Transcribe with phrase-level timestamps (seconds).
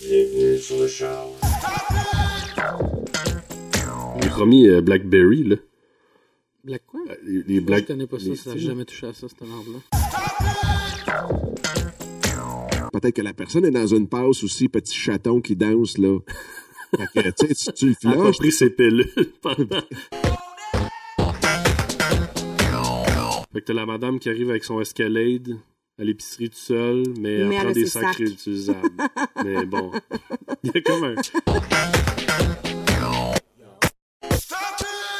[0.00, 1.32] Bienvenue sur le shower.
[4.22, 5.56] J'ai promis euh, Blackberry, là.
[6.64, 7.00] Black quoi?
[7.08, 7.86] Euh, Les, les Je Black...
[7.86, 9.78] connais pas ça, les- ça jamais touché à ça, cette merde-là.
[12.92, 16.18] Peut-être que la personne est dans une passe aussi, petit chaton qui danse, là.
[17.14, 19.12] Fait que, tu sais, tu, tu le Elle a pas pris ses pilules
[19.42, 19.80] pendant...
[23.52, 25.56] fait que t'as la madame qui arrive avec son Escalade
[26.00, 28.16] à l'épicerie tout seul, mais, Mais elle prend des sacs sacs.
[28.16, 28.88] réutilisables.
[29.44, 29.90] mais bon,
[30.62, 31.14] il y a comme un...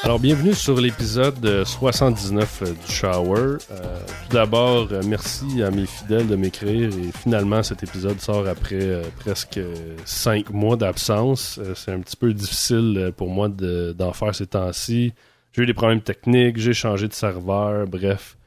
[0.05, 3.59] Alors, bienvenue sur l'épisode euh, 79 euh, du Shower.
[3.71, 8.47] Euh, tout d'abord, euh, merci à mes fidèles de m'écrire et finalement, cet épisode sort
[8.49, 9.61] après euh, presque
[10.07, 11.59] 5 mois d'absence.
[11.63, 15.13] Euh, c'est un petit peu difficile euh, pour moi de- d'en faire ces temps-ci.
[15.53, 18.38] J'ai eu des problèmes techniques, j'ai changé de serveur, bref.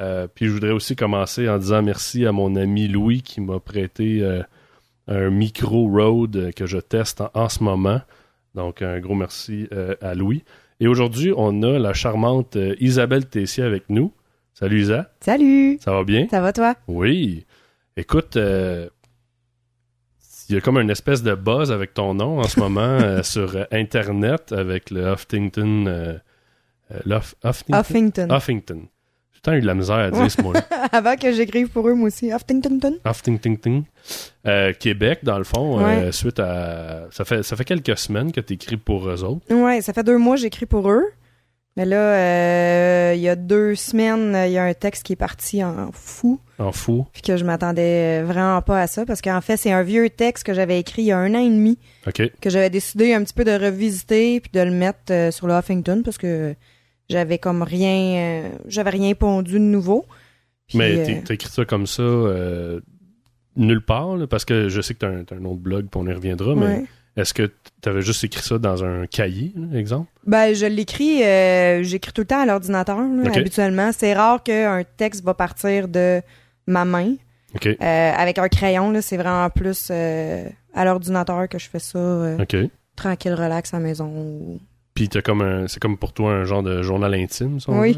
[0.00, 3.60] Euh, puis je voudrais aussi commencer en disant merci à mon ami Louis qui m'a
[3.60, 4.42] prêté euh,
[5.08, 8.00] un micro Rode que je teste en, en ce moment.
[8.54, 10.42] Donc, un gros merci euh, à Louis.
[10.80, 14.12] Et aujourd'hui, on a la charmante Isabelle Tessier avec nous.
[14.54, 15.78] Salut Isa, Salut!
[15.80, 16.26] ça va bien?
[16.30, 16.74] Ça va toi?
[16.88, 17.46] Oui.
[17.96, 18.90] Écoute, il
[20.54, 24.52] y a comme une espèce de buzz avec ton nom en ce moment sur Internet
[24.52, 26.18] avec le Huffington...
[26.90, 27.78] Huffington?
[27.78, 28.28] Huffington.
[28.30, 28.88] Huffington.
[29.40, 30.62] J'ai tant eu de la misère à dire ce mot-là.
[30.92, 32.30] Avant que j'écrive pour eux, moi aussi.
[32.30, 32.98] Huffington.
[33.06, 33.84] Huffington.
[34.46, 37.06] Euh, Québec, dans le fond, euh, suite à...
[37.10, 39.40] Ça fait, ça fait quelques semaines que tu écris pour eux autres.
[39.50, 41.06] Ouais, ça fait deux mois que j'écris pour eux.
[41.78, 45.16] Mais là, euh, il y a deux semaines, il y a un texte qui est
[45.16, 46.38] parti en fou.
[46.58, 47.06] En fou.
[47.14, 49.06] Puis que je m'attendais vraiment pas à ça.
[49.06, 51.38] Parce qu'en fait, c'est un vieux texte que j'avais écrit il y a un an
[51.38, 51.78] et demi.
[52.06, 52.30] OK.
[52.42, 56.02] que j'avais décidé un petit peu de revisiter puis de le mettre sur le Huffington
[56.04, 56.54] parce que
[57.10, 60.06] j'avais comme rien euh, j'avais rien pondu de nouveau.
[60.68, 62.80] Puis, Mais euh, t'as écrit ça comme ça euh,
[63.56, 66.00] nulle part, là, parce que je sais que t'as un, t'as un autre blog, puis
[66.00, 66.84] on y reviendra, mais ouais.
[67.16, 67.50] est-ce que
[67.80, 70.08] t'avais juste écrit ça dans un cahier, exemple?
[70.26, 72.98] Ben je l'écris euh, j'écris tout le temps à l'ordinateur
[73.34, 76.22] habituellement, c'est rare qu'un texte va partir de
[76.66, 77.14] ma main.
[77.66, 82.36] Euh, avec un crayon c'est vraiment plus euh, à l'ordinateur que je fais ça
[82.94, 84.06] tranquille relax à la maison.
[84.06, 84.60] ou-
[84.94, 87.72] Puis t'as comme un, c'est comme pour toi un genre de journal intime, ça?
[87.72, 87.96] Oui.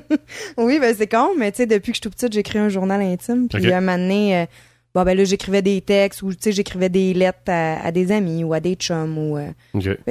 [0.56, 2.68] Oui, ben c'est con, mais tu sais, depuis que je suis tout petite, j'écris un
[2.68, 3.48] journal intime.
[3.48, 4.46] Puis à un moment donné, euh,
[4.94, 8.10] bon, ben là, j'écrivais des textes ou, tu sais, j'écrivais des lettres à, à des
[8.12, 9.36] amis ou à des chums ou...
[9.38, 9.50] Euh,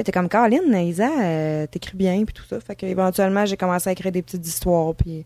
[0.02, 2.60] t'es comme, Caroline, Isa, euh, t'écris bien, puis tout ça.
[2.60, 5.24] Fait qu'éventuellement, j'ai commencé à écrire des petites histoires, puis...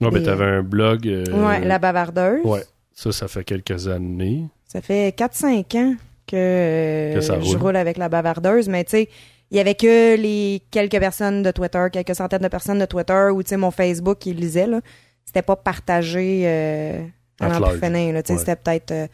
[0.00, 1.06] Ouais, ben Et, t'avais un blog.
[1.06, 2.40] euh, Ouais, La Bavardeuse.
[2.44, 2.62] Ouais.
[2.94, 4.46] Ça, ça fait quelques années.
[4.66, 5.94] Ça fait 4-5 ans
[6.26, 9.08] que, euh, Que je roule avec La Bavardeuse, mais tu sais...
[9.52, 13.28] Il y avait que les quelques personnes de Twitter, quelques centaines de personnes de Twitter
[13.32, 14.80] ou tu sais mon Facebook qui lisait là.
[15.26, 17.04] C'était pas partagé euh,
[17.38, 17.58] à là.
[17.70, 18.38] Tu sais, Ouais.
[18.38, 19.06] C'était peut-être euh,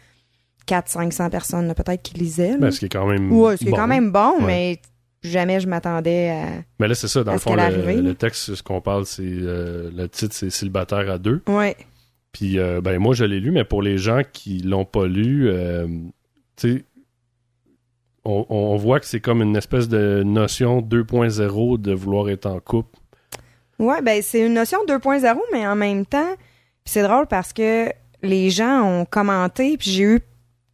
[0.69, 2.53] 400-500 personnes peut-être qui lisaient.
[2.53, 2.59] là.
[2.59, 3.32] Ben, ce qui est quand même.
[3.32, 3.77] ouais, c'est bon.
[3.77, 4.47] quand même bon, Ouais.
[4.47, 4.81] mais
[5.22, 6.47] jamais je m'attendais à.
[6.78, 9.22] Mais là, c'est ça, dans le ce fond, le, texte, ce qu'on parle, c'est.
[9.25, 11.43] euh, le titre, c'est Célibataire à deux.
[11.48, 11.77] Ouais.
[12.32, 15.48] Puis, euh, ben, moi, je l'ai lu, mais pour les gens qui l'ont pas lu,
[15.48, 15.87] euh,
[16.56, 16.84] tu sais,
[18.24, 22.60] on, on voit que c'est comme une espèce de notion 2.0 de vouloir être en
[22.60, 22.98] couple.
[23.78, 26.34] Ouais, ben c'est une notion 2.0, mais en même temps,
[26.84, 27.90] c'est drôle parce que
[28.22, 30.20] les gens ont commenté, puis j'ai eu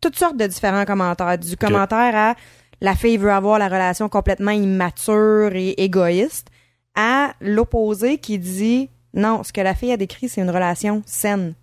[0.00, 1.38] toutes sortes de différents commentaires.
[1.38, 2.34] Du commentaire à
[2.80, 6.48] la fille veut avoir la relation complètement immature et égoïste,
[6.94, 11.54] à l'opposé qui dit non, ce que la fille a décrit, c'est une relation saine.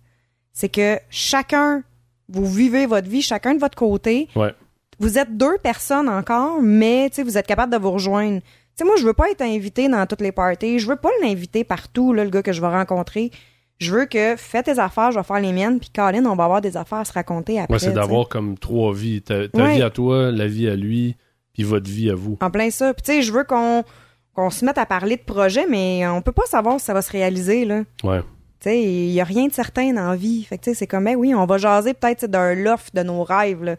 [0.52, 1.82] C'est que chacun,
[2.28, 4.28] vous vivez votre vie, chacun de votre côté.
[4.34, 4.54] Ouais.
[5.02, 8.40] Vous êtes deux personnes encore, mais tu sais, vous êtes capable de vous rejoindre.
[8.40, 8.46] Tu
[8.76, 10.78] sais, moi, je veux pas être invité dans toutes les parties.
[10.78, 13.30] Je veux pas l'inviter partout, là, le gars que je vais rencontrer.
[13.78, 16.44] Je veux que fais tes affaires, je vais faire les miennes, puis Colin, on va
[16.44, 17.74] avoir des affaires à se raconter après.
[17.74, 19.20] Ouais, c'est d'avoir comme trois vies.
[19.22, 19.74] Ta, ta Ouais.
[19.74, 21.16] vie à toi, la vie à lui,
[21.52, 22.38] puis votre vie à vous.
[22.40, 22.94] En plein ça.
[22.94, 23.82] Puis tu sais, je veux qu'on
[24.34, 27.02] qu'on se mette à parler de projets, mais on peut pas savoir si ça va
[27.02, 27.82] se réaliser, là.
[28.04, 28.20] Ouais.
[28.60, 30.44] Tu sais, il y a rien de certain dans la vie.
[30.44, 33.02] Fait que tu sais, c'est comme, ben oui, on va jaser peut-être d'un loft de
[33.02, 33.76] nos rêves, là.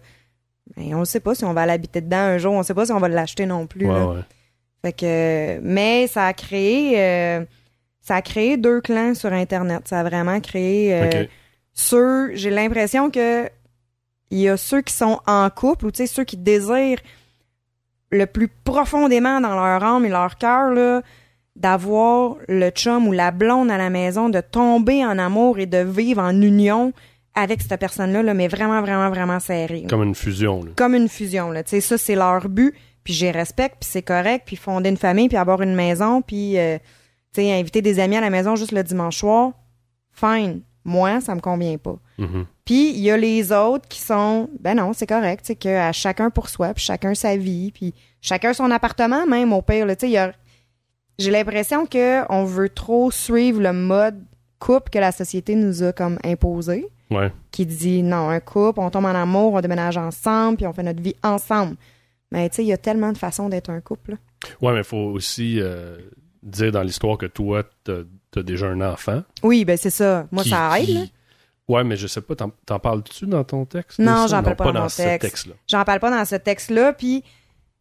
[0.77, 2.53] Mais on sait pas si on va l'habiter dedans un jour.
[2.53, 4.07] On sait pas si on va l'acheter non plus, Ouais, là.
[4.07, 4.19] ouais.
[4.83, 7.45] Fait que, mais ça a créé, euh,
[8.01, 9.87] ça a créé deux clans sur Internet.
[9.87, 11.25] Ça a vraiment créé euh,
[11.73, 13.49] ceux, j'ai l'impression que
[14.29, 16.99] il y a ceux qui sont en couple ou tu sais ceux qui désirent
[18.11, 21.01] le plus profondément dans leur âme et leur cœur là
[21.55, 25.77] d'avoir le chum ou la blonde à la maison, de tomber en amour et de
[25.77, 26.93] vivre en union
[27.35, 29.85] avec cette personne-là, là, mais vraiment, vraiment, vraiment serré.
[29.89, 30.63] Comme une fusion.
[30.63, 30.71] Là.
[30.75, 34.01] comme une fusion là tu sais ça c'est leur but puis j'ai respecte puis c'est
[34.01, 36.77] correct puis fonder une famille puis avoir une maison puis euh,
[37.33, 39.51] tu sais inviter des amis à la maison juste le dimanche soir
[40.11, 41.97] fine Moi, ça me convient pas.
[42.17, 42.45] Mhm.
[42.65, 45.91] Puis il y a les autres qui sont ben non, c'est correct, c'est que à
[45.91, 49.95] chacun pour soi, puis chacun sa vie, puis chacun son appartement même au pire, là,
[50.01, 50.33] y a
[51.19, 54.23] j'ai l'impression que on veut trop suivre le mode
[54.59, 57.31] couple que la société nous a comme imposé, Ouais.
[57.51, 60.83] qui dit non, un couple, on tombe en amour, on déménage ensemble, puis on fait
[60.83, 61.75] notre vie ensemble.
[62.31, 64.17] Mais tu sais, il y a tellement de façons d'être un couple.
[64.61, 65.97] Ouais, mais il faut aussi euh,
[66.41, 67.99] dire dans l'histoire que toi, t'as
[68.35, 69.21] as déjà un enfant.
[69.43, 70.27] Oui, ben c'est ça.
[70.31, 70.85] Moi, qui- ça aide.
[70.85, 71.13] qui-.
[71.69, 73.99] Ouais, mais je sais pas, t'en parles-tu dans ton texte?
[73.99, 74.37] Non, ça?
[74.37, 75.21] j'en parle pas dans ce texte.
[75.21, 75.53] texte-là.
[75.69, 77.23] J'en parle pas dans ce texte-là, puis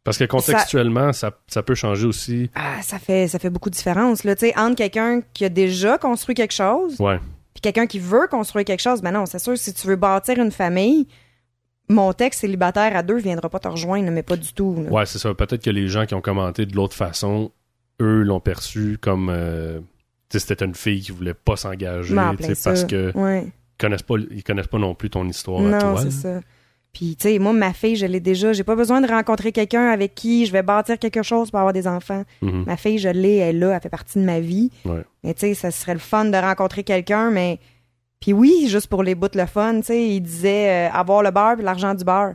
[0.05, 2.51] Parce que contextuellement, ça, ça peut changer aussi.
[2.55, 5.49] ah, ça fait ça fait beaucoup de différence là, tu sais, entre quelqu'un qui a
[5.49, 7.19] déjà construit quelque chose, Ouais.
[7.63, 9.01] Quelqu'un qui veut construire quelque chose.
[9.01, 11.07] Ben non, c'est sûr si tu veux bâtir une famille,
[11.89, 14.83] mon texte célibataire à deux viendra pas te rejoindre, mais pas du tout.
[14.85, 14.91] là.
[14.91, 15.33] Ouais, c'est ça.
[15.35, 17.51] Peut-être que les gens qui ont commenté de l'autre façon,
[18.01, 19.81] eux l'ont perçu comme euh,
[20.29, 22.15] tu sais, c'était une fille qui voulait pas s'engager,
[22.65, 23.45] parce que Ouais.
[23.47, 26.01] ils connaissent pas, ils connaissent pas non plus ton histoire à Non, toi.
[26.03, 26.41] c'est ça.
[26.93, 28.53] Puis, tu sais, moi, ma fille, je l'ai déjà.
[28.53, 31.73] J'ai pas besoin de rencontrer quelqu'un avec qui je vais bâtir quelque chose pour avoir
[31.73, 32.25] des enfants.
[32.43, 32.65] Mhm.
[32.67, 34.71] Ma fille, je l'ai, elle est là, elle fait partie de ma vie.
[34.85, 35.03] Ouais.
[35.25, 37.59] Mais tu sais, ça serait le fun de rencontrer quelqu'un, mais...
[38.21, 41.31] Puis oui, juste pour les bouts le fun, tu sais, il disait euh, avoir le
[41.33, 42.35] beurre puis l'argent du beurre.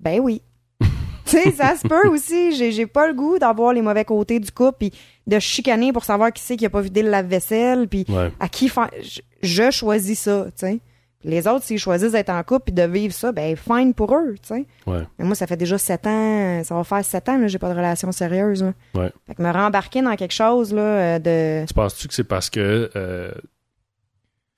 [0.00, 0.42] Ben oui.
[0.80, 0.86] tu
[1.24, 2.54] sais, ça se peut aussi.
[2.54, 4.92] J'ai, j'ai pas le goût d'avoir les mauvais côtés du couple puis
[5.26, 8.30] de chicaner pour savoir qui c'est qui a pas vidé le lave-vaisselle puis Ouais.
[8.40, 8.90] à qui faire...
[9.00, 10.80] Je, je choisis ça, tu sais.
[11.24, 14.34] Les autres, s'ils choisissent d'être en couple puis de vivre ça, ben fine pour eux,
[14.42, 14.66] tu sais.
[14.86, 15.02] Ouais.
[15.18, 17.68] Mais moi, ça fait déjà sept ans, ça va faire sept ans, là, j'ai pas
[17.70, 18.62] de relation sérieuse.
[18.62, 18.72] là.
[18.94, 19.10] Ouais.
[19.26, 21.66] Fait que me rembarquer dans quelque chose, là, euh, de...
[21.66, 23.30] Tu penses-tu que c'est parce que euh,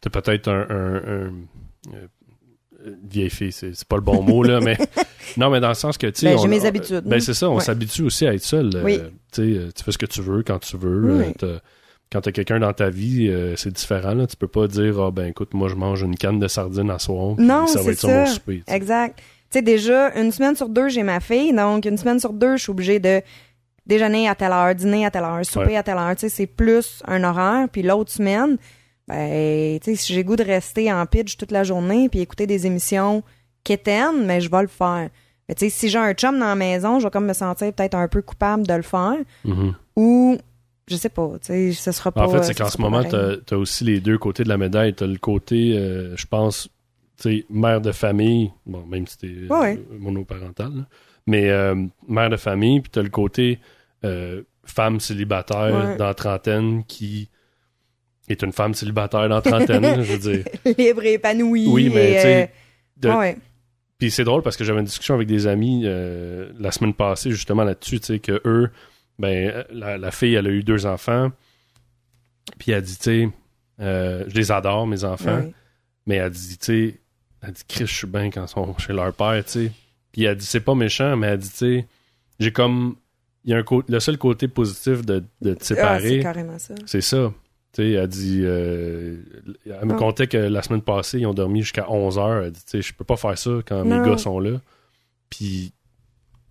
[0.01, 1.33] t'as peut-être un, un- un-
[1.95, 2.07] euh,
[3.03, 4.77] vieille fille, c'est pas le bon mot là, mais
[5.37, 7.05] non, mais dans le sens que tu sais, Ben, j'ai mes on- habitudes.
[7.05, 7.63] Ben c'est ça, on Ouais.
[7.65, 8.71] s'habitue aussi à être seul.
[8.85, 9.01] Oui.
[9.39, 11.19] euh, tu fais ce que tu veux quand tu veux.
[11.19, 11.35] Oui.
[12.12, 14.15] Quand t'as quelqu'un dans ta vie, euh, c'est différent.
[14.15, 14.27] Là.
[14.27, 16.99] Tu peux pas dire ah ben écoute, moi je mange une canne de sardines à
[16.99, 17.35] soir.
[17.37, 18.62] puis Non, ça va être ça, mon souper.
[18.69, 19.19] Exact.
[19.51, 22.56] Tu sais, déjà, une semaine sur deux, j'ai ma fille, donc une semaine sur deux,
[22.56, 23.21] je suis obligée de
[23.87, 25.77] déjeuner à telle heure, dîner à telle heure, souper Ouais.
[25.77, 26.15] à telle heure.
[26.17, 27.69] Tu sais, c'est plus un horaire.
[27.71, 28.56] Puis l'autre semaine,
[29.06, 32.47] ben, tu sais, si j'ai goût de rester en pitch toute la journée puis écouter
[32.47, 33.23] des émissions
[33.62, 35.09] quétaines, mais je vais le faire.
[35.49, 37.73] Mais tu sais, si j'ai un chum dans la maison, je vais comme me sentir
[37.73, 39.17] peut-être un peu coupable de le faire.
[39.45, 39.75] Mhm.
[39.97, 40.39] Ou,
[40.89, 42.27] je sais pas, tu sais, ce sera pas...
[42.27, 44.59] En fait, c'est ce qu'en ce moment, t'as as aussi les deux côtés de la
[44.59, 44.95] médaille.
[44.95, 46.69] T'as le côté, euh, je pense,
[47.21, 49.81] tu sais, mère de famille, bon, même si t'es euh, Ouais.
[49.99, 50.83] monoparental, là.
[51.27, 51.75] mais euh,
[52.09, 53.59] mère de famille, puis t'as le côté
[54.05, 55.97] euh, femme célibataire Ouais.
[55.97, 57.29] dans la trentaine qui
[58.29, 60.45] est une femme célibataire dans la trentaine, je veux dire.
[60.79, 61.67] Libre et épanoui.
[61.69, 62.51] Oui, mais tu sais,
[62.99, 63.33] de- euh.
[63.99, 67.31] Puis c'est drôle parce que j'avais une discussion avec des amis euh, la semaine passée
[67.31, 68.71] justement là-dessus, tu sais, que eux,
[69.19, 71.31] ben, la, la fille, elle a eu deux enfants,
[72.59, 73.29] puis elle dit, tu sais,
[73.81, 75.45] euh, je les adore, mes enfants,
[76.07, 77.01] mais elle dit, tu sais,
[77.43, 79.73] elle dit, Chris, je suis bien quand ils sont chez leur père, tu sais.
[80.13, 81.87] Puis elle dit, c'est pas méchant, mais elle dit, tu sais,
[82.39, 82.97] j'ai comme,
[83.45, 86.59] il y a un le seul côté positif de, de te Ah, c'est séparer, carrément
[86.59, 86.75] ça.
[86.87, 87.33] c'est ça.
[87.73, 89.17] Tu sais, elle dit, euh,
[89.67, 89.97] elle me Ah.
[89.97, 92.45] contait que la semaine passée, ils ont dormi jusqu'à 11 heures.
[92.45, 94.01] Elle dit, tu sais, je peux pas faire ça quand Non.
[94.01, 94.61] mes gars sont là.
[95.29, 95.73] Puis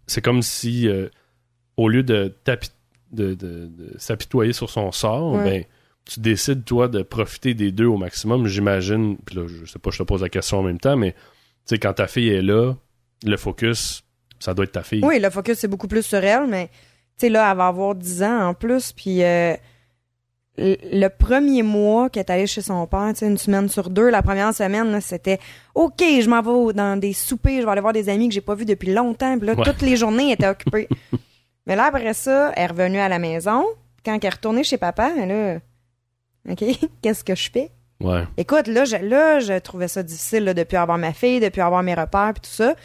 [0.05, 1.07] c'est comme si, euh,
[1.77, 2.71] au lieu de, t'api-
[3.11, 5.43] de, de- de s'apitoyer sur son sort, Ouais.
[5.43, 5.63] ben,
[6.05, 8.45] tu décides, toi, de profiter des deux au maximum.
[8.47, 11.11] J'imagine, puis là, je sais pas, je te pose la question en même temps, mais
[11.13, 11.17] tu
[11.65, 12.73] sais, quand ta fille est là,
[13.25, 14.03] le focus,
[14.39, 15.01] ça doit être ta fille.
[15.03, 16.73] Oui, le focus, c'est beaucoup plus sur elle, mais tu
[17.17, 19.55] sais, là, elle va avoir 10 ans en plus, puis euh,
[20.57, 24.53] le premier mois qu'elle est allée chez son père, une semaine sur deux, la première
[24.53, 25.39] semaine, c'était
[25.73, 28.41] OK, je m'en vais dans des soupers, je vais aller voir des amis que j'ai
[28.41, 29.63] pas vus depuis longtemps, puis là, Ouais.
[29.63, 30.89] toutes les journées, elle était occupée.
[31.65, 33.63] Mais là, après ça, elle est revenue à la maison.
[34.05, 35.59] Quand elle est retournée chez papa, elle là,
[36.49, 36.63] OK,
[37.01, 37.71] qu'est-ce que je fais?
[38.01, 38.23] Ouais.
[38.37, 41.83] Écoute, là, je, là, je trouvais ça difficile là, depuis avoir ma fille, depuis avoir
[41.83, 42.75] mes repères, puis tout ça,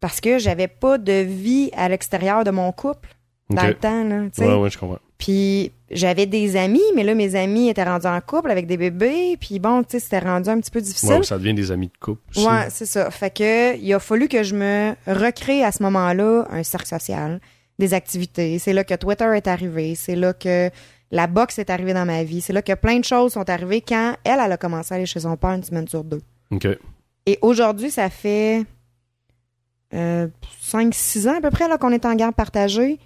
[0.00, 3.08] parce que j'avais pas de vie à l'extérieur de mon couple
[3.48, 4.46] dans le temps, là, tu sais.
[4.46, 4.98] Ouais, ouais, je comprends.
[5.16, 9.38] Puis j'avais des amis, mais là, mes amis étaient rendus en couple avec des bébés,
[9.40, 11.10] puis bon, tu sais, c'était rendu un petit peu difficile.
[11.10, 12.20] Ouais, ça devient des amis de couple.
[12.30, 12.46] aussi.
[12.46, 13.10] Ouais, c'est ça.
[13.10, 17.40] Fait que il a fallu que je me recrée à ce moment-là un cercle social,
[17.78, 18.58] des activités.
[18.58, 20.70] C'est là que Twitter est arrivé, c'est là que
[21.10, 23.80] la boxe est arrivée dans ma vie, c'est là que plein de choses sont arrivées
[23.80, 26.22] quand elle, elle a commencé à aller chez son père une semaine sur deux.
[26.50, 26.66] OK.
[27.26, 28.64] Et aujourd'hui, ça fait
[29.92, 30.28] euh,
[30.62, 32.98] 5-6 ans à peu près là, qu'on est en garde partagée.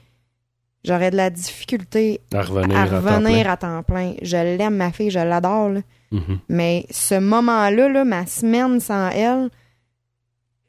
[0.84, 3.44] J'aurais de la difficulté À revenir à à, temps plein.
[3.50, 4.14] à temps plein.
[4.22, 5.70] Je l'aime, ma fille, je l'adore.
[5.70, 5.80] là.
[6.12, 6.38] Mhm.
[6.48, 9.50] Mais ce moment-là, là, ma semaine sans elle,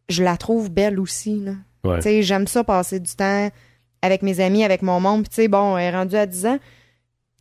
[0.09, 1.39] je la trouve belle aussi.
[1.39, 1.51] Là.
[1.83, 1.97] Ouais.
[1.97, 3.49] Tu sais, J'aime ça passer du temps
[4.01, 5.23] avec mes amis, avec mon monde.
[5.23, 6.59] Puis, tu sais, bon, elle est rendue à 10 ans.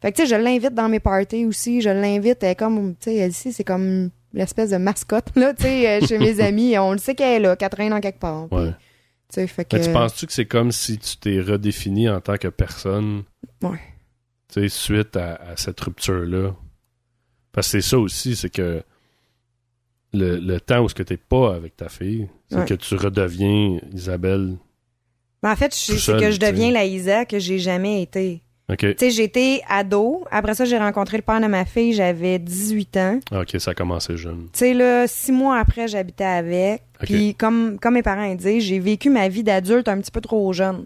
[0.00, 1.80] Fait que, tu sais, je l'invite dans mes parties aussi.
[1.80, 2.42] Je l'invite.
[2.42, 5.88] Elle est comme, tu sais, elle ici, c'est comme l'espèce de mascotte, là, tu sais,
[6.02, 6.78] euh, chez mes amis.
[6.78, 8.46] On le sait qu'elle est là, qu'elle traîne en quelque part.
[8.48, 8.70] Puis, Ouais.
[8.70, 8.76] tu
[9.30, 9.76] sais, fait que...
[9.76, 13.24] Mais tu penses-tu que c'est comme si tu t'es redéfini en tant que personne?
[13.62, 13.80] Ouais.
[14.52, 16.54] Tu sais, suite à, à cette rupture-là?
[17.52, 18.82] Parce que c'est ça aussi, c'est que
[20.12, 22.64] le, le temps où ce que t'es pas avec ta fille, c'est Ouais.
[22.66, 24.56] que tu redeviens Isabelle.
[25.42, 28.42] Ben, en fait, c'est que je deviens la Isa que j'ai jamais été.
[28.70, 28.78] OK.
[28.80, 30.24] Tu sais, j'étais ado.
[30.30, 31.94] Après ça, j'ai rencontré le père de ma fille.
[31.94, 33.20] J'avais 18 ans.
[33.32, 34.48] OK, ça a commencé jeune.
[34.52, 36.82] Tu sais, là, six mois après, j'habitais avec.
[37.00, 40.52] Puis, comme, comme mes parents disent, j'ai vécu ma vie d'adulte un petit peu trop
[40.52, 40.84] jeune.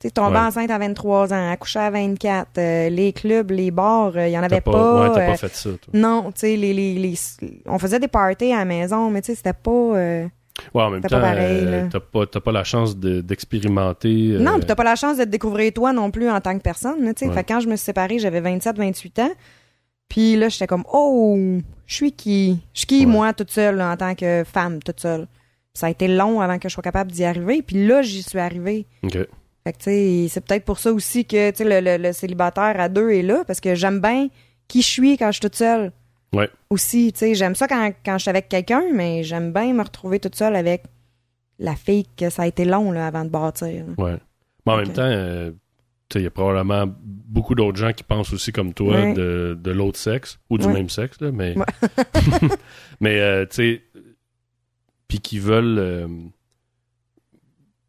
[0.00, 0.42] Tu sais, tombée Ouais.
[0.42, 2.48] enceinte à 23 ans, accouchée à 24.
[2.58, 4.72] euh, les clubs, les bars, il y en avait pas.
[4.72, 5.78] pas, ouais, t'as euh, pas fait ça, toi.
[5.94, 7.14] non, tu sais, les, les, les-
[7.66, 9.70] on faisait des parties à la maison, mais tu sais, c'était pas...
[10.74, 11.88] Ouais, en même temps, pas euh,
[12.26, 14.32] t'as pas, la chance de- d'expérimenter.
[14.32, 16.56] euh, Non, puis t'as pas la chance de te découvrir toi non plus en tant
[16.56, 17.02] que personne.
[17.04, 17.12] là.
[17.20, 17.32] Ouais.
[17.34, 19.30] Fait que quand je me suis séparée, j'avais 27-28 ans.
[20.08, 21.36] Puis là, j'étais comme, oh,
[21.86, 22.60] je suis qui?
[22.72, 23.06] Je suis qui, Ouais.
[23.12, 25.26] moi, toute seule, là, en tant que femme, toute seule?
[25.74, 27.60] Ça a été long avant que je sois capable d'y arriver.
[27.62, 28.86] Puis là, j'y suis arrivée.
[29.02, 29.12] OK.
[29.12, 32.12] Fait que, tu sais, c'est peut-être pour ça aussi que, tu sais, le, le- le
[32.12, 34.28] célibataire à deux est là, parce que j'aime bien
[34.68, 35.92] qui je suis quand je suis toute seule.
[36.36, 36.50] Ouais.
[36.70, 39.82] Aussi, tu sais, j'aime ça quand, quand je suis avec quelqu'un, mais j'aime bien me
[39.82, 40.84] retrouver toute seule avec
[41.58, 43.84] la fille que ça a été long, là, avant de bâtir.
[43.98, 44.16] Ouais.
[44.66, 45.50] Mais en même temps, euh,
[46.08, 49.14] tu sais, il y a probablement beaucoup d'autres gens qui pensent aussi comme toi Ouais.
[49.14, 50.72] de, de l'autre sexe ou du Ouais.
[50.74, 51.56] même sexe, là, mais.
[51.56, 51.64] Ouais.
[53.00, 53.82] mais, euh, tu sais,
[55.08, 55.78] puis qui veulent.
[55.78, 56.08] euh,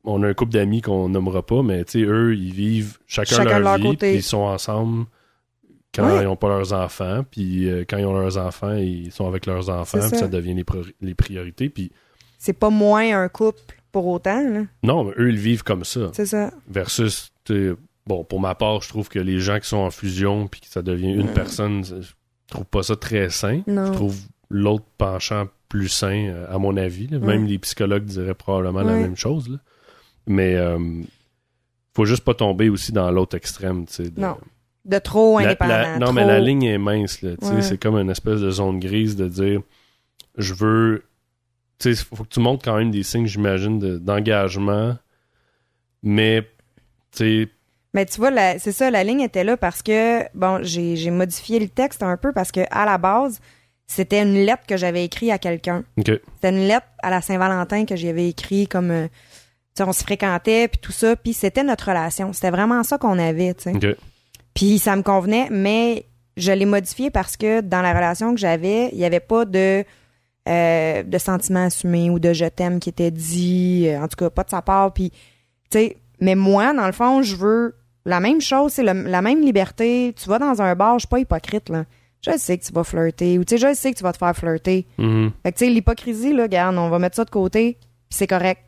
[0.03, 3.35] on a un couple d'amis qu'on nommera pas, mais tu sais, eux, ils vivent chacun,
[3.35, 4.15] Chacun de leur, leur vie, côté.
[4.15, 5.05] ils sont ensemble
[5.95, 6.21] quand Ouais.
[6.21, 9.45] ils n'ont pas leurs enfants, puis euh, quand ils ont leurs enfants, ils sont avec
[9.45, 10.17] leurs enfants, puis ça.
[10.17, 10.65] ça devient les,
[11.01, 11.69] les priorités.
[11.69, 11.91] Puis
[12.37, 13.59] c'est pas moins un couple
[13.91, 14.63] pour autant, là.
[14.83, 16.09] non, mais eux, ils vivent comme ça.
[16.13, 16.51] C'est ça.
[16.67, 17.31] versus
[18.05, 20.67] bon pour ma part je trouve que les gens qui sont en fusion puis que
[20.67, 21.33] ça devient une Mm.
[21.33, 22.11] personne je
[22.47, 23.87] trouve pas ça très sain Non.
[23.87, 24.17] je trouve
[24.49, 27.19] l'autre penchant plus sain euh, à mon avis là.
[27.19, 29.57] Même les psychologues diraient probablement la même chose là.
[30.25, 30.77] mais euh,
[31.95, 34.37] faut juste pas tomber aussi dans l'autre extrême tu sais de- Non.
[34.87, 35.69] De trop La- indépendant.
[35.69, 37.61] la- non trop- mais la ligne est mince là, tu sais, Ouais.
[37.61, 39.61] c'est comme une espèce de zone grise de dire
[40.37, 41.03] je veux
[41.79, 44.95] tu sais faut que tu montres quand même des signes j'imagine de- d'engagement
[46.03, 46.41] mais
[47.11, 47.49] tu sais
[47.93, 51.09] Mais tu vois, la- c'est ça, la ligne était là parce que, bon, j'ai j'ai
[51.11, 53.39] modifié le texte un peu parce que à la base,
[53.87, 55.83] c'était une lettre que j'avais écrite à quelqu'un.
[55.97, 59.13] C'était une lettre à la Saint-Valentin que j'avais écrit comme, euh, tu
[59.75, 62.33] sais, on se fréquentait puis tout ça, puis c'était notre relation.
[62.33, 63.97] C'était vraiment ça qu'on avait, tu sais.
[64.57, 68.89] Puis ça me convenait, mais je l'ai modifié parce que dans la relation que j'avais,
[68.91, 69.85] il n'y avait pas de
[70.49, 74.31] euh, de sentiments assumés ou de je t'aime qui était dit, euh, en tout cas
[74.31, 74.93] pas de sa part.
[74.93, 79.21] Puis, tu sais, mais moi, dans le fond, je veux la même chose, c'est la
[79.21, 80.15] même liberté.
[80.19, 81.85] Tu vas dans un bar, je suis pas hypocrite, là.
[82.25, 84.17] Je sais que tu vas flirter ou tu sais, je sais que tu vas te
[84.17, 84.87] faire flirter.
[84.97, 85.33] Mhm.
[85.43, 87.77] Fait que tu sais, l'hypocrisie, là, regarde, on va mettre ça de côté,
[88.09, 88.61] puis c'est correct.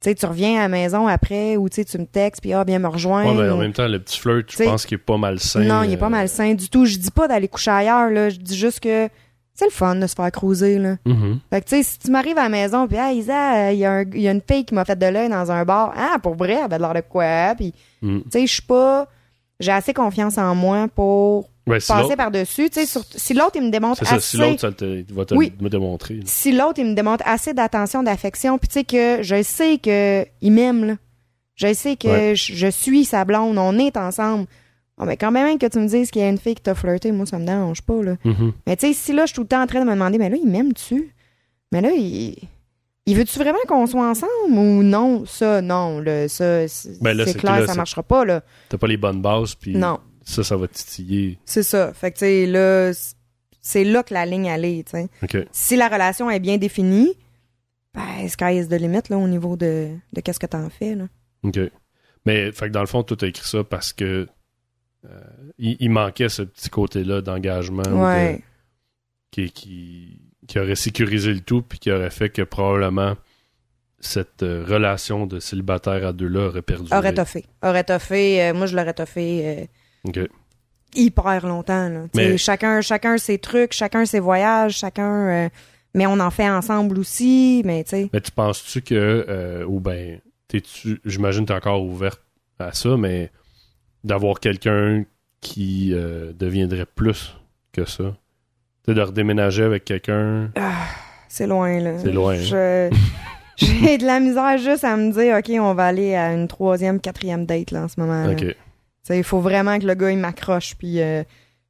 [0.00, 2.78] Tu sais, tu reviens à la maison après ou tu me textes, puis ah, viens
[2.78, 3.34] me rejoindre.
[3.36, 5.60] Ouais, mais en ou- même temps, le petit flirt, je pense qu'il est pas malsain.
[5.64, 6.84] non, il est pas euh, malsain du tout.
[6.86, 8.28] Je dis pas d'aller coucher ailleurs, là.
[8.28, 9.08] Je dis juste que
[9.54, 10.96] c'est le fun de se faire cruiser, là.
[11.04, 11.40] mhm.
[11.50, 13.78] Fait que, tu sais, si tu m'arrives à la maison, puis, ah, Isa, euh, il
[13.80, 15.64] y, a un- il y a une fille qui m'a fait de l'œil dans un
[15.64, 15.92] bar.
[15.96, 17.54] Ah, pour vrai, elle avait de l'air de quoi?
[17.56, 18.18] Puis, Mm.
[18.20, 19.08] tu sais, je suis pas.
[19.58, 22.68] J'ai assez confiance en moi pour Ouais, si passer par-dessus.
[22.86, 24.30] Sur- si l'autre, il me démontre ça, assez.
[24.30, 25.52] si l'autre, ça te- il va te Oui.
[25.60, 26.14] me démontrer.
[26.14, 26.22] là.
[26.26, 30.24] si l'autre, il me démontre assez d'attention, d'affection, puis tu sais que je sais que
[30.40, 30.96] il m'aime.
[31.54, 32.36] Je sais que Ouais.
[32.36, 34.46] je, je suis sa blonde, on est ensemble.
[35.00, 36.74] Oh, mais quand même que tu me dises qu'il y a une fille qui t'a
[36.74, 38.16] flirté, moi, ça me dérange pas, là.
[38.24, 38.52] Mhm.
[38.66, 40.18] Mais tu sais, si là, je suis tout le temps en train de me demander,
[40.18, 41.14] mais là, il m'aime-tu?
[41.70, 42.36] Mais là, il,
[43.06, 45.24] il veut-tu vraiment qu'on soit ensemble ou non?
[45.26, 48.42] Ça, non, là, ça, c'est Ben c'est que clair, ça marchera pas, là.
[48.68, 49.98] T'as pas les bonnes bases, puis Non,
[50.28, 51.38] ça, ça va titiller.
[51.44, 51.92] c'est ça.
[51.94, 52.92] Fait que, tu sais, là,
[53.60, 55.08] c'est là que la ligne allait, tu sais.
[55.52, 57.14] Si la relation est bien définie,
[57.94, 61.06] ben, sky is the limit, là, au niveau de, de qu'est-ce que t'en fais, là.
[61.42, 61.58] OK.
[62.26, 64.28] Mais, fait que dans le fond, tu as écrit ça parce que
[65.06, 65.20] euh,
[65.58, 68.38] il, il manquait ce petit côté-là d'engagement de-
[69.30, 73.16] qui, qui, qui aurait sécurisé le tout, puis qui aurait fait que probablement
[74.00, 76.92] cette euh, relation de célibataire à deux-là aurait perdu.
[76.92, 77.44] Aurait toffé.
[77.62, 78.42] Aurait toffé.
[78.42, 79.68] euh, moi, je l'aurais toffé
[80.06, 80.28] euh, OK.
[80.94, 82.00] hyper longtemps, là.
[82.14, 85.28] Mais- Chacun, chacun ses trucs, chacun ses voyages, chacun...
[85.28, 85.48] euh,
[85.94, 88.10] mais on en fait ensemble aussi, mais tu sais...
[88.12, 92.20] Mais tu penses-tu que, euh, ou ben, t'es-tu, j'imagine que t'es encore ouverte
[92.58, 93.30] à ça, mais
[94.04, 95.04] d'avoir quelqu'un
[95.40, 97.36] qui euh, deviendrait plus
[97.72, 98.14] que ça?
[98.86, 100.50] Tu de redéménager avec quelqu'un?
[101.28, 101.98] C'est loin, là.
[101.98, 102.40] C'est loin, hein?
[102.42, 102.96] Je-
[103.56, 107.00] J'ai de la misère juste à me dire, OK, on va aller à une troisième,
[107.00, 108.30] quatrième date, là, en ce moment.
[108.30, 108.44] Ok.
[109.16, 111.00] Il faut vraiment que le gars, il m'accroche, puis...
[111.00, 111.22] euh,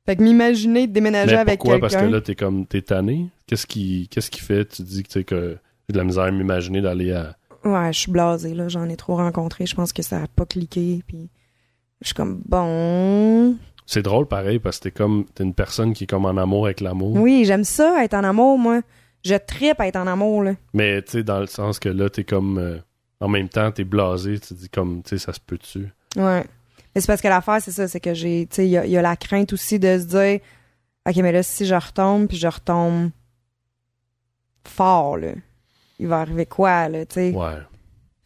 [0.07, 1.79] Fait que m'imaginer de déménager Mais avec pourquoi?
[1.79, 2.13] Parce que quelqu'un.
[2.15, 3.27] là, t'es comme, t'es tanné?
[3.47, 4.65] Qu'est-ce qui, qu'est-ce qui fait?
[4.67, 7.37] Tu dis que, que j'ai de la misère à m'imaginer d'aller à.
[7.65, 8.69] Ouais, je suis blasée, là.
[8.69, 9.67] J'en ai trop rencontré.
[9.67, 11.03] Je pense que ça a pas cliqué.
[11.07, 11.29] Puis
[12.01, 13.57] je suis comme, bon.
[13.87, 16.67] C'est drôle pareil parce que t'es comme, t'es une personne qui est comme en amour
[16.67, 17.15] avec l'amour.
[17.17, 18.81] Oui, j'aime ça, être en amour, moi.
[19.25, 20.53] Je tripe à être en amour, là.
[20.75, 22.59] Mais tu sais, dans le sens que là, t'es comme.
[22.59, 22.79] euh,
[23.21, 24.39] en même temps, t'es blasé.
[24.39, 25.89] Tu dis comme, tu sais, ça se peut-tu?
[26.17, 26.45] Ouais.
[26.99, 28.85] Mais c'est parce que l'affaire, c'est ça, c'est que j'ai, tu sais, il y a,
[28.85, 30.41] il y a la crainte aussi de se dire,
[31.09, 33.11] OK, mais là, si je retombe, puis je retombe
[34.65, 35.29] fort, là,
[36.01, 37.31] il va arriver quoi, là, tu sais?
[37.31, 37.55] Ouais.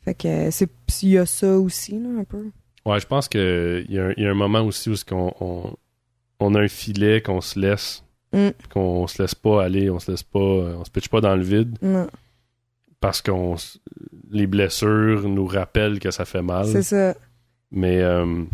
[0.07, 0.71] Fait que c'est,
[1.03, 2.47] il y a ça aussi, là, un peu.
[2.87, 5.77] Ouais, je pense qu'il y, a un- y a un moment aussi où on, on,
[6.41, 8.03] on a un filet qu'on se laisse.
[8.33, 8.49] Mm.
[8.71, 10.39] Qu'on se laisse pas aller, on se laisse pas.
[10.39, 12.09] On se pitche pas dans le vide Non,
[13.01, 13.57] parce qu'on
[14.31, 16.65] les blessures nous rappellent que ça fait mal.
[16.67, 17.15] c'est ça.
[17.71, 18.45] Mais euh,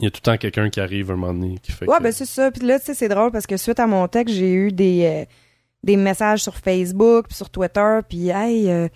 [0.00, 1.98] il y a tout le temps quelqu'un qui arrive un moment donné qui fait Ouais,
[1.98, 2.50] que- ben c'est ça.
[2.50, 5.04] Puis là, tu sais, c'est drôle parce que suite à mon texte, j'ai eu des,
[5.04, 5.24] euh,
[5.84, 8.88] des messages sur Facebook, puis sur Twitter, puis hey, euh,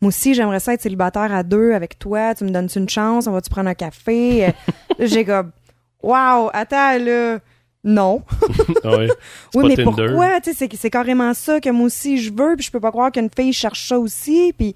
[0.00, 2.34] moi aussi, j'aimerais ça être célibataire à deux avec toi.
[2.34, 3.26] Tu me donnes-tu une chance?
[3.26, 4.46] On va-tu prendre un café?
[4.46, 4.50] Euh,
[4.98, 5.50] là, j'ai comme,
[6.02, 7.38] wow, attends, là.
[7.82, 8.22] Non.
[8.84, 8.96] Ah
[9.54, 9.84] Oui, mais Tinder.
[10.06, 10.40] pourquoi?
[10.42, 12.90] Tu sais, c'est, c'est carrément ça que moi aussi je veux, puis je peux pas
[12.90, 14.74] croire qu'une fille cherche ça aussi, puis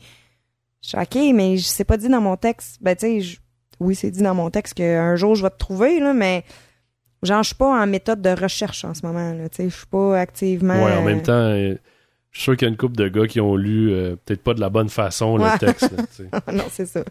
[0.83, 2.79] je suis OK, mais je sais pas dit dans mon texte.
[2.83, 3.38] Ben, tu sais,
[3.81, 6.45] oui, c'est dit dans mon texte qu'un jour je vais te trouver, là, mais
[7.23, 9.49] genre, je suis pas en méthode de recherche en ce moment, là.
[9.49, 10.75] Tu sais, je suis pas activement.
[10.75, 11.75] Ouais, en euh, même temps, euh,
[12.31, 14.43] je suis sûr qu'il y a une couple de gars qui ont lu euh, peut-être
[14.43, 15.50] pas de la bonne façon Ouais.
[15.52, 15.90] le texte.
[16.33, 17.02] là, non, c'est ça.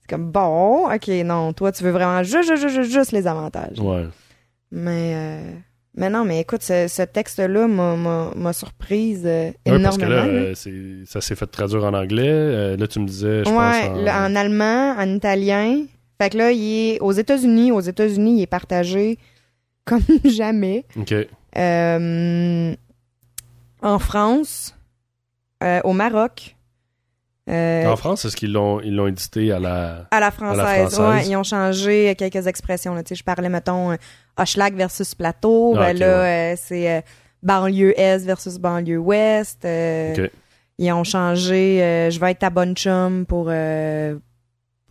[0.00, 3.78] C'est comme, bon, OK, non, toi, tu veux vraiment juste, juste, juste, les avantages.
[3.78, 4.06] ouais.
[4.74, 5.52] Mais, euh,
[5.94, 10.08] mais non, mais écoute, ce, ce texte-là m'a, surprise euh, Ouais, parce que énormément.
[10.08, 12.26] là, euh, ça s'est fait traduire en anglais.
[12.26, 14.02] Euh, là, tu me disais, je ouais, pense.
[14.02, 14.34] là, en...
[14.34, 15.84] allemand, en italien.
[16.22, 17.72] Fait que là, il est aux États-Unis.
[17.72, 19.18] Aux États-Unis, il est partagé
[19.84, 20.84] comme jamais.
[20.96, 21.12] Ok.
[21.58, 22.74] Euh,
[23.82, 24.76] en France,
[25.64, 26.54] euh, au Maroc,
[27.50, 30.06] euh, En France, est-ce qu'ils l'ont ils l'ont édité à la.
[30.12, 30.94] à la française.
[30.94, 31.00] française?
[31.00, 32.94] Ouais, ils ont changé quelques expressions.
[32.94, 33.02] Là.
[33.02, 33.96] Tu sais, Je parlais, mettons,
[34.36, 35.74] Hochelag versus Plateau.
[35.76, 37.04] Ah, Ben là, c'est
[37.42, 39.66] banlieue Est versus banlieue Ouest.
[40.78, 43.50] Ils ont changé Je vais être ta bonne chum pour...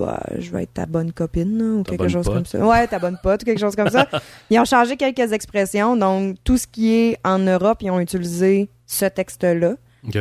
[0.06, 2.34] bah, je vais être ta bonne copine là, ou Ta quelque chose pote.
[2.36, 2.66] comme ça.
[2.66, 4.08] Ouais, ta bonne pote ou quelque chose comme ça.
[4.50, 5.96] Ils ont changé quelques expressions.
[5.96, 9.76] Donc, tout ce qui est en Europe, ils ont utilisé ce texte-là.
[10.08, 10.18] Ok.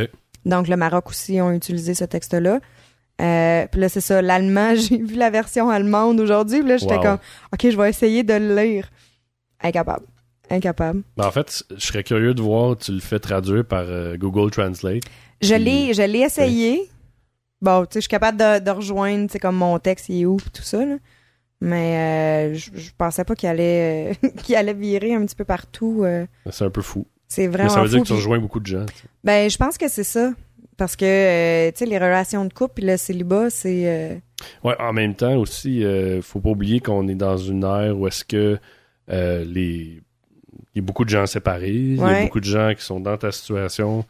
[0.46, 2.60] Donc, le Maroc aussi ont utilisé ce texte-là.
[3.20, 6.60] Euh, puis là, c'est ça, l'allemand, j'ai vu la version allemande aujourd'hui.
[6.60, 7.02] Puis là, j'étais Wow.
[7.02, 7.18] comme,
[7.52, 8.90] OK, je vais essayer de le lire.
[9.62, 10.06] Incapable.
[10.48, 11.02] Incapable.
[11.16, 14.50] Ben, en fait, je serais curieux de voir, tu le fais traduire par euh, Google
[14.50, 15.02] Translate.
[15.42, 16.89] Je l'ai, je l'ai essayé.
[17.62, 20.22] Bon, tu sais, je suis capable de, de rejoindre, tu sais, comme mon texte, il
[20.22, 20.96] est où, tout ça, là.
[21.60, 25.44] Mais euh, je, je pensais pas qu'il allait, euh, qu'il allait virer un petit peu
[25.44, 26.02] partout.
[26.04, 26.26] euh.
[26.50, 27.06] C'est un peu fou.
[27.28, 28.86] c'est Mais vraiment ça veut dire que tu puis- rejoins beaucoup de gens.
[28.86, 29.04] tu sais.
[29.24, 30.32] Ben, je pense que c'est ça.
[30.78, 33.82] Parce que, euh, tu sais, les relations de couple puis le célibat, c'est...
[33.86, 34.14] euh,
[34.64, 38.06] Ouais, en même temps aussi, euh, faut pas oublier qu'on est dans une ère où
[38.08, 38.58] est-ce que
[39.10, 40.00] euh, les
[40.74, 43.00] il y a beaucoup de gens séparés, il y a beaucoup de gens qui sont
[43.00, 44.04] dans ta situation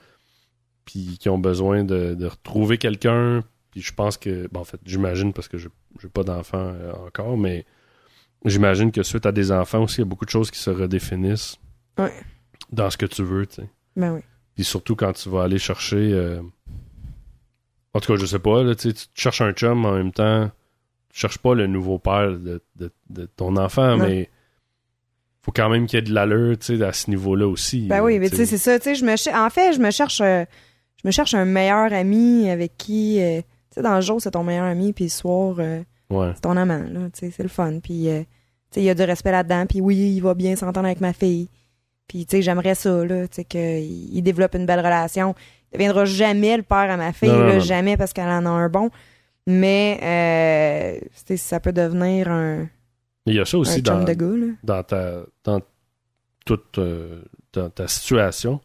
[0.85, 3.43] puis qui ont besoin de, de retrouver quelqu'un.
[3.71, 6.93] Puis je pense que, bon, en fait, j'imagine parce que je n'ai pas d'enfants euh,
[7.07, 7.65] encore, mais
[8.45, 10.71] j'imagine que suite à des enfants aussi, il y a beaucoup de choses qui se
[10.71, 11.57] redéfinissent
[11.99, 12.13] Ouais.
[12.73, 13.69] dans ce que tu veux, tu sais.
[13.97, 14.21] Ben oui.
[14.55, 16.13] Puis surtout quand tu vas aller chercher.
[16.13, 16.41] euh,
[17.95, 20.51] En tout cas, je sais pas, là, tu cherches un chum en même temps.
[21.13, 24.07] Tu cherches pas le nouveau père de, de- de ton enfant, Non.
[24.07, 24.31] mais
[25.43, 27.87] faut quand même qu'il y ait de l'allure, tu sais, à ce niveau-là aussi.
[27.89, 28.79] Ben là, oui, mais tu sais, c'est ça.
[28.79, 30.21] Tu sais, je me En fait, je me cherche...
[30.21, 30.45] euh,
[31.03, 33.21] je me cherche un meilleur ami avec qui...
[33.21, 36.33] euh, tu sais, dans le jour, c'est ton meilleur ami, puis le soir, euh, Ouais.
[36.35, 37.09] c'est ton amant, là.
[37.13, 37.79] Tu sais, c'est le fun.
[37.81, 38.27] Puis, euh, tu
[38.73, 39.65] sais, il y a du respect là-dedans.
[39.67, 41.49] Puis oui, il va bien s'entendre avec ma fille.
[42.09, 43.29] Puis, tu sais, j'aimerais ça, là.
[43.29, 45.37] Tu sais, qu'il il développe une belle relation.
[45.73, 47.61] Il deviendra jamais le père à ma fille, Non, non, là, non.
[47.61, 48.91] jamais parce qu'elle en a un bon.
[49.47, 52.67] Mais, euh, tu sais, ça peut devenir un,
[53.27, 54.15] Il y a ça aussi dans, ta
[55.45, 55.61] dans
[56.45, 56.81] toute
[57.53, 58.61] dans ta situation.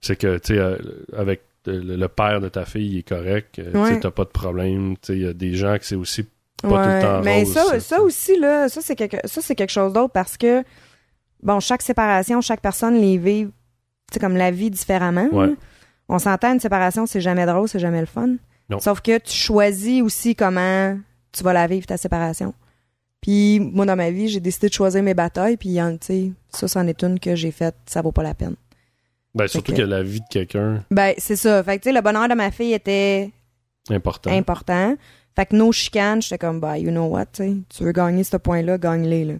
[0.00, 0.78] C'est que, tu sais,
[1.16, 3.58] avec le, le père de ta fille, il est correct.
[3.58, 4.00] euh, Tu Ouais.
[4.00, 4.94] t'as pas de problème.
[5.08, 6.24] Il y a des gens que c'est aussi
[6.62, 9.70] pas tout le temps mais rose, ça, aussi, là, ça, c'est quelque, ça, c'est quelque
[9.70, 10.62] chose d'autre parce que,
[11.42, 13.48] bon, chaque séparation, chaque personne les vit,
[14.20, 15.28] comme la vie différemment.
[15.32, 15.54] Ouais.
[16.08, 18.34] On s'entend, une séparation, c'est jamais drôle, c'est jamais le fun.
[18.68, 18.78] Non.
[18.78, 20.98] Sauf que tu choisis aussi comment
[21.32, 22.52] tu vas la vivre, ta séparation.
[23.20, 26.32] Puis, moi, dans ma vie, j'ai décidé de choisir mes batailles, puis, hein, tu sais,
[26.50, 28.56] ça, c'en est une que j'ai faite, ça vaut pas la peine.
[29.34, 31.62] Ben, surtout que- que la vie de quelqu'un Ben, c'est ça.
[31.62, 33.30] Fait que, tu sais, le bonheur de ma fille était
[33.90, 34.30] important.
[34.30, 34.96] important.
[35.36, 38.78] Fait que nos chicanes, j'étais comme, bah, you know what, tu veux gagner ce point-là,
[38.78, 39.34] gagne-les, là.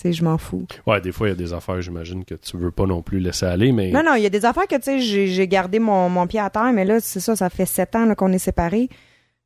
[0.00, 0.64] Tu sais, je m'en fous.
[0.86, 3.18] Ouais, des fois, il y a des affaires, j'imagine, que tu veux pas non plus
[3.18, 3.90] laisser aller, mais.
[3.90, 6.38] Non, non, il y a des affaires que, tu sais, j'ai gardé mon, mon pied
[6.40, 8.88] à terre, mais là, c'est ça, ça fait sept ans qu'on est séparés.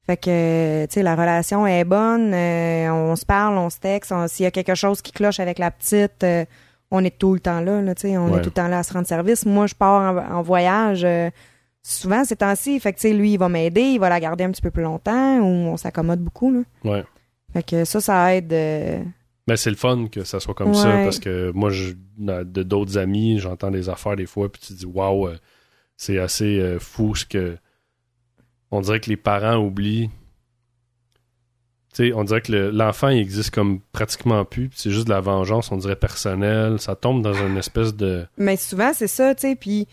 [0.06, 4.12] Fait que, tu sais, la relation est bonne, euh, on se parle, on se texte,
[4.28, 6.44] s'il y a quelque chose qui cloche avec la petite, euh,
[6.94, 8.38] on est tout le temps là, là tu sais, on Ouais.
[8.38, 9.44] est tout le temps là à se rendre service.
[9.46, 11.30] Moi, je pars en, en voyage euh,
[11.82, 14.44] souvent ces temps-ci, fait que, tu sais, lui, il va m'aider, il va la garder
[14.44, 16.60] un petit peu plus longtemps, ou on s'accommode beaucoup, là.
[16.84, 17.04] Ouais.
[17.52, 18.52] Fait que ça, ça aide...
[18.52, 19.02] euh,
[19.48, 20.74] Mais c'est le fun que ça soit comme Ouais.
[20.74, 24.74] ça parce que moi, je, de d'autres amis, j'entends des affaires des fois, puis tu
[24.74, 25.36] te dis, waouh, euh,
[25.96, 27.56] c'est assez euh, fou ce que.
[28.70, 30.10] On dirait que les parents oublient.
[31.94, 35.10] Tu sais, on dirait que le- l'enfant, il existe comme pratiquement plus, c'est juste de
[35.12, 36.78] la vengeance, on dirait personnelle.
[36.80, 38.26] Ça tombe dans une espèce de.
[38.38, 39.54] Mais souvent, c'est ça, tu sais.
[39.56, 39.86] Puis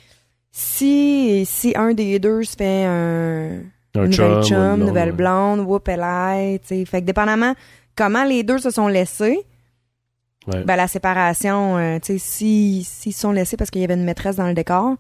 [0.52, 3.60] si, si un des deux se fait un,
[3.96, 6.86] Un chum, nouvelle ou chum, nouvelle blonde, whoop, elle aille, tu sais.
[6.86, 7.54] Fait que dépendamment
[7.96, 9.40] comment les deux se sont laissés,
[10.48, 10.64] Ouais.
[10.64, 13.94] ben la séparation, euh, tu sais, si s'ils se sont laissés parce qu'il y avait
[13.96, 14.96] une maîtresse dans le décor,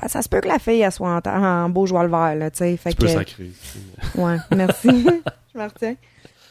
[0.00, 2.34] ben ça se peut que la fille, elle soit en, en beau joie le vert,
[2.34, 2.76] là, tu sais.
[2.76, 3.50] Fait Tu que, peux sacrer.
[4.16, 4.88] Ouais, merci.
[5.54, 5.94] je me retiens.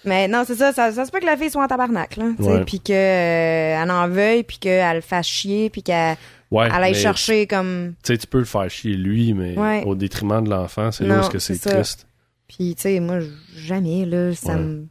[0.05, 2.25] Mais non, c'est ça, ça, ça se peut que la fille soit en tabarnak, là,
[2.65, 6.17] puis que euh, elle en veuille, puis qu'elle le fasse chier, puis qu'elle
[6.49, 9.83] Ouais, elle aille chercher comme Tu sais, tu peux le faire chier lui, mais Ouais.
[9.85, 12.07] au détriment de l'enfant, c'est là où que c'est triste.
[12.47, 13.19] Puis, tu sais, moi,
[13.55, 14.59] jamais, là, ça Ouais.
[14.59, 14.85] me...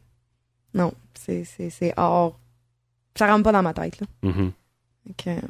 [0.73, 1.45] Non, c'est,
[1.97, 2.39] hors...
[3.15, 4.07] Ça rentre pas dans ma tête, là.
[4.23, 4.51] Mhm.
[5.05, 5.45] Fait que-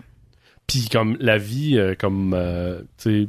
[0.68, 3.28] Puis comme la vie, euh, comme, euh, tu sais,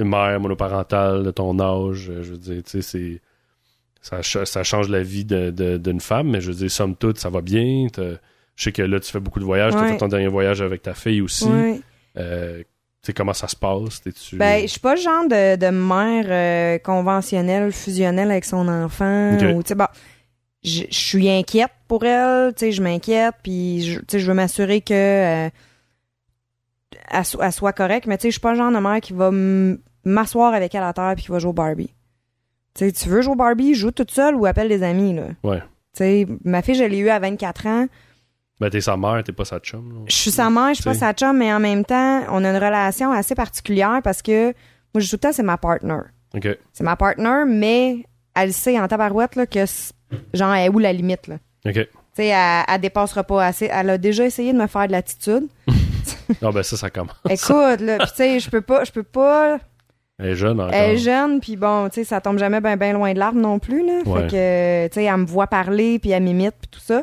[0.00, 3.20] une mère monoparentale de ton âge, euh, je veux dire, tu sais, c'est...
[4.04, 7.18] Ça, ça change la vie de- de- d'une femme, mais je veux dire, somme toute,
[7.18, 7.86] ça va bien.
[7.96, 9.72] Je sais que là, tu fais beaucoup de voyages.
[9.72, 11.46] Tu as fait ton dernier voyage avec ta fille aussi.
[11.48, 11.80] Ouais.
[12.18, 12.64] Euh, tu
[13.06, 14.02] sais, comment ça se passe?
[14.02, 14.36] T'es-tu...
[14.36, 19.36] Ben, je suis pas le genre de, de mère euh, conventionnelle, fusionnelle avec son enfant.
[19.36, 19.42] Ok.
[19.56, 19.86] Ou, tu sais, bon,
[20.62, 24.92] je suis inquiète pour elle, tu je m'inquiète, puis je, tu veux m'assurer que
[25.46, 25.48] euh,
[27.10, 29.00] elle, so- elle soit correcte, mais tu sais, je suis pas le genre de mère
[29.00, 29.30] qui va
[30.04, 31.90] m'asseoir avec elle à terre puis qui va jouer au Barbie.
[32.74, 35.26] Tu sais, tu veux jouer au Barbie, joue toute seule ou appelle des amis, là.
[35.44, 35.60] Ouais.
[35.60, 35.64] Tu
[35.98, 37.86] sais, ma fille, je l'ai eue à 24 ans.
[38.60, 39.92] Ben, t'es sa mère, t'es pas sa chum.
[39.92, 39.98] là.
[40.06, 41.00] Je suis sa mère, je suis pas T'sais.
[41.00, 44.46] sa chum, mais en même temps, on a une relation assez particulière parce que
[44.92, 45.98] moi, je dis tout le temps, c'est ma partner.
[46.72, 49.64] C'est ma partner, mais elle sait en tabarouette là, que,
[50.32, 51.36] genre, elle est où la limite, là.
[51.66, 51.72] OK.
[51.74, 53.68] Tu sais, elle, elle dépassera pas assez.
[53.72, 55.46] Elle a déjà essayé de me faire de l'attitude.
[56.42, 57.16] Ah, ben ça, ça commence.
[57.28, 59.58] Écoute, là, pis tu sais, je peux pas, je peux pas.
[60.18, 60.72] Elle est jeune encore.
[60.72, 63.38] Elle est jeune, puis bon, tu sais, ça tombe jamais bien ben loin de l'arbre
[63.38, 64.02] non plus, là.
[64.06, 64.20] Ouais.
[64.22, 67.02] Fait que, tu sais, elle me voit parler, puis elle m'imite, puis tout ça.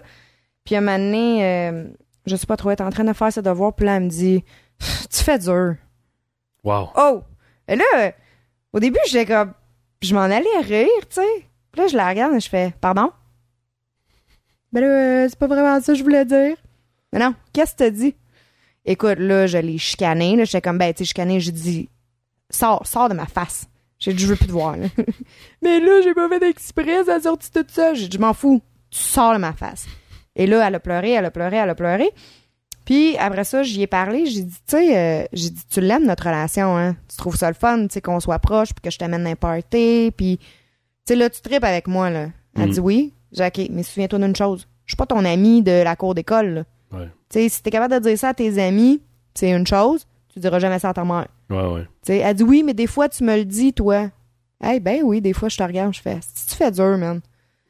[0.63, 1.87] Puis à un moment donné, euh,
[2.25, 4.03] je sais pas trop, elle est en train de faire ses devoirs, puis là, elle
[4.03, 4.43] me dit,
[4.79, 5.75] tu fais dur.
[6.63, 6.89] Wow.
[6.95, 7.23] Oh!
[7.67, 8.11] Et là,
[8.73, 9.53] au début, j'étais comme.
[10.01, 11.45] Je m'en allais rire, tu sais.
[11.71, 13.11] Puis là, je la regarde et je fais Pardon?
[14.71, 16.55] Ben là, euh, c'est pas vraiment ça que je voulais dire.
[17.13, 18.15] Mais non, qu'est-ce que t'as dit?
[18.85, 20.35] Écoute, là, je l'ai chicané.
[20.35, 21.89] Là, j'étais comme, ben, tu sais, chicané, j'ai dit
[22.51, 23.67] Sors, sors de ma face.
[23.99, 24.87] J'ai dit, je veux plus te voir, là.
[25.61, 27.93] Mais là, j'ai pas fait exprès, ça a sorti tout ça.
[27.93, 28.61] J'ai dit, je m'en fous.
[28.89, 29.85] Tu sors de ma face.
[30.35, 32.09] Et là, elle a pleuré, elle a pleuré, elle a pleuré.
[32.85, 36.05] Puis après ça, j'y ai parlé, j'ai dit, tu sais, euh, j'ai dit, tu l'aimes
[36.05, 36.95] notre relation, hein?
[37.09, 39.35] Tu trouves ça le fun, tu sais, qu'on soit proche, puis que je t'amène d'un
[39.35, 40.45] party, puis, tu
[41.07, 42.29] sais, là, tu tripes avec moi, là.
[42.57, 42.71] Elle Mm.
[42.71, 43.13] dit oui.
[43.31, 44.67] J'ai dit, OK, mais souviens-toi d'une chose.
[44.85, 46.63] Je suis pas ton ami de la cour d'école, là.
[46.91, 47.05] Ouais.
[47.29, 48.99] Tu sais, si t'es capable de dire ça à tes amis,
[49.35, 51.27] c'est une chose, tu diras jamais ça à ta mère.
[51.51, 51.81] Ouais, ouais.
[51.83, 54.09] Tu sais, elle dit oui, mais des fois, tu me le dis, toi.
[54.63, 57.21] Eh ben oui, des fois, je te regarde, je fais, si tu fais dur, man.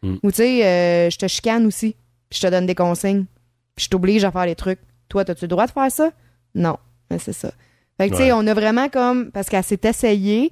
[0.03, 0.15] Mm.
[0.23, 1.95] Ou tu sais, euh, je te chicane aussi,
[2.29, 3.25] puis je te donne des consignes,
[3.75, 4.79] puis je t'oblige à faire les trucs.
[5.09, 6.11] Toi, as-tu le droit de faire ça?
[6.55, 6.77] Non.
[7.09, 7.51] Mais c'est ça.
[7.97, 8.37] Fait que, tu sais, Ouais.
[8.43, 10.51] on a vraiment comme, parce qu'elle s'est essayée,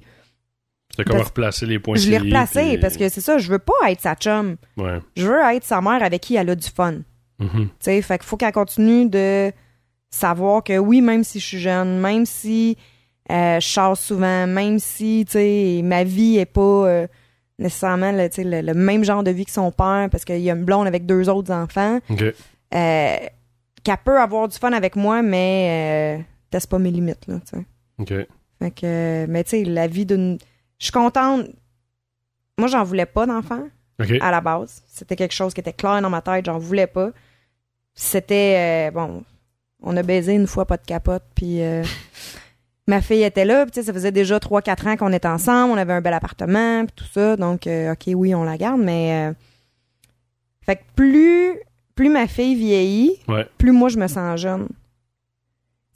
[0.96, 3.58] T'as comme replacé les points je l'ai replacée, puis- parce que c'est ça, je veux
[3.60, 4.56] pas être sa chum.
[4.76, 4.98] Ouais.
[5.16, 6.94] Je veux être sa mère avec qui elle a du fun.
[7.38, 7.50] Mhm.
[7.68, 9.52] Tu sais, fait qu'il faut qu'elle continue de
[10.10, 12.76] savoir que oui, même si je suis jeune, même si
[13.30, 15.24] euh, je sors souvent, même si,
[15.84, 17.06] ma vie est pas euh,
[17.58, 20.54] nécessairement le, le, le même genre de vie que son père, parce qu'il y a
[20.54, 22.22] une blonde avec deux autres enfants, OK.
[22.22, 23.16] euh,
[23.84, 27.58] qu'elle peut avoir du fun avec moi, mais euh, teste pas mes limites, là, tu
[27.58, 27.64] sais.
[27.98, 28.26] OK.
[28.58, 30.38] Fait que, mais tu sais, la vie d'une...
[30.78, 31.46] Je suis contente...
[32.58, 33.62] Moi, j'en voulais pas d'enfant
[34.20, 34.82] à la base.
[34.86, 37.10] C'était quelque chose qui était clair dans ma tête, j'en voulais pas.
[37.94, 39.22] C'était bon,
[39.82, 41.60] on a baisé une fois pas de capote puis
[42.90, 45.76] ma fille était là, puis ça faisait déjà 3 4 ans qu'on était ensemble, on
[45.76, 49.30] avait un bel appartement puis tout ça, donc euh, OK, oui, on la garde mais
[49.30, 49.34] euh,
[50.66, 51.54] fait que plus
[51.94, 53.46] plus ma fille vieillit, Ouais.
[53.58, 54.68] plus moi je me sens jeune.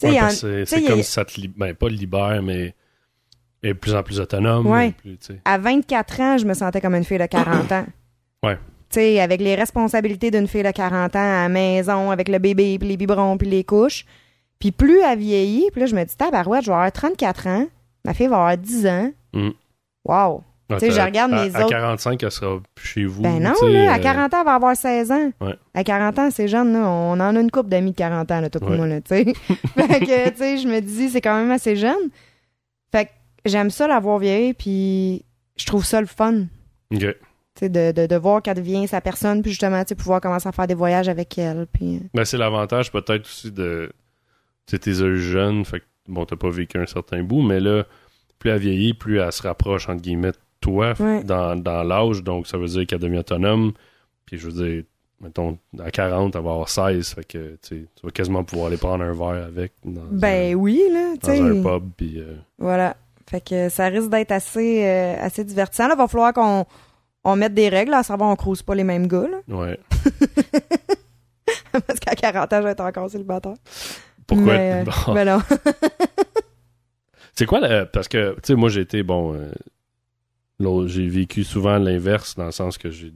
[0.03, 2.75] Ouais, en- c'est a- comme si ça te libère, ben, pas libère, mais
[3.63, 4.67] de plus en plus autonome.
[4.67, 4.93] Ouais.
[4.93, 7.87] plus, à 24 ans, je me sentais comme une fille de 40 ans.
[8.45, 8.57] Ouais.
[8.91, 12.29] Tu tu sais, avec les responsabilités d'une fille de 40 ans à la maison, avec
[12.29, 14.05] le bébé, puis les biberons, puis les couches.
[14.59, 17.67] Puis plus elle vieillit, puis là, je me dis, tabarouette, je vais avoir 34 ans,
[18.05, 19.13] ma fille va avoir 10 ans.
[19.35, 19.51] Mm.
[20.07, 20.43] Wow!
[20.71, 23.21] Ah, Tu sais, je regarde à, mes à autres- 45, elle sera chez vous.
[23.23, 25.31] Ben non, là, à euh, 40 ans, elle va avoir 16 ans.
[25.43, 25.55] Ouais.
[25.75, 26.89] À 40 ans, c'est jeune, là.
[26.89, 28.77] On en a une couple d'amis de 40 ans, là, Ouais.
[28.77, 29.25] moi, là, tu sais.
[29.77, 32.09] fait que, tu sais, je me dis, c'est quand même assez jeune.
[32.91, 33.11] Fait que
[33.45, 35.23] j'aime ça la voir vieillir, puis
[35.57, 36.45] je trouve ça le fun.
[36.95, 37.01] Ok.
[37.01, 37.07] Tu
[37.61, 40.49] sais, de, de, de voir qu'elle devient sa personne, puis justement, tu sais, pouvoir commencer
[40.49, 41.97] à faire des voyages avec elle, puis...
[41.97, 43.93] euh, Ben, c'est l'avantage peut-être aussi de.
[44.67, 47.85] Tu sais, t'es jeune, fait que bon, t'as pas vécu un certain bout, mais là,
[48.39, 51.23] plus elle vieillit, plus elle se rapproche, entre guillemets, de toi Ouais.
[51.25, 53.73] dans, dans l'âge, donc ça veut dire qu'elle devient autonome.
[54.27, 54.85] Puis je veux dire,
[55.21, 59.05] mettons, à 40, elle va avoir 16, fait que tu vas quasiment pouvoir aller prendre
[59.05, 62.21] un verre avec dans, Ben un, oui, là, dans un pub, puis.
[62.21, 62.97] euh, Voilà.
[63.29, 65.89] Fait que ça risque d'être assez, euh, assez divertissant.
[65.89, 66.65] Là, va falloir qu'on
[67.25, 69.39] on mette des règles, à savoir on crouse pas les mêmes gars, là.
[69.57, 69.79] ouais.
[71.73, 73.55] Parce qu'à 40 ans, je vais être encore célibataire.
[74.27, 74.55] Pourquoi?
[74.57, 75.15] Mais, Bon.
[75.15, 75.43] ben non.
[77.35, 79.35] C'est quoi la- Parce que, tu sais, moi, j'ai été, bon.
[79.35, 83.13] euh, j'ai vécu souvent l'inverse, dans le sens que j'ai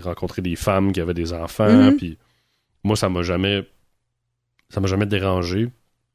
[0.00, 1.96] rencontré des femmes qui avaient des enfants, Mhm.
[1.96, 2.18] puis
[2.82, 3.66] moi, ça m'a jamais.
[4.70, 5.68] Ça m'a jamais dérangé.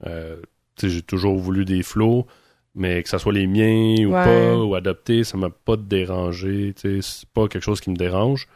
[0.06, 0.38] Euh,
[0.76, 2.28] tu sais, j'ai toujours voulu des flots,
[2.76, 4.24] mais que ça soit les miens ou Ouais.
[4.24, 6.74] pas, ou adoptés, ça m'a pas dérangé.
[6.76, 8.48] Tu sais, c'est pas quelque chose qui me dérange.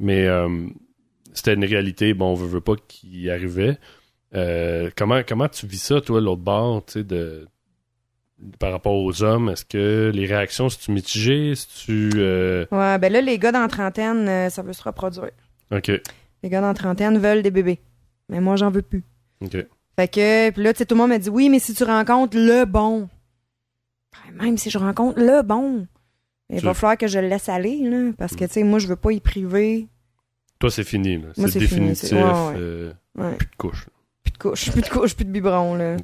[0.00, 0.66] Mais euh,
[1.32, 3.78] c'était une réalité, bon, on veut, veut pas qui arrivait.
[4.34, 7.48] Euh, comment, comment tu vis ça, toi, l'autre bord, tu sais, de,
[8.58, 9.48] par rapport aux hommes?
[9.50, 12.10] Est-ce que les réactions, si tu mitigé, si tu...
[12.16, 15.30] euh, Ouais, ben là, les gars dans la trentaine, euh, ça veut se reproduire.
[15.72, 15.90] OK,
[16.42, 17.80] Les gars dans la trentaine veulent des bébés.
[18.28, 19.02] Mais moi, j'en veux plus.
[19.42, 19.56] OK.
[19.96, 21.82] Fait que, puis là, tu sais, tout le monde me dit, oui, mais si tu
[21.84, 23.08] rencontres le bon.
[24.12, 25.86] Ben, Même si je rencontre le bon,
[26.48, 28.12] il va falloir que je le laisse aller, là.
[28.16, 29.86] Parce que, tu sais, moi, je veux pas y priver.
[30.58, 31.28] Toi, c'est fini, là.
[31.36, 32.08] Moi, C'est fini, définitif.
[32.08, 32.54] c'est- ouais, ouais.
[32.56, 33.34] euh, Ouais.
[33.36, 33.86] plus de couche.
[34.40, 35.96] Couche, plus de couche, plus de biberon, là.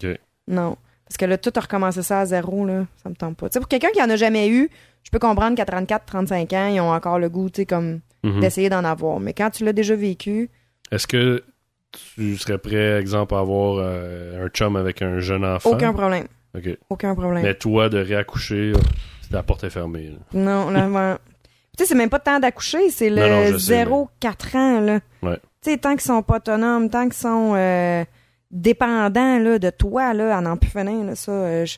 [0.49, 0.77] Non.
[1.09, 2.85] Parce que là, tout a recommencé ça à zéro, là.
[3.03, 3.49] Ça me tente pas.
[3.49, 4.69] Tu sais, pour quelqu'un qui en a jamais eu,
[5.05, 8.01] je peux comprendre qu'à 34, 35 ans, ils ont encore le goût, tu sais, comme
[8.25, 8.41] Mhm.
[8.41, 9.21] d'essayer d'en avoir.
[9.21, 10.51] Mais quand tu l'as déjà vécu,
[10.91, 11.45] Est-ce que
[12.17, 15.71] tu serais prêt, exemple, à avoir euh, un chum avec un jeune enfant?
[15.71, 16.27] aucun problème.
[16.57, 16.77] OK.
[16.91, 17.43] Aucun problème.
[17.45, 18.73] Mais toi, de réaccoucher,
[19.23, 20.11] c'est la porte est fermée.
[20.11, 20.19] là.
[20.41, 21.19] Non, là.
[21.77, 25.01] Tu sais, c'est même pas le temps d'accoucher, c'est le je sais, 0-4 ans, là.
[25.23, 25.37] Ouais.
[25.63, 28.03] Tu sais, tant qu'ils sont pas autonomes, tant qu'ils sont euh,
[28.57, 31.77] dépendants, là, de toi, là, plus finir, là, ça, euh, je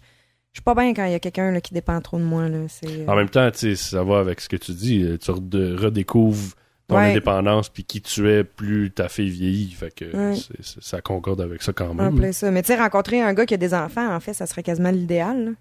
[0.52, 2.58] je suis pas bien quand il y a quelqu'un, qui dépend trop de moi, là.
[2.84, 5.04] Euh, En même temps, ça va avec ce que tu dis.
[5.04, 6.54] euh, Tu redécouvres
[6.88, 7.10] ton Ouais.
[7.10, 9.70] indépendance, puis qui tu es, plus ta fille vieillit.
[9.72, 10.34] Fait que Ouais.
[10.80, 12.32] ça concorde avec ça quand En même.
[12.32, 12.50] ça.
[12.50, 14.90] Mais tu sais, rencontrer un gars qui a des enfants, en fait, ça serait quasiment
[14.90, 15.54] l'idéal.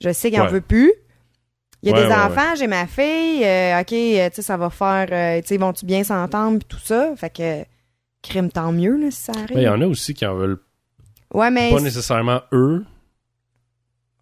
[0.00, 0.50] Je sais qu'il en Ouais.
[0.50, 0.92] veut plus.
[1.82, 3.44] Il y a des enfants, j'ai ma fille.
[3.44, 3.94] euh, OK, tu
[4.34, 5.06] sais, ça va faire...
[5.12, 7.14] euh, tu sais, vont-tu bien s'entendre, puis tout ça?
[7.16, 7.64] Fait que,
[8.28, 9.54] crime, tant mieux, là, si ça arrive.
[9.56, 10.58] Mais Il y en a aussi qui en veulent
[11.34, 12.84] Ouais, mais pas nécessairement eux,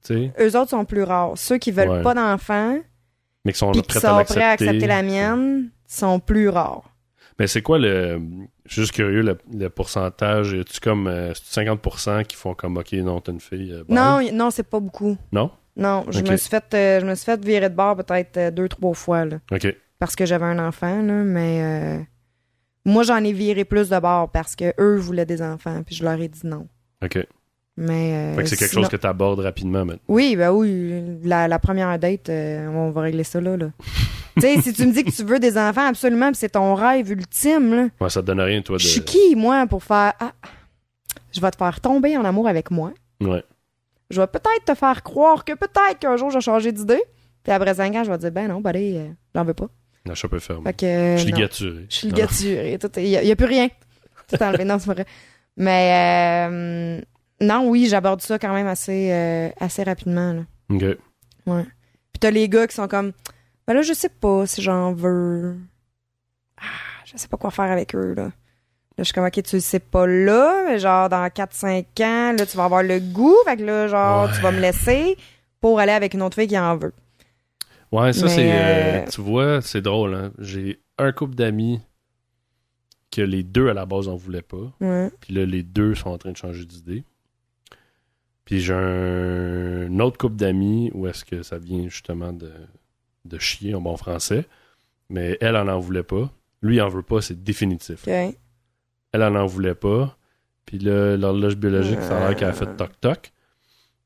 [0.04, 1.32] tu sais, eux autres sont plus rares.
[1.36, 2.02] Ceux qui veulent Ouais.
[2.02, 2.78] pas d'enfants,
[3.44, 6.82] mais qui sont qui prêts sont à prêts à accepter la mienne, sont plus rares.
[7.38, 8.20] Mais c'est quoi le.
[8.66, 10.56] Je suis juste curieux, le, le pourcentage.
[10.70, 13.72] Tu comme euh, c'est 50% qui font comme OK, non, t'as une fille.
[13.72, 13.84] euh.
[13.88, 15.16] Non, non, c'est pas beaucoup.
[15.32, 15.50] Non?
[15.76, 18.50] Non, je me suis fait euh, je me suis fait virer de bord peut-être euh,
[18.52, 19.66] deux trois fois là, OK.
[19.98, 22.02] parce que j'avais un enfant là, mais euh,
[22.84, 26.04] moi j'en ai viré plus de bord parce que eux voulaient des enfants puis je
[26.04, 26.66] leur ai dit non.
[27.04, 27.18] OK.
[27.76, 30.02] Mais euh, Fait que c'est quelque sinon- chose que tu abordes rapidement maintenant.
[30.06, 33.56] Oui, ben oui, la, la première date, euh, on va régler ça là.
[33.56, 33.70] là.
[34.36, 37.10] tu sais, si tu me dis que tu veux des enfants absolument, c'est ton rêve
[37.10, 37.88] ultime là.
[38.00, 39.04] Ouais, ça te donne rien, toi, Je suis de.
[39.04, 40.12] qui, moi, pour faire.
[40.20, 40.32] Ah,
[41.32, 42.92] je vais te faire tomber en amour avec moi.
[43.20, 43.42] Ouais.
[44.10, 47.02] Je vais peut-être te faire croire que peut-être qu'un jour, je vais changer d'idée.
[47.42, 49.54] Puis après cinq ans, je vais te dire, ben non, ben allez, euh, j'en veux
[49.54, 49.66] pas.
[50.64, 51.14] Fait que.
[51.16, 51.86] Je suis ligaturé.
[51.88, 52.78] Je suis ligaturée.
[52.78, 53.68] tout- Il n'y a, plus rien.
[54.28, 54.64] Tout enlevé.
[54.64, 55.06] Non, c'est pas vrai.
[55.56, 56.48] Mais.
[56.50, 57.00] euh,
[57.40, 60.32] non, oui, j'aborde ça quand même assez, euh, assez rapidement.
[60.32, 60.42] Là.
[60.70, 60.84] OK.
[62.12, 63.12] Puis t'as les gars qui sont comme,
[63.66, 65.56] ben là, je sais pas si j'en veux.
[66.58, 66.64] Ah,
[67.04, 68.24] je sais pas quoi faire avec eux, là.
[68.24, 68.30] Là,
[68.98, 72.46] je suis comme, ok, tu le sais pas là, mais genre, dans 4-5 ans, là,
[72.46, 74.32] tu vas avoir le goût, fait que là, genre, Ouais.
[74.36, 75.16] tu vas me laisser
[75.60, 76.92] pour aller avec une autre fille qui en veut.
[77.94, 78.50] Ouais, ça, c'est.
[78.50, 80.32] euh, euh, tu vois, c'est drôle, hein.
[80.38, 81.80] J'ai un couple d'amis
[83.10, 84.72] que les deux, à la base, en voulaient pas.
[84.80, 85.10] Ouais.
[85.20, 87.04] Puis là, les deux sont en train de changer d'idée.
[88.44, 92.50] Puis j'ai un, un autre couple d'amis où est-ce que ça vient justement de,
[93.24, 94.46] de chier en bon français.
[95.08, 96.32] Mais elle, elle en voulait pas.
[96.62, 98.06] Lui, il en veut pas, c'est définitif.
[99.12, 100.16] Elle, elle en voulait pas.
[100.66, 103.32] Puis là, l'horloge biologique, ça a l'air qu'elle a fait toc-toc.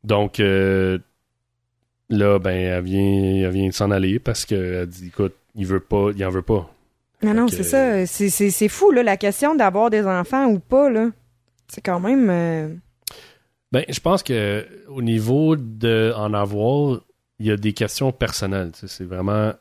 [0.04, 0.98] Donc, euh,
[2.10, 5.80] là, ben, elle vient, elle vient de s'en aller parce qu'elle dit, écoute, il veut
[5.80, 6.70] pas, il en veut pas.
[7.22, 8.06] Non, non, c'est ça.
[8.06, 11.10] C'est- C'est fou, là, la question d'avoir des enfants ou pas, là.
[11.68, 12.28] C'est quand même...
[12.30, 12.68] euh,
[13.72, 17.00] Ben, je pense que au niveau de en avoir,
[17.38, 18.70] il y a des questions personnelles.
[18.74, 19.52] C'est vraiment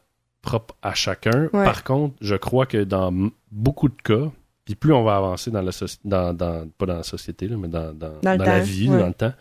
[0.42, 1.50] propre à chacun.
[1.52, 1.66] Ouais.
[1.66, 3.12] Par contre, je crois que dans
[3.52, 4.32] beaucoup de cas,
[4.64, 7.58] puis plus on va avancer dans la soci- dans, dans- pas dans la société, là,
[7.58, 8.98] mais dans, dans, Dans la vie, ouais.
[9.00, 9.34] dans le temps,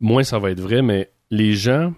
[0.00, 1.92] moins ça va être vrai, mais les gens,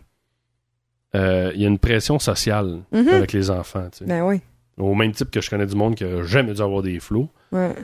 [1.15, 3.09] euh, il y a une pression sociale mhm.
[3.09, 3.89] avec les enfants.
[3.91, 4.05] tu sais.
[4.05, 4.41] Ben oui.
[4.77, 7.29] Au même type que je connais du monde qui n'a jamais dû avoir des flots.
[7.53, 7.75] Ouais.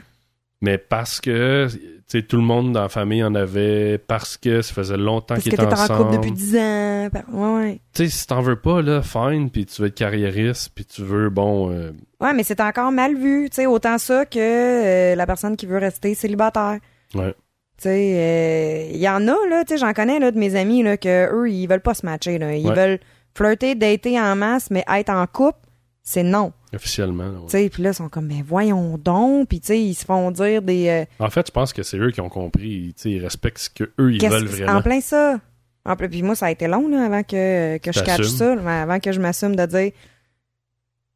[0.61, 4.61] Mais parce que tu sais, tout le monde dans la famille en avait, parce que
[4.61, 6.03] ça faisait longtemps Parce que qu'ils t'es étaient en ensemble.
[6.03, 7.09] couple depuis 10 ans.
[7.31, 7.79] Ouais, ouais.
[7.93, 11.01] Tu sais, si t'en veux pas, là, fine, puis tu veux être carriériste, puis tu
[11.01, 11.71] veux, bon...
[11.71, 13.49] euh, Ouais, mais c'est encore mal vu.
[13.49, 16.77] Tu sais, autant ça que euh, la personne qui veut rester célibataire.
[17.15, 17.33] Ouais.
[17.77, 20.83] Tu sais, il y en a, là, tu sais, j'en connais, là, de mes amis,
[20.83, 22.55] là, que eux, ils veulent pas se matcher, là.
[22.55, 22.75] Ils Ouais.
[22.75, 22.99] veulent
[23.35, 25.59] flirter, dater en masse, mais être en couple,
[26.01, 26.53] c'est non.
[26.73, 27.45] officiellement.
[27.49, 29.49] puis là, ils sont comme, mais voyons donc.
[29.49, 30.87] Puis, tu sais, ils se font dire des...
[30.87, 32.93] euh, En fait, je pense que c'est eux qui ont compris.
[33.05, 34.79] Ils respectent ce qu'eux, ils veulent vraiment.
[34.79, 35.39] En plein ça.
[35.85, 38.37] En plein, puis moi, ça a été long, là, avant que, que je catch T'assumes.
[38.59, 39.91] ça, avant que je m'assume de dire,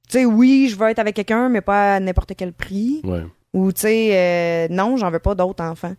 [0.08, 3.01] tu sais, oui, je veux être avec quelqu'un, mais pas à n'importe quel prix.
[3.03, 3.23] Ouais.
[3.53, 5.95] Ou, tu sais, euh, non, j'en veux pas d'autres enfants.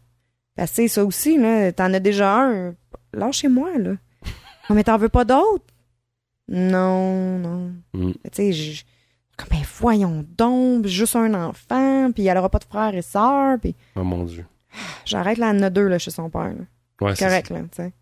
[0.56, 2.74] Parce que, tu sais, ça aussi, là, t'en as déjà un.
[3.12, 3.90] Lâchez-moi, là.
[4.68, 5.64] Non, mais t'en veux pas d'autres?
[6.50, 7.72] Non, non.
[7.94, 8.12] Mm.
[8.12, 8.82] Tu sais, je-
[9.36, 13.56] comme, ben, voyons donc, juste un enfant, puis elle aura pas de frères et sœurs,
[13.60, 14.44] puis Oh mon Dieu.
[15.06, 16.64] j'arrête là, elle en a deux, là, chez son père, là.
[17.00, 17.92] Ouais, c'est Correct, là, tu sais.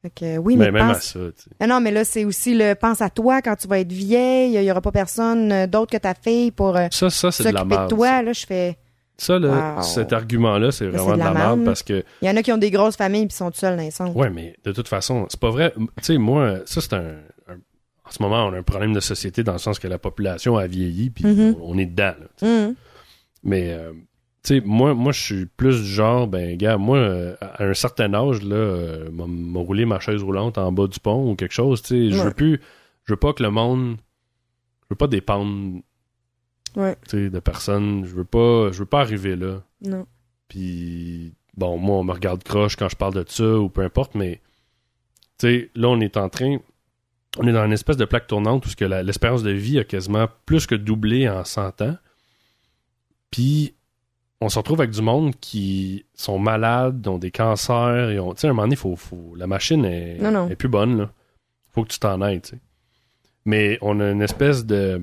[0.00, 0.58] Fait que, oui, ça.
[0.60, 1.02] mais, Mais même à pense...
[1.12, 1.50] ça, tu sais.
[1.60, 4.54] Non, non, mais là, c'est aussi le pense à toi quand tu vas être vieille,
[4.54, 7.44] il y aura pas personne euh, d'autre que ta fille pour euh, Ça, ça c'est
[7.44, 7.90] de la s'occuper de merde.
[7.90, 8.78] toi, là, je fais...
[9.18, 9.82] Ça, là, Wow.
[9.82, 11.36] cet argument-là, c'est vraiment de la, merde.
[11.58, 13.58] merde parce que, Il y en a qui ont des grosses familles puis sont tout
[13.58, 14.16] seuls dans les centres.
[14.16, 15.72] ouais, mais de toute façon, c'est pas vrai.
[15.76, 17.14] Tu sais, moi, ça, c'est un,
[18.12, 20.66] ce moment, on a un problème de société dans le sens que la population a
[20.66, 21.56] vieilli, puis Mhm.
[21.60, 22.48] on, on est dedans, là.
[22.48, 22.74] Mhm.
[23.44, 23.92] Mais, euh,
[24.44, 27.74] tu sais, moi, moi je suis plus du genre, ben, gars, moi, euh, à un
[27.74, 31.54] certain âge, là, euh, m'a roulé ma chaise roulante en bas du pont ou quelque
[31.54, 32.10] chose, tu sais.
[32.10, 32.34] Je veux Ouais.
[32.34, 32.60] plus.
[33.04, 33.96] Je veux pas que le monde.
[34.84, 35.80] Je veux pas dépendre,
[36.76, 36.96] Ouais.
[37.08, 38.04] tu sais, de personne.
[38.04, 38.70] Je veux pas.
[38.72, 39.62] Je veux pas arriver là.
[39.84, 40.06] Non.
[40.48, 44.14] Puis, bon, moi, on me regarde croche quand je parle de ça ou peu importe,
[44.14, 44.40] mais,
[45.38, 46.58] tu sais, là, on est en train.
[47.38, 49.84] On est dans une espèce de plaque tournante où ce que l'espérance de vie a
[49.84, 51.96] quasiment plus que doublé en 100 ans.
[53.30, 53.74] Puis,
[54.40, 58.10] on se retrouve avec du monde qui sont malades, ont des cancers.
[58.10, 60.48] Et tu sais, à un moment donné, faut, faut, la machine est, Non, non.
[60.50, 60.98] est plus bonne.
[60.98, 61.10] Là.
[61.70, 62.40] faut que tu t'en ailles.
[62.42, 62.60] tu sais.
[63.44, 65.02] Mais on a une espèce de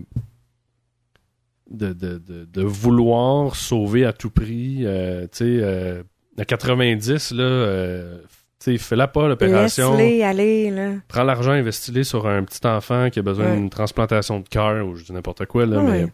[1.70, 4.86] de, de, de, de vouloir sauver à tout prix.
[4.86, 6.02] euh, tu sais, euh,
[6.38, 8.22] à 90, là, euh,
[8.60, 9.96] sais, fais-la pas l'opération.
[9.98, 10.94] Laisse-les aller, là.
[11.08, 13.56] Prends l'argent, investis-le sur un petit enfant qui a besoin Ouais.
[13.56, 15.66] d'une transplantation de cœur ou je dis n'importe quoi.
[15.66, 16.06] Là, Ouais.
[16.06, 16.14] mais...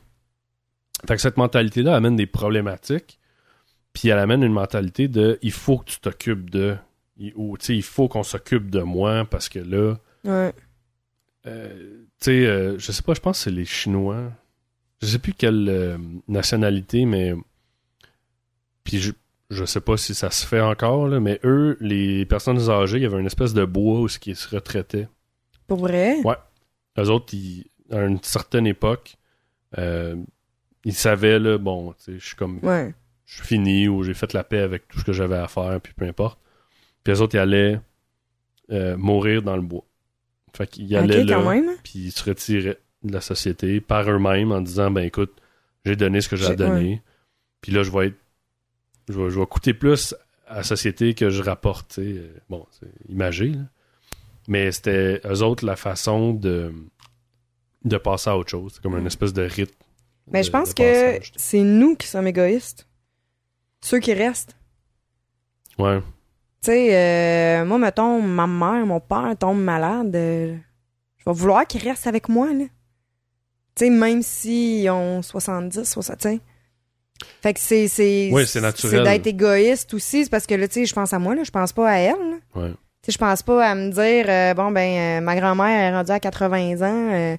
[1.08, 3.19] Fait que cette mentalité-là amène des problématiques.
[3.93, 6.75] Puis elle amène une mentalité de il faut que tu t'occupes de.
[7.36, 9.95] Ou tu sais, il faut qu'on s'occupe de moi parce que là.
[10.25, 10.53] Ouais.
[11.47, 14.31] Euh, tu sais, euh, je sais pas, je pense que c'est les Chinois.
[15.01, 17.34] Je sais plus quelle euh, nationalité, mais.
[18.84, 19.12] Puis je,
[19.49, 23.03] je sais pas si ça se fait encore, là, mais eux, les personnes âgées, il
[23.03, 25.08] y avait une espèce de bois où qui se retraitait.
[25.67, 26.17] Pour vrai?
[26.23, 26.36] Ouais.
[26.97, 29.17] Eux autres, ils- à une certaine époque,
[29.77, 30.15] euh,
[30.84, 32.60] ils savaient, là, bon, tu sais, je suis comme.
[32.63, 32.93] Ouais.
[33.25, 35.79] Je suis fini ou j'ai fait la paix avec tout ce que j'avais à faire,
[35.81, 36.39] puis peu importe.
[37.03, 37.79] Puis les autres, ils allaient
[38.71, 39.84] euh, mourir dans le bois.
[40.55, 41.69] Fait qu'ils allaient Ok, là quand même.
[41.84, 45.34] puis ils se retiraient de la société par eux-mêmes en disant ben écoute,
[45.86, 47.01] j'ai donné ce que j'ai à donner.
[47.62, 48.15] Puis là je vais être
[49.10, 50.15] je vais, je vais coûter plus
[50.48, 52.00] à la société que je rapporte.
[52.00, 53.62] Euh, Bon, c'est imagé là.
[54.48, 56.74] Mais c'était eux autres la façon de
[57.84, 59.74] de passer à autre chose, c'est comme une espèce de rite.
[60.32, 62.88] Mais de- je pense que c'est nous qui sommes égoïstes.
[63.82, 64.56] Ceux qui restent.
[65.78, 66.96] ouais, Tu sais,
[67.62, 70.58] euh, moi, mettons, ma mère, mon père tombe malade, euh,
[71.18, 72.65] je vais vouloir qu'ils restent avec moi, là.
[73.76, 76.39] Tu sais, même s'ils ont 70, 60, tu sais.
[77.41, 77.88] Fait que c'est...
[77.88, 79.04] c'est Oui, c'est naturel.
[79.06, 81.43] C'est d'être égoïste aussi, c'est parce que, là, tu sais, je pense à moi, là,
[81.43, 82.61] je pense pas à elle, là.
[82.61, 82.70] ouais.
[83.01, 85.95] Tu sais, je pense pas à me dire, euh, bon, ben, euh, ma grand-mère est
[85.95, 87.38] rendue à 80 ans, euh,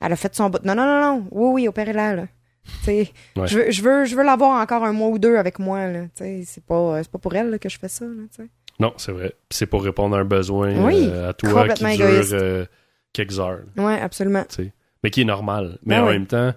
[0.00, 0.60] elle a fait son bout.
[0.64, 1.26] Non, non, non, non.
[1.32, 2.22] Oui, oui, opérez-la, là.
[2.64, 3.46] Tu sais, Ouais.
[3.48, 6.02] je veux, je veux, je veux l'avoir encore un mois ou deux avec moi, là.
[6.14, 8.42] Tu sais, c'est pas, c'est pas pour elle, là, que je fais ça, là, tu
[8.42, 8.48] sais.
[8.78, 9.34] Non, c'est vrai.
[9.50, 12.64] C'est pour répondre à un besoin Oui, euh, à toi qui complètement dure euh,
[13.12, 13.62] quelques heures.
[13.76, 14.44] Ouais, absolument.
[14.48, 14.72] tu sais.
[15.02, 15.78] mais qui est normal.
[15.84, 16.54] Mais Ah en même temps,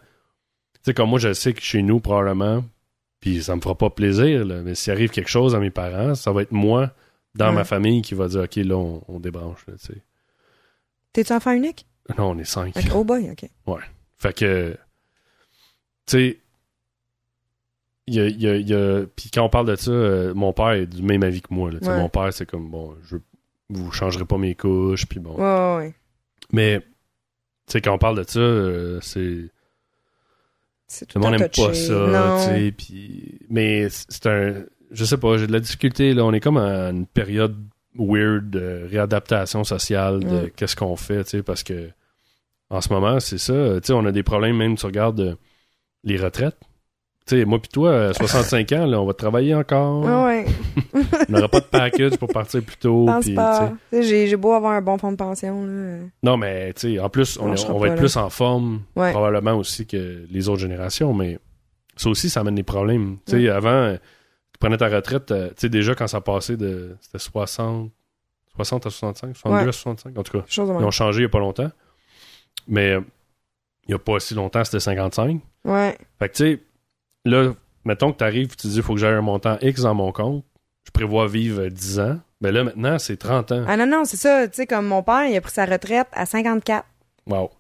[0.86, 2.64] sais, comme moi, je sais que chez nous, probablement,
[3.20, 6.16] puis ça me fera pas plaisir, là, mais s'il arrive quelque chose à mes parents,
[6.16, 6.92] ça va être moi,
[7.36, 7.56] dans Ouais.
[7.56, 10.02] ma famille, qui va dire, OK, là, on, on débranche, là, tu sais.
[11.14, 11.86] T'es-tu enfant unique?
[12.18, 12.76] Non, on est cinq.
[12.76, 13.50] Ok, Oh boy, ok.
[14.18, 14.78] Fait que,
[16.06, 16.40] tu sais,
[18.08, 20.52] il y a, y a- y a- Puis quand on parle de ça, euh, mon
[20.54, 21.72] père est du même avis que moi.
[21.72, 21.80] là.
[21.80, 21.96] Tu Ouais.
[21.96, 23.18] Mon père, c'est comme, bon, je
[23.70, 25.36] vous changerez pas mes couches, puis bon.
[25.36, 25.96] Ouais, ouais, ouais.
[26.52, 26.88] Mais, tu
[27.68, 29.50] sais, quand on parle de ça, euh, c'est...
[30.92, 33.40] C'est tout Le monde n'aime pas ça, tu sais, puis...
[33.50, 34.64] Mais c'est un...
[34.92, 36.26] Je sais pas, j'ai de la difficulté, là.
[36.26, 37.56] On est comme à une période
[37.98, 40.50] weird de réadaptation sociale de Mm.
[40.56, 41.90] qu'est-ce qu'on fait, tu sais, parce que
[42.70, 43.54] en ce moment, c'est ça.
[43.82, 45.36] Tu sais, on a des problèmes, même, tu regardes euh,
[46.04, 46.58] les retraites.
[47.32, 50.04] Sais, moi pis toi, à 65 ans, là, on va travailler encore.
[50.04, 50.46] Ouais.
[51.30, 53.08] On n'aura pas de package pour partir plus tôt.
[53.94, 55.66] J'ai beau avoir un bon fonds de pension.
[55.66, 56.00] Là.
[56.24, 57.96] Non, mais tu sais, en plus, on, va être là.
[57.96, 59.12] plus en forme, Ouais.
[59.12, 61.40] probablement aussi que les autres générations, mais
[61.96, 63.16] ça aussi, ça amène des problèmes.
[63.26, 66.98] Tu sais, avant, tu prenais ta retraite, euh, tu sais, déjà quand ça passait de.
[67.00, 67.92] C'était 60,
[68.58, 69.70] 60 à 65, 62 Ouais.
[69.70, 70.46] à 65, en tout cas.
[70.54, 71.72] Ils ont changé il n'y a pas longtemps.
[72.68, 73.02] Mais euh,
[73.88, 75.40] il n'y a pas si longtemps, c'était 55.
[75.64, 75.98] Ouais.
[76.20, 76.60] Fait que tu sais,
[77.26, 77.54] là,
[77.86, 80.12] mettons que tu arrives tu dis, il faut que j'aille un montant X dans mon
[80.12, 80.44] compte.
[80.86, 82.20] Je prévois vivre euh, 10 ans.
[82.42, 83.66] Mais là, maintenant, c'est 30 ans.
[83.68, 84.48] Ah non, non, c'est ça.
[84.48, 86.86] Tu sais, comme mon père, il a pris sa retraite à 54.
[87.28, 87.52] Wow.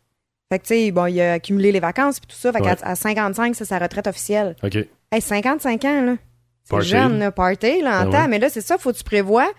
[0.52, 2.52] Fait que, tu sais, bon, il a accumulé les vacances puis tout ça.
[2.52, 2.76] Fait Ouais.
[2.76, 4.56] qu'à à 55, c'est sa retraite officielle.
[4.64, 4.76] OK.
[5.12, 6.16] Hey, 55 ans, là.
[6.64, 7.32] C'est jeune, là.
[7.32, 8.12] Party, là, en Ah temps.
[8.24, 8.28] ouais.
[8.28, 9.50] Mais là, c'est ça, faut que tu prévois.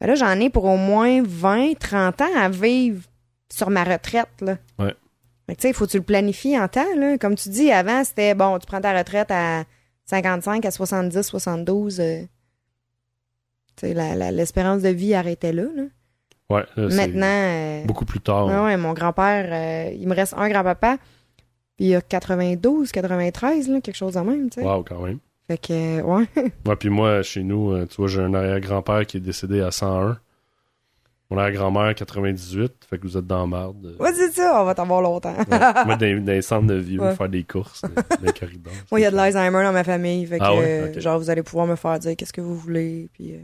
[0.00, 3.02] Ben là, j'en ai pour au moins 20, 30 ans à vivre
[3.50, 4.56] sur ma retraite, là.
[4.78, 4.94] Ouais.
[5.48, 7.18] Tu sais, faut que tu le planifies en temps, là.
[7.18, 9.64] Comme tu dis, avant, c'était, bon, tu prends ta retraite à
[10.06, 12.00] 55, à 70, 72.
[12.00, 12.22] euh,
[13.76, 15.82] tu sais, l'espérance de vie arrêtait là, là.
[16.50, 18.46] Ouais, là, Maintenant, euh, beaucoup plus tard.
[18.46, 20.98] ouais, ouais, mon grand-père, euh, il me reste un grand-papa,
[21.76, 24.66] puis il a 92, 93, là, quelque chose de même, tu sais.
[24.66, 25.18] Wow, quand même.
[25.46, 26.26] Fait que, ouais.
[26.66, 30.18] Ouais, puis moi, chez nous, tu vois, j'ai un arrière-grand-père qui est décédé à 101.
[31.30, 32.72] Mon arrière-grand-mère, 98.
[32.88, 33.96] Fait que vous êtes dans la marde.
[33.98, 35.34] Ouais, c'est ça, on va t'avoir longtemps.
[35.34, 35.44] Ouais.
[35.86, 37.14] Moi, dans, dans les centres de vieux, Ouais.
[37.14, 38.72] faire des courses dans dans les corridors.
[38.90, 40.94] Moi, il y a de l'Alzheimer dans ma famille, fait que, Ah ouais?
[40.96, 43.38] euh, genre, vous allez pouvoir me faire dire qu'est-ce que vous voulez, puis euh,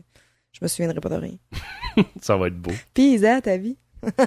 [0.52, 1.36] je me souviendrai pas de rien.
[2.20, 2.72] Ça va être beau.
[2.94, 3.76] Puis, Isa, ta vie?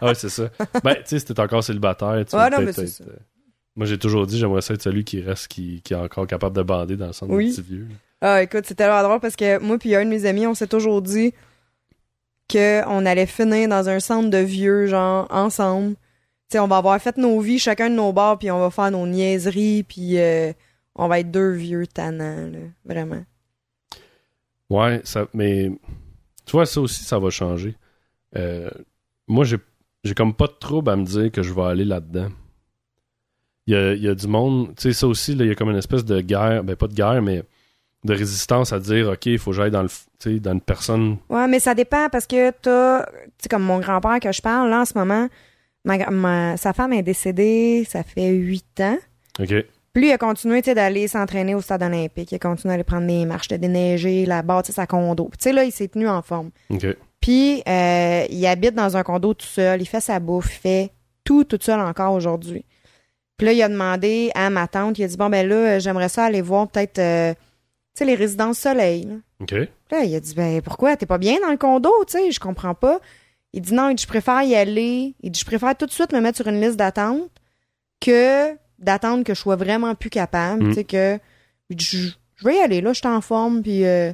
[0.00, 0.48] Ah ouais, c'est ça.
[0.82, 2.90] Ben, tu sais, si t'es encore célibataire, tu Ouais, vas non, mais peut-être c'est être,
[2.90, 3.04] ça.
[3.04, 3.16] euh,
[3.76, 6.54] Moi, j'ai toujours dit, j'aimerais ça être celui qui reste, qui, qui est encore capable
[6.56, 7.46] de bander dans le centre Oui.
[7.50, 7.86] des petits vieux.
[7.88, 7.94] là.
[8.20, 10.66] Ah, écoute, c'est tellement drôle parce que moi puis un de mes amis, on s'est
[10.66, 11.34] toujours dit
[12.50, 15.94] qu'on allait finir dans un centre de vieux, genre, ensemble.
[15.94, 16.00] Tu
[16.52, 18.90] sais, on va avoir fait nos vies, chacun de nos bars, puis on va faire
[18.90, 20.52] nos niaiseries, puis euh,
[20.94, 22.58] on va être deux vieux tannants, là.
[22.84, 23.24] Vraiment.
[24.70, 25.70] Ouais, mais
[26.46, 27.76] tu vois, ça aussi, ça va changer.
[28.36, 28.70] Euh,
[29.26, 29.58] moi, j'ai,
[30.14, 32.28] comme pas de trouble à me dire que je vais aller là-dedans.
[33.66, 35.54] Il y a, il y a du monde, tu sais, ça aussi, il y a
[35.54, 37.44] comme une espèce de guerre, ben pas de guerre, mais
[38.04, 41.16] de résistance à dire, OK, il faut que j'aille dans le, dans une personne.
[41.28, 44.70] Ouais, mais ça dépend parce que t'as, tu sais, comme mon grand-père que je parle,
[44.70, 45.28] là, en ce moment,
[45.84, 48.98] ma, sa femme est décédée, ça fait huit ans.
[49.40, 49.54] OK.
[49.92, 52.32] Puis lui, il a continué d'aller s'entraîner au stade olympique.
[52.32, 55.26] Il a continué d'aller prendre des marches de déneiger, la bâtisse sa condo.
[55.28, 56.50] Puis Tu sais, là, il s'est tenu en forme.
[56.70, 56.86] OK.
[57.20, 59.80] Puis, euh, il habite dans un condo tout seul.
[59.80, 60.56] Il fait sa bouffe.
[60.56, 60.90] Il fait
[61.22, 62.64] tout tout seul encore aujourd'hui.
[63.36, 66.08] Puis là, il a demandé à ma tante, il a dit, bon, ben là, j'aimerais
[66.08, 67.34] ça aller voir peut-être, euh,
[67.98, 69.04] sais, les résidences soleil.
[69.04, 69.14] là.
[69.40, 69.52] OK.
[69.90, 70.96] Là, il a dit, ben pourquoi?
[70.96, 72.30] T'es pas bien dans le condo, tu sais?
[72.30, 73.00] Je comprends pas.
[73.52, 75.14] Il dit, non, il dit, je préfère y aller.
[75.22, 77.30] Il dit, je préfère tout de suite me mettre sur une liste d'attente
[78.00, 80.64] que d'attendre que je sois vraiment plus capable.
[80.64, 80.68] Mm.
[80.68, 81.18] Tu sais, que
[81.70, 83.62] il dit, je, je vais y aller, là, je suis en forme.
[83.62, 84.12] Puis, euh,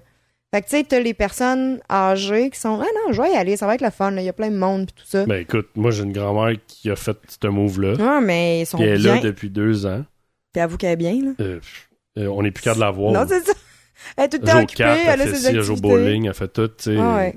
[0.55, 3.37] fait que, tu sais, t'as les personnes âgées qui sont, ah non, je vais y
[3.37, 4.15] aller, ça va être le fun.
[4.17, 5.25] Il y a plein de monde, puis tout ça.
[5.25, 7.95] Ben écoute, moi, j'ai une grand-mère qui a fait ce move-là.
[7.95, 9.15] Ouais, mais ils sont Puis elle est bien.
[9.17, 10.05] là depuis deux ans.
[10.53, 11.31] Puis avoue qu'elle est bien, là.
[11.41, 11.61] Euh,
[12.19, 13.13] euh, on n'est plus qu'à de la voir.
[13.13, 13.53] Non, c'est ça.
[14.17, 15.81] Elle est tout le Elle temps occupée, a ses ci, elle joue activités.
[15.89, 16.97] bowling, elle fait tout, tu sais.
[16.99, 17.35] Ah ouais.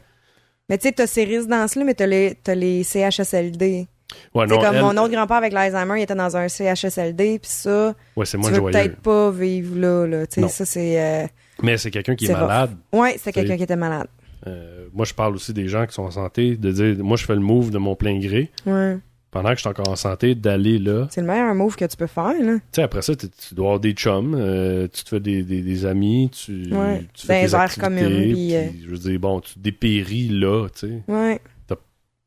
[0.70, 3.88] Mais tu sais, t'as ces résidences-là, mais t'as les, t'as les CHSLD.
[4.36, 7.39] Ouais, C'est non, comme elle- mon autre grand-père avec l'Alzheimer, il était dans un CHSLD,
[7.39, 8.72] puis ça, Ouais, c'est tu moins veux joyeux.
[8.72, 10.28] peut-être pas vivre là, là.
[10.28, 11.01] Tu sais, ça, c'est...
[11.01, 11.28] euh,
[11.61, 12.76] Mais c'est quelqu'un qui est, C'est malade.
[12.91, 14.07] Ouais, c'était quelqu'un C'est- qui était malade.
[14.45, 17.26] Euh, moi, je parle aussi des gens qui sont en santé, de dire, moi, je
[17.26, 18.97] fais le move de mon plein gré, Ouais.
[19.34, 21.07] Pendant que je suis encore en santé, d'aller là.
[21.09, 22.53] C'est le meilleur move que tu peux faire, là.
[22.55, 25.61] Tu sais, après ça, tu dois avoir des chums, euh, tu te fais des, des,
[25.61, 27.03] des amis, tu, Ouais.
[27.13, 30.29] tu fais tes aires activités, communes, puis, puis, euh, je veux dire, bon, tu dépéris
[30.29, 31.03] là, tu sais.
[31.07, 31.41] Ouais.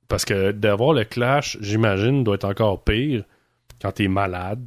[0.09, 3.25] Parce que d'avoir le clash, j'imagine, doit être encore pire
[3.83, 4.61] quand t'es malade.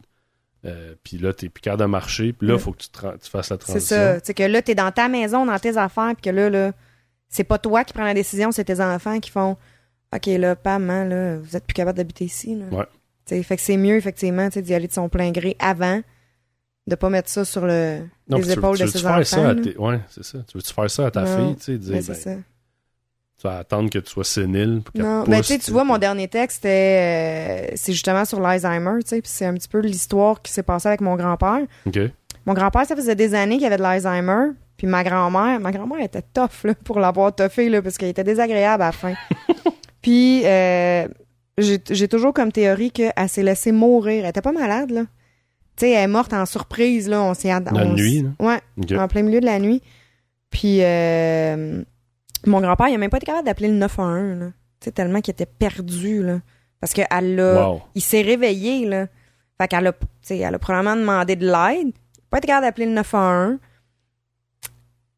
[0.66, 2.34] Euh, puis là, t'es plus capable de marcher.
[2.34, 2.62] Puis là, il Ouais.
[2.62, 3.96] faut que tu, tu fasses la C'est transition.
[3.96, 4.20] ça.
[4.20, 6.74] Tu sais que là, t'es dans ta maison, dans tes affaires, puis que là, là,
[7.30, 9.56] c'est pas toi qui prends la décision, c'est tes enfants qui font
[10.16, 12.56] OK, là, Pam, hein, là, vous êtes plus capable d'habiter ici.
[12.56, 12.66] Là.
[12.76, 13.44] Ouais.
[13.44, 16.02] Fait que c'est mieux, effectivement, d'y aller de son plein gré avant,
[16.88, 19.06] de pas mettre ça sur le, Non, les puis tu veux- épaules tu de ses
[19.06, 19.24] enfants.
[19.24, 20.40] ça tes- Ouais, c'est ça.
[20.48, 22.32] Tu veux-tu faire ça à ta Non, fille, tu sais, dire, ben, ça.
[22.34, 24.82] Tu vas attendre que tu sois sénile.
[24.84, 27.94] pour qu'elle Non, pousse, ben tu sais, tu vois, mon dernier texte, c'était, euh, c'est
[27.94, 31.02] justement sur l'Alzheimer, tu sais, puis c'est un petit peu l'histoire qui s'est passée avec
[31.02, 31.62] mon grand-père.
[31.86, 32.00] OK.
[32.48, 36.02] Mon grand-père, ça faisait des années qu'il avait de l'Alzheimer, puis ma grand-mère, ma grand-mère
[36.04, 39.14] était tough, là, pour l'avoir toffé, là, parce qu'elle était désagréable à la fin.
[40.02, 41.08] puis, euh,
[41.58, 44.24] j'ai toujours comme théorie qu'elle s'est laissée mourir.
[44.24, 45.02] Elle était pas malade, là.
[45.76, 48.30] Tu sais, elle est morte en surprise, là, on s'y La on nuit, là?
[48.40, 49.82] Ouais, en plein milieu de la nuit.
[50.50, 51.84] Puis euh,
[52.46, 54.46] mon grand-père, il a même pas été capable d'appeler le 911, là.
[54.80, 56.40] Tu sais, tellement qu'il était perdu, là.
[56.80, 57.70] Parce qu'elle l'a...
[57.70, 57.82] Wow.
[57.96, 59.08] Il s'est réveillé, là.
[59.60, 59.94] Fait qu'elle a,
[60.30, 61.92] elle a probablement demandé de l'aide.
[62.30, 63.58] Pas été capable d'appeler le 911.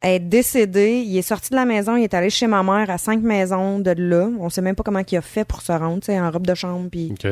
[0.01, 1.03] Est décédée.
[1.05, 1.95] Il est sorti de la maison.
[1.95, 4.29] Il est allé chez ma mère à cinq maisons de là.
[4.39, 6.47] On sait même pas comment il a fait pour se rendre, tu sais, en robe
[6.47, 7.27] de chambre puis OK.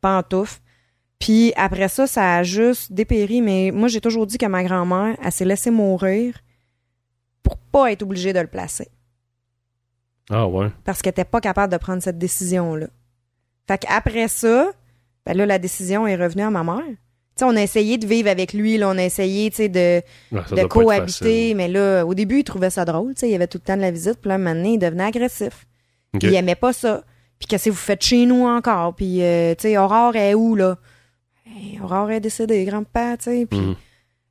[0.00, 0.60] pantoufles.
[1.18, 3.42] Puis après ça, ça a juste dépéri.
[3.42, 6.38] Mais moi, j'ai toujours dit que ma grand-mère, elle s'est laissée mourir
[7.42, 8.88] pour pas être obligée de le placer.
[10.30, 10.70] Ah, ouais.
[10.84, 12.86] Parce qu'elle était pas capable de prendre cette décision-là.
[13.68, 14.70] Fait qu'après ça,
[15.26, 16.96] ben là, la décision est revenue à ma mère.
[17.42, 21.66] On a essayé de vivre avec lui, là, on a essayé, de, Ouais, cohabiter, mais
[21.68, 23.90] là, au début, il trouvait ça drôle, il y avait tout le temps de la
[23.90, 25.66] visite, puis là, maintenant, il devenait agressif.
[26.22, 27.02] Il aimait pas ça.
[27.40, 28.94] Puis qu'est-ce que vous faites chez nous encore?
[28.94, 30.78] Puis, euh, tu sais, Aurore est où, là?
[31.44, 33.46] Hey, Aurore est décédée, grand-père, tu sais.
[33.50, 33.74] Puis, Mhm.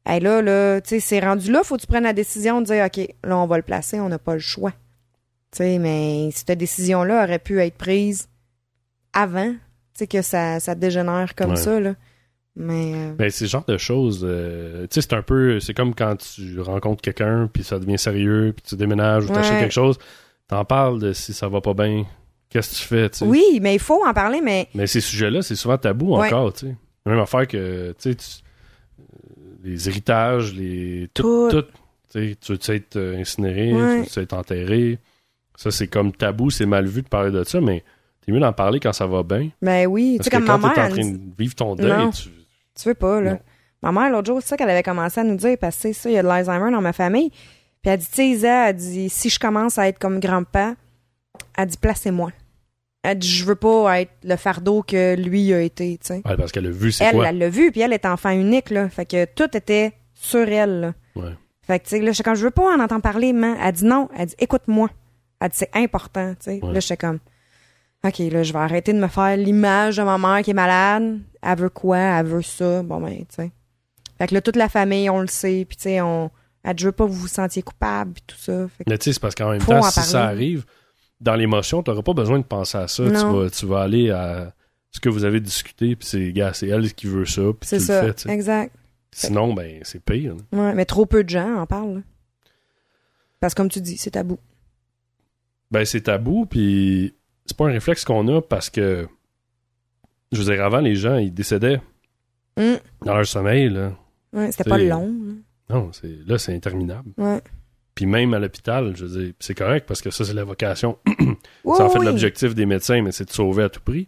[0.06, 2.68] hey, là, là, tu sais, c'est rendu là, faut que tu prennes la décision de
[2.68, 4.72] dire, OK, là, on va le placer, on n'a pas le choix.
[5.52, 8.30] Tu sais, mais cette décision-là aurait pu être prise
[9.12, 9.58] avant, tu
[9.96, 11.56] sais, que ça, ça dégénère comme Ouais.
[11.58, 11.96] ça, là.
[12.56, 14.22] Mais, euh, Ben, c'est le genre de choses.
[14.24, 15.60] euh, tu sais, c'est un peu.
[15.60, 19.54] C'est comme quand tu rencontres quelqu'un, puis ça devient sérieux, puis tu déménages ou t'achètes
[19.54, 19.60] Ouais.
[19.62, 19.98] quelque chose.
[20.48, 22.06] T'en parles de si ça va pas bien.
[22.50, 23.26] Qu'est-ce que tu fais, tu sais?
[23.26, 26.28] oui, mais il faut en parler, mais Mais ces sujets-là, c'est souvent tabou Ouais.
[26.28, 26.76] encore, tu sais.
[27.08, 28.42] Même affaire que, tu sais,
[29.64, 31.10] les héritages, les.
[31.14, 31.50] Tout.
[32.12, 34.04] Tu veux être euh, incinéré, Ouais.
[34.06, 35.00] tu veux être enterré.
[35.56, 37.84] Ça, c'est comme tabou, c'est mal vu de parler de ça, mais
[38.24, 39.50] t'es mieux d'en parler quand ça va bien.
[39.62, 41.36] ben oui, tu sais, que comme quand ma t'es mère, en elle train nous- de
[41.38, 42.30] vivre ton deuil, tu.
[42.80, 43.32] Tu veux pas, là.
[43.32, 43.40] Non.
[43.82, 45.94] Ma mère, l'autre jour, c'est ça qu'elle avait commencé à nous dire, parce que c'est
[45.94, 47.30] ça, il y a de l'Alzheimer dans ma famille.
[47.30, 50.74] Puis elle dit, tu sais, Isa, elle dit, si je commence à être comme grand-père,
[51.58, 52.32] elle dit, placez-moi.
[53.04, 56.22] Elle dit, je veux pas être le fardeau que lui a été, tu sais.
[56.26, 57.28] Ouais, parce qu'elle a vu c'est Elle, quoi.
[57.28, 58.88] elle l'a vu, puis elle est enfant unique, là.
[58.88, 60.94] Fait que tout était sur elle, là.
[61.18, 61.34] Ouais.
[61.68, 63.58] Fait que, tu sais, là, j'étais comme, je veux pas en entendre parler, man.
[63.62, 64.08] Elle dit non.
[64.18, 64.90] Elle dit, écoute-moi.
[65.42, 66.60] Elle dit, c'est important, tu sais.
[66.64, 66.74] Ouais.
[66.74, 67.20] Là, j'étais comme,
[68.06, 71.20] OK, là, je vais arrêter de me faire l'image de ma mère qui est malade.
[71.42, 71.98] Elle veut quoi?
[71.98, 72.84] Elle veut ça.
[72.84, 73.52] Bon, ben, tu sais.
[74.18, 75.66] Fait que là, toute la famille, on le sait.
[75.68, 76.30] Puis, tu sais, on.
[76.64, 78.68] Elle je veux pas que vous vous sentiez coupable, puis tout ça.
[78.70, 80.66] Fait que, Mais tu sais, c'est parce qu'en même temps, si ça arrive,
[81.20, 83.04] dans l'émotion, tu n'auras pas besoin de penser à ça.
[83.06, 84.54] Tu vas, tu vas aller à
[84.92, 87.68] ce que vous avez discuté, puis c'est, gars, c'est elle qui veut ça, puis tu
[87.68, 88.14] c'est le ça.
[88.14, 88.32] fais.
[88.32, 88.74] exact.
[89.12, 90.36] Sinon, ben, c'est pire.
[90.52, 90.60] là.
[90.68, 91.96] Ouais, mais trop peu de gens en parlent.
[91.96, 92.02] là.
[93.40, 94.38] Parce que, comme tu dis, c'est tabou.
[95.70, 97.14] Ben, c'est tabou, puis
[97.46, 99.08] c'est pas un réflexe qu'on a parce que,
[100.32, 101.82] je veux dire, avant, les gens, ils décédaient
[102.58, 102.78] Hum.
[103.04, 103.94] dans leur sommeil, là.
[104.32, 105.12] Ouais, c'était pas long.
[105.70, 107.12] Non, c'est, là, c'est interminable.
[107.18, 107.42] Ouais.
[107.96, 110.98] Puis même à l'hôpital, je veux dire, c'est correct parce que ça, c'est la vocation.
[111.66, 112.06] Oui, c'est en fait oui.
[112.06, 114.08] l'objectif des médecins, mais c'est de sauver à tout prix.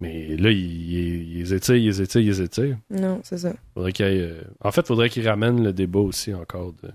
[0.00, 2.78] Mais là, ils, étirent, ils étirent, ils étirent.
[2.90, 3.52] Non, c'est ça.
[3.74, 6.72] Faudrait qu'il euh, En fait, faudrait qu'ils ramènent le débat aussi encore.
[6.82, 6.90] De...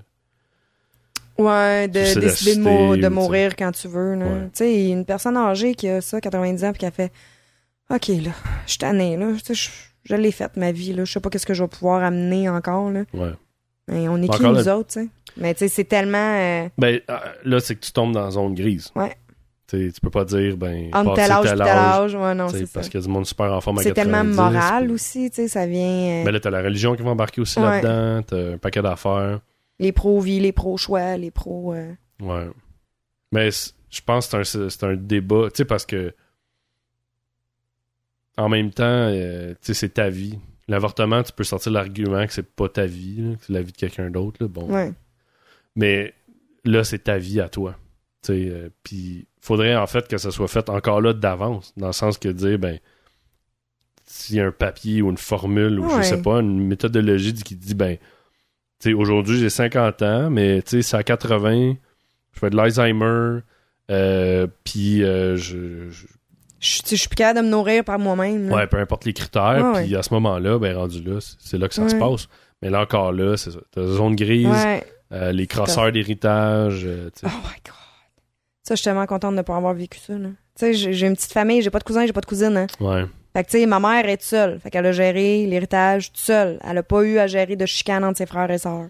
[1.37, 4.15] Ouais, de décider de, de ou, mourir quand tu veux.
[4.15, 4.25] là.
[4.25, 4.41] Ouais.
[4.45, 7.11] Tu sais, une personne âgée qui a ça, 90 ans, puis qui a fait
[7.89, 8.31] OK, là,
[8.65, 9.27] je suis tannée, là.
[9.49, 9.69] Je,
[10.03, 11.05] je l'ai faite, ma vie, là.
[11.05, 13.03] Je sais pas qu'est-ce que je vais pouvoir amener encore, là.
[13.13, 13.31] Ouais.
[13.89, 15.07] Mais on est qui, nous là- autres, tu sais?
[15.35, 18.31] Mais tu sais, c'est tellement euh, Ben, euh, là, c'est que tu tombes dans la
[18.31, 18.91] zone grise.
[18.95, 19.15] Ouais.
[19.67, 22.15] Tu sais, tu peux pas dire, ben, entre passer tel âge tel âge.
[22.15, 24.35] Ouais, non, c'est parce qu'il y a du monde super en forme C'est tellement 90,
[24.37, 26.21] moral puis- aussi, tu sais, ça vient...
[26.21, 27.81] euh, Ben là, t'as la religion qui va embarquer aussi Ouais.
[27.81, 28.21] là-dedans.
[28.27, 29.39] T'as un paquet d'affaires.
[29.83, 31.73] Les pros-vie, les pros-choix, les pros...
[31.73, 32.47] euh, Ouais.
[33.31, 36.13] Mais je pense que c'est un, un débat, tu sais, parce que
[38.37, 40.39] en même temps, euh, tu sais, c'est ta vie.
[40.67, 43.71] L'avortement, tu peux sortir l'argument que c'est pas ta vie, là, que c'est la vie
[43.71, 44.71] de quelqu'un d'autre, bon.
[44.73, 44.91] Ouais.
[45.75, 46.13] Mais
[46.63, 47.75] là, c'est ta vie à toi.
[48.23, 51.87] Tu sais, euh, puis faudrait en fait que ça soit fait encore là d'avance, dans
[51.87, 52.79] le sens que dire, ben,
[54.05, 56.03] s'il y a un papier ou une formule ou je Ouais.
[56.03, 57.97] sais pas, une méthodologie qui dit, ben,
[58.91, 61.75] aujourd'hui j'ai 50 ans, mais tu sais, c'est à 80,
[62.33, 63.39] je fais de l'Alzheimer,
[63.91, 66.07] euh, puis euh, je, je-
[66.59, 68.51] suis plus capable de me nourrir par moi-même.
[68.51, 71.75] ouais, peu importe les critères, puis à ce moment-là, ben, rendu là, c'est- là que
[71.75, 72.27] ça se passe.
[72.61, 73.59] Mais là encore là, c'est ça.
[73.71, 74.83] T'as la zone grise, Ouais.
[75.11, 77.31] euh, les crosseurs d'héritage, euh, Oh my
[77.65, 77.73] God.
[78.63, 80.13] Ça, je suis tellement contente de ne pas avoir vécu ça.
[80.15, 80.25] Tu
[80.55, 82.55] sais, j'ai j'ai une petite famille, j'ai pas de cousins, j'ai pas de cousine.
[82.55, 82.67] Hein.
[82.79, 83.05] ouais.
[83.33, 84.59] Fait que, tu sais, ma mère est seule.
[84.59, 86.59] Fait qu'elle a géré l'héritage toute seule.
[86.63, 88.87] Elle a pas eu à gérer de chicane entre ses frères et sœurs.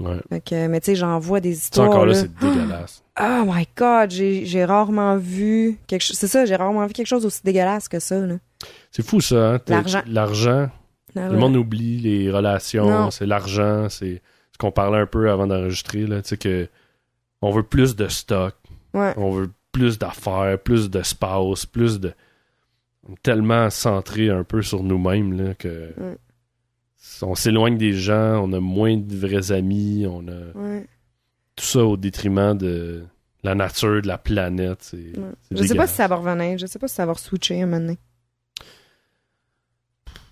[0.00, 0.16] Ouais.
[0.28, 1.88] Fait que, mais tu sais, j'en vois des histoires.
[1.88, 2.18] encore là, là.
[2.20, 3.02] c'est dégueulasse.
[3.18, 6.18] Oh my god, j'ai rarement vu quelque chose.
[6.18, 8.18] C'est ça, j'ai rarement vu quelque chose aussi dégueulasse que ça.
[8.18, 8.34] Là.
[8.90, 9.54] C'est fou, ça.
[9.54, 9.60] Hein?
[9.68, 10.02] L'argent.
[10.06, 10.68] L'argent.
[11.16, 14.20] Ah Le monde oublie les relations, c'est l'argent, c'est
[14.52, 16.20] ce qu'on parlait un peu avant d'enregistrer, là.
[16.20, 16.68] Tu sais, que
[17.40, 18.54] on veut plus de stock,
[18.92, 19.14] Ouais.
[19.16, 22.12] on veut plus d'affaires, plus d'espace, plus de.
[23.08, 25.92] On est tellement centré un peu sur nous-mêmes, que.
[25.96, 26.16] Ouais.
[27.22, 30.86] On s'éloigne des gens, on a moins de vrais amis, on a Ouais.
[31.54, 33.04] tout ça au détriment de
[33.44, 34.78] la nature, de la planète.
[34.82, 35.30] C'est, Ouais.
[35.48, 36.58] c'est Je sais pas si ça va revenir.
[36.58, 37.98] Je sais pas si ça va switcher un moment donné.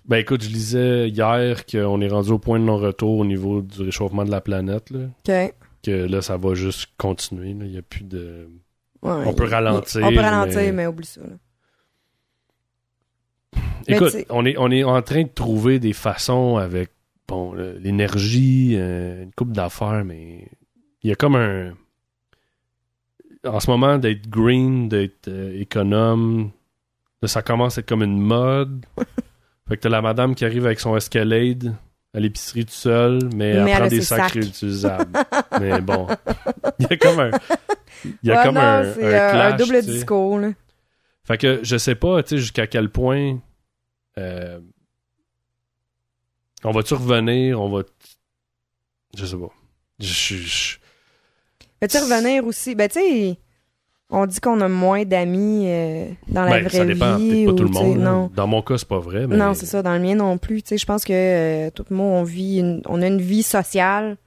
[0.07, 3.81] Ben écoute, je lisais hier qu'on est rendu au point de non-retour au niveau du
[3.81, 4.91] réchauffement de la planète.
[4.91, 5.07] Là.
[5.81, 7.53] Que là, ça va juste continuer.
[7.53, 7.65] là.
[7.65, 8.47] Il n'y a plus de.
[9.01, 11.21] Ouais, On peut ralentir, On peut ralentir, mais- mais, oublie ça.
[11.21, 11.27] là.
[13.87, 16.91] Écoute, on est, on est en train de trouver des façons avec
[17.27, 20.47] bon l'énergie, euh, une coupe d'affaires, mais
[21.03, 21.73] il y a comme un.
[23.45, 26.49] En ce moment, d'être green, d'être euh, économe,
[27.23, 28.85] ça commence à être comme une mode.
[29.67, 31.75] fait que t'as la madame qui arrive avec son Escalade
[32.15, 34.31] à l'épicerie tout seul, mais, Mais elle prend des sacs sacs.
[34.31, 35.19] réutilisables.
[35.59, 36.07] mais bon,
[36.79, 37.31] il y a comme un.
[38.05, 40.39] Il y a Ouais, comme non, un, c'est un euh, clash, un double discours.
[40.39, 40.49] Là.
[41.25, 43.39] Fait que je sais pas, tu sais, jusqu'à quel point
[44.19, 44.59] euh,
[46.63, 47.83] on va-tu revenir, on va.
[49.15, 49.49] Je sais pas.
[49.99, 50.77] Je, je- je-
[51.79, 52.73] Peux-tu revenir aussi?
[52.75, 53.37] Ben, tu sais,
[54.09, 57.45] on dit qu'on a moins d'amis euh, dans la ben, vraie ça dépend, vie.
[57.45, 57.97] pas ou, tout le monde.
[57.99, 59.27] Non, Dans mon cas, c'est pas vrai.
[59.27, 59.35] Mais...
[59.37, 59.81] non c'est ça.
[59.83, 60.61] Dans le mien non plus.
[60.63, 63.21] Tu sais, je pense que euh, tout le monde, on vit une, on a une
[63.21, 64.17] vie sociale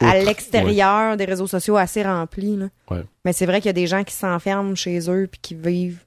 [0.00, 2.56] à l'extérieur des réseaux sociaux assez remplie.
[2.56, 2.68] Là.
[2.90, 3.02] Ouais.
[3.24, 6.04] Mais c'est vrai qu'il y a des gens qui s'enferment chez eux puis qui vivent.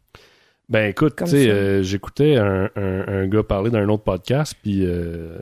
[0.72, 4.86] Ben écoute, tu sais, euh, j'écoutais un, un- un gars parler d'un autre podcast, puis
[4.86, 5.38] euh,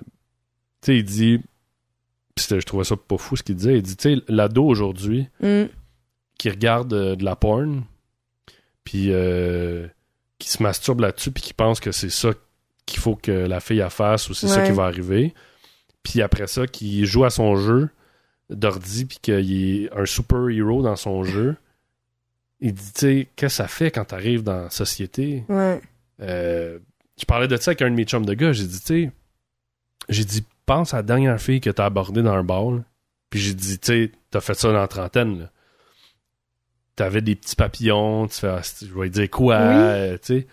[0.82, 1.40] tu sais, il dit,
[2.38, 5.68] je trouvais ça pas fou ce qu'il disait, il dit, tu sais, l'ado aujourd'hui, Hum,
[6.38, 7.84] qui regarde euh, de la porn,
[8.84, 9.12] puis
[10.40, 12.30] qui se masturbe là-dessus, puis qui pense que c'est ça
[12.88, 15.34] qu'il faut que la fille a fasse ou c'est ça qui va arriver.
[16.02, 17.90] Puis après ça, qui joue à son jeu
[18.50, 21.56] d'ordi, puis qu'il est un super héros dans son jeu.
[22.62, 25.43] Il dit, tu sais, qu'est-ce que ça fait quand t'arrives dans la société?
[25.49, 25.82] ouais.
[26.22, 26.80] Euh,
[27.18, 28.51] je parlais de ça avec un de mes chums de gars.
[28.53, 29.12] J'ai dit, tu sais,
[30.10, 32.72] j'ai dit, pense à la dernière fille que t'as abordée dans un bar.
[32.72, 32.80] là.
[33.30, 35.39] Puis j'ai dit, tu sais, t'as fait ça dans la trentaine.
[35.39, 35.45] là.
[36.95, 39.64] T'avais des petits papillons, tu fais, ah, je vais dire quoi, Oui.
[39.74, 40.47] euh, tu sais.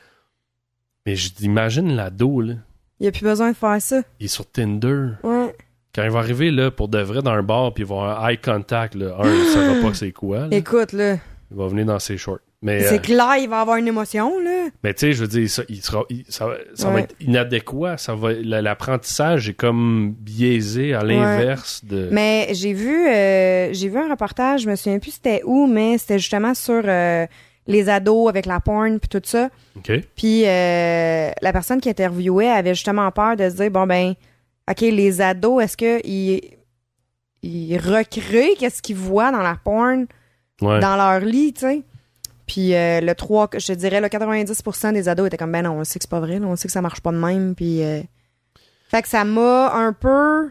[1.04, 2.54] Mais je dis, imagine l'ado, là.
[3.00, 4.02] Il n'y a plus besoin de faire ça.
[4.20, 5.10] Il est sur Tinder.
[5.22, 5.54] Ouais.
[5.94, 8.24] Quand il va arriver, là, pour de vrai dans un bar, puis il va avoir
[8.24, 9.16] un eye contact, là.
[9.18, 10.56] Un, il saura pas c'est quoi, là.
[10.56, 11.16] Écoute, là,
[11.50, 12.38] Il va venir dans ses shorts.
[12.62, 14.68] Mais, c'est euh, clair, il va avoir une émotion, là.
[14.82, 17.96] Mais tu sais, je veux dire, ça, il sera, il- ça, va- être inadéquat.
[17.98, 22.08] Ça va, la- l'apprentissage est comme biaisé à l'inverse de.
[22.10, 25.98] Mais j'ai vu, euh, j'ai vu un reportage, je me souviens plus c'était où, mais
[25.98, 27.26] c'était justement sur euh,
[27.68, 29.50] les ados avec la porn puis tout ça.
[29.76, 29.92] Ok.
[30.16, 34.14] Puis euh, la personne qui interviewait avait justement peur de se dire bon ben,
[34.68, 36.40] ok les ados, est-ce que ils
[37.42, 40.06] ils recréent qu'est-ce qu'ils voient dans la porn?
[40.62, 40.80] Ouais.
[40.80, 41.82] dans leur lit, tu sais.
[42.46, 45.72] Puis euh, le 3, je te dirais, le 90% des ados étaient comme, ben non,
[45.78, 47.54] on sait que c'est pas vrai, là, on sait que ça marche pas de même.
[47.54, 48.00] Puis, euh,
[48.88, 50.48] fait que ça m'a un peu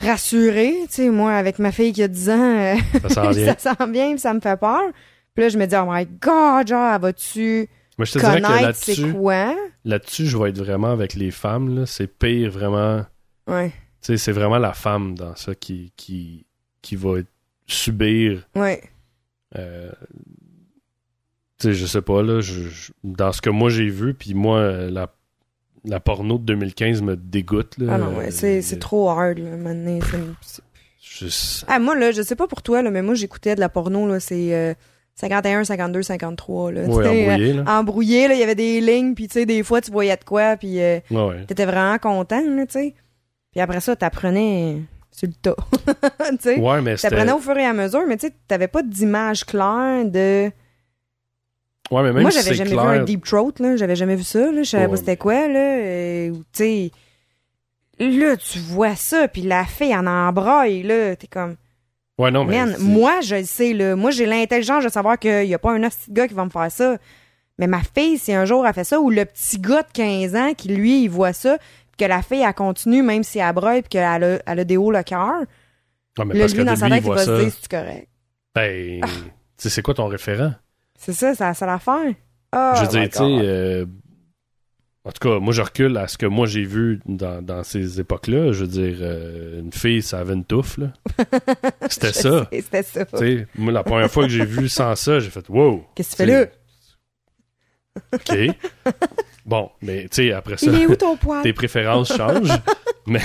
[0.00, 3.54] rassurée, tu sais, moi, avec ma fille qui a 10 ans, euh, Ça s'en vient.
[3.58, 4.82] ça sent bien, puis ça me fait peur.
[5.34, 9.54] Puis là, je me dis, oh my God, genre, elle va-tu connaître c'est là-dessus, quoi?
[9.84, 11.78] là-dessus, je vais être vraiment avec les femmes.
[11.78, 11.86] Là.
[11.86, 13.04] C'est pire, vraiment.
[13.46, 13.70] Ouais,
[14.02, 16.46] Tu sais, c'est vraiment la femme dans ça qui, qui,
[16.82, 17.20] qui va
[17.66, 18.46] subir.
[18.54, 18.82] ouais.
[19.56, 19.90] euh,
[21.58, 22.40] tu sais, je sais pas, là.
[22.40, 25.10] je- je- dans ce que moi j'ai vu, puis moi, euh, la,
[25.84, 27.78] la porno de 2015 me dégoûte.
[27.78, 27.94] Là.
[27.94, 29.98] Ah non, ouais, c'est, c'est Euh, trop hard, là, maintenant.
[30.42, 30.62] C'est-
[31.00, 33.68] je- Ah, moi, là, je sais pas pour toi, là, mais moi, j'écoutais de la
[33.70, 34.74] porno, là, c'est euh,
[35.14, 36.82] 51, 52, 53, là.
[36.82, 37.64] Ouais, embrouillé, là.
[37.78, 40.24] embrouillé, là, il y avait des lignes, puis tu sais, des fois, tu voyais de
[40.24, 41.44] quoi, puis euh, Ouais, ouais.
[41.46, 42.94] t'étais vraiment content, là, tu sais.
[43.52, 44.82] Puis après ça, t'apprenais
[45.16, 45.56] sur le tas,
[46.30, 46.60] tu sais?
[46.60, 46.96] Ouais, mais.
[46.96, 50.50] T'apprenais au fur et à mesure, mais tu sais, t'avais pas d'image claire de...
[51.90, 54.24] Ouais, mais même Moi, j'avais jamais clair, vu un deep throat, là, j'avais jamais vu
[54.24, 54.90] ça, là, je savais Ouais.
[54.90, 56.90] pas c'était quoi, là, euh, tu sais...
[57.98, 61.56] Là, tu vois ça, puis la fille en embraille, là, t'es comme...
[62.18, 62.64] Ouais, non, mais.
[62.64, 63.94] Man, moi, je le sais, là.
[63.96, 66.44] Moi, j'ai l'intelligence de savoir qu'il y a pas un hostie de gars qui va
[66.44, 66.96] me faire ça.
[67.58, 70.34] Mais ma fille, si un jour elle fait ça, ou le petit gars de 15
[70.34, 71.58] ans qui, lui, il voit ça,
[71.98, 74.76] que la fille, elle continue, même si elle broye, puis qu'elle a, elle a des
[74.76, 75.40] hauts le cœur,
[76.18, 78.08] Ouais, mais que lui, dans sa tête, il va se dire, c'est correct?
[78.54, 79.06] Ben, Ah.
[79.06, 79.12] tu
[79.58, 80.54] sais, c'est quoi ton référent?
[80.98, 82.14] C'est ça, c'est la seule affaire.
[82.52, 83.86] Ah, Je veux my dire, tu sais, euh,
[85.04, 88.00] En tout cas, moi, je recule à ce que moi j'ai vu dans, dans ces
[88.00, 88.50] époques-là.
[88.52, 90.88] Je veux dire, euh, une fille, ça avait une touffe, là.
[91.90, 92.48] C'était ça.
[92.50, 93.04] C'était ça.
[93.04, 95.84] Tu sais, moi, la première fois que j'ai vu sans ça, j'ai fait wow.
[95.94, 96.46] Qu'est-ce que tu fais là?
[98.14, 98.56] OK.
[99.46, 101.42] Bon, mais tu sais, après ça, Il est où ton poil?
[101.42, 102.50] tes préférences changent.
[103.06, 103.20] mais,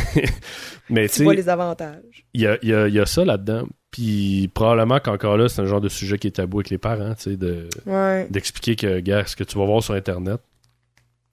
[0.89, 2.25] mais tu vois les avantages.
[2.33, 3.67] il y a, il y a- il y a ça là-dedans.
[3.89, 7.13] Puis probablement qu'encore là, c'est un genre de sujet qui est tabou avec les parents,
[7.15, 8.25] tu sais, de, Ouais.
[8.29, 10.39] d'expliquer que, gars, ce que tu vas voir sur Internet.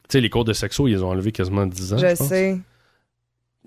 [0.08, 1.98] Tu sais, les cours de sexo, ils ont enlevé quasiment 10 ans.
[1.98, 2.28] Je je pense.
[2.28, 2.58] sais.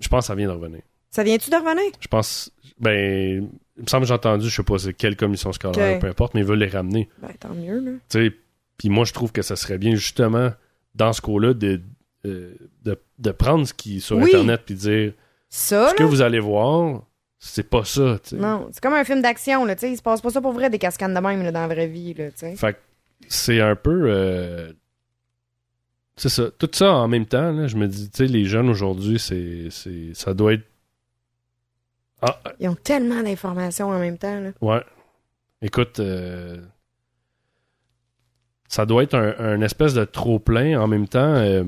[0.00, 0.80] Je pense que ça vient de revenir.
[1.10, 1.92] Ça vient-tu de revenir?
[2.00, 2.50] Je pense.
[2.80, 6.00] Ben, il me semble que j'ai entendu, je sais pas c'est quelle commission scolaire, Ok.
[6.00, 7.08] peu importe, mais ils veulent les ramener.
[7.22, 7.90] Ben, tant mieux, là.
[8.10, 8.32] Tu sais,
[8.76, 10.50] puis moi, je trouve que ça serait bien, justement,
[10.94, 11.80] dans ce cours-là, de,
[12.26, 14.24] euh, de, de prendre ce qui est sur Oui.
[14.24, 15.12] Internet puis dire
[15.48, 17.02] Ça, ce que vous allez voir,
[17.38, 18.36] c'est pas ça, tu sais.
[18.36, 19.74] Non, c'est comme un film d'action, là.
[19.82, 21.88] Il se passe pas ça pour vrai, des cascades de même, là, dans la vraie
[21.88, 22.56] vie, là, tu sais.
[22.56, 22.78] Fait que
[23.28, 24.04] c'est un peu.
[24.06, 24.72] euh,
[26.16, 26.50] c'est ça.
[26.58, 29.68] Tout ça en même temps, là, je me dis, tu sais, les jeunes aujourd'hui, c'est,
[29.70, 30.64] c'est, ça doit être.
[32.20, 34.50] Ah, Ils ont tellement d'informations en même temps, là.
[34.60, 34.82] ouais.
[35.64, 36.60] Écoute, euh,
[38.72, 41.34] ça doit être un, un espèce de trop-plein en même temps.
[41.34, 41.62] euh,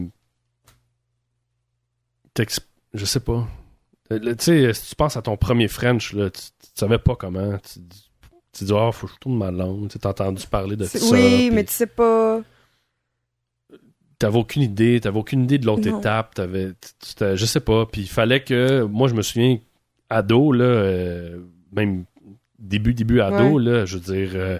[2.94, 3.46] je sais pas.
[4.10, 7.14] Euh, Tu sais, si tu penses à ton premier French, là, tu, tu savais pas
[7.14, 7.58] comment.
[7.58, 7.80] Tu,
[8.52, 9.88] tu dis, ah, faut que je tourne ma langue.
[9.88, 10.98] Tu as entendu parler de ça.
[11.12, 12.40] Oui, mais tu sais pas.
[14.18, 16.72] t'avais aucune idée, t'avais aucune idée de l'autre étape, t'avais,
[17.20, 19.58] je sais pas, puis il fallait que, moi je me souviens,
[20.08, 21.40] ado, là, euh,
[21.72, 22.04] même
[22.58, 24.58] début, début ado, là, je veux dire, euh,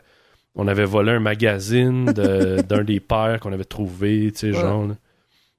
[0.55, 4.61] on avait volé un magazine de- d'un des pères qu'on avait trouvé, tu sais, Ouais.
[4.61, 4.97] genre, là.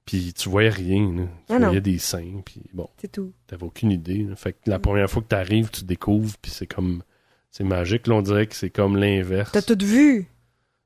[0.04, 1.22] puis tu voyais rien, là.
[1.46, 1.66] tu Ah non.
[1.66, 3.32] voyais des seins, puis bon, C'est tout.
[3.46, 4.36] t'avais aucune idée, là.
[4.36, 7.02] fait que la première fois que t'arrives, tu découvres, puis c'est comme,
[7.50, 9.52] c'est magique, là, on dirait que c'est comme l'inverse.
[9.52, 10.26] T'as tout vu?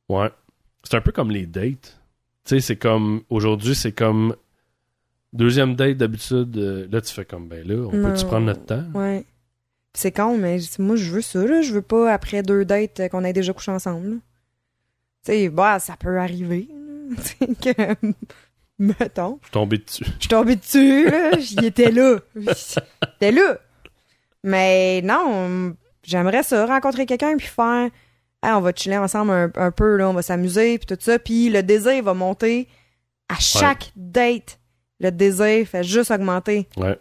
[0.08, 0.30] Ouais.
[0.84, 2.00] C'est un peu comme les dates.
[2.44, 3.22] Tu sais, c'est comme.
[3.28, 4.34] Aujourd'hui, c'est comme.
[5.32, 6.56] Deuxième date d'habitude.
[6.56, 8.84] euh, là, tu fais comme, ben là, on peut-tu prendre notre temps?
[8.94, 9.24] Ouais.
[9.92, 11.62] C'est con, mais moi, je veux ça, là.
[11.62, 14.18] Je veux pas, après deux dates, euh, qu'on ait déjà couché ensemble.
[15.24, 16.68] Tu sais, bah, ça peut arriver,
[17.62, 17.94] que...
[18.78, 19.38] Mettons.
[19.42, 20.04] Je suis tombé dessus.
[20.04, 21.38] Je suis tombée dessus, là.
[21.38, 22.18] J'y étais là.
[22.34, 23.58] J'étais là.
[24.42, 27.90] Mais non, j'aimerais ça, rencontrer quelqu'un puis faire.
[28.42, 31.18] Hey, on va chiller ensemble un, un peu, là, on va s'amuser, puis tout ça.
[31.18, 32.68] Puis le désir va monter
[33.28, 34.58] à chaque date.
[34.98, 36.66] Le désir fait juste augmenter.
[36.78, 36.98] Ouais.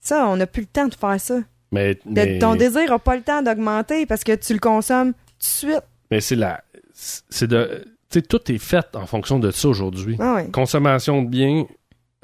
[0.00, 1.40] Ça, on n'a plus le temps de faire ça.
[1.72, 1.98] Mais,
[2.38, 5.82] Ton désir n'a pas le temps d'augmenter parce que tu le consommes tout de suite.
[6.10, 6.62] mais c'est la.
[6.94, 7.84] C'est de.
[8.10, 10.16] Tu sais, tout est fait en fonction de ça aujourd'hui.
[10.20, 10.48] Ah ouais.
[10.52, 11.64] Consommation de biens.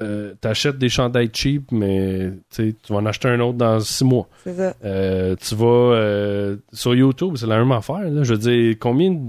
[0.01, 4.29] Euh, T'achètes des chandails cheap, mais tu vas en acheter un autre dans six mois.
[4.45, 4.73] C'est ça.
[4.85, 7.99] Euh, tu vas euh, sur YouTube, c'est la même affaire.
[8.09, 8.23] Là.
[8.23, 9.19] Je veux dire, combien de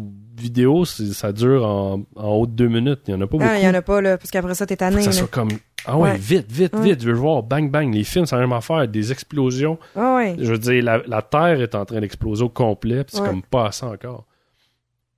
[0.40, 3.00] vidéos ça dure en, en haut de deux minutes?
[3.08, 3.44] Il n'y en a pas beaucoup.
[3.50, 4.96] Ah, il y en a pas, là, parce qu'après ça, t'es Faut tanné.
[4.98, 5.50] que ça soit comme
[5.86, 6.16] ah ouais, Ouais.
[6.18, 6.82] vite vite Ouais.
[6.82, 10.16] vite je veux voir bang bang les films c'est la même affaire des explosions Ah
[10.16, 10.36] ouais.
[10.38, 13.42] je veux dire la, la terre est en train d'exploser au complet puis c'est comme
[13.42, 14.26] pas assez encore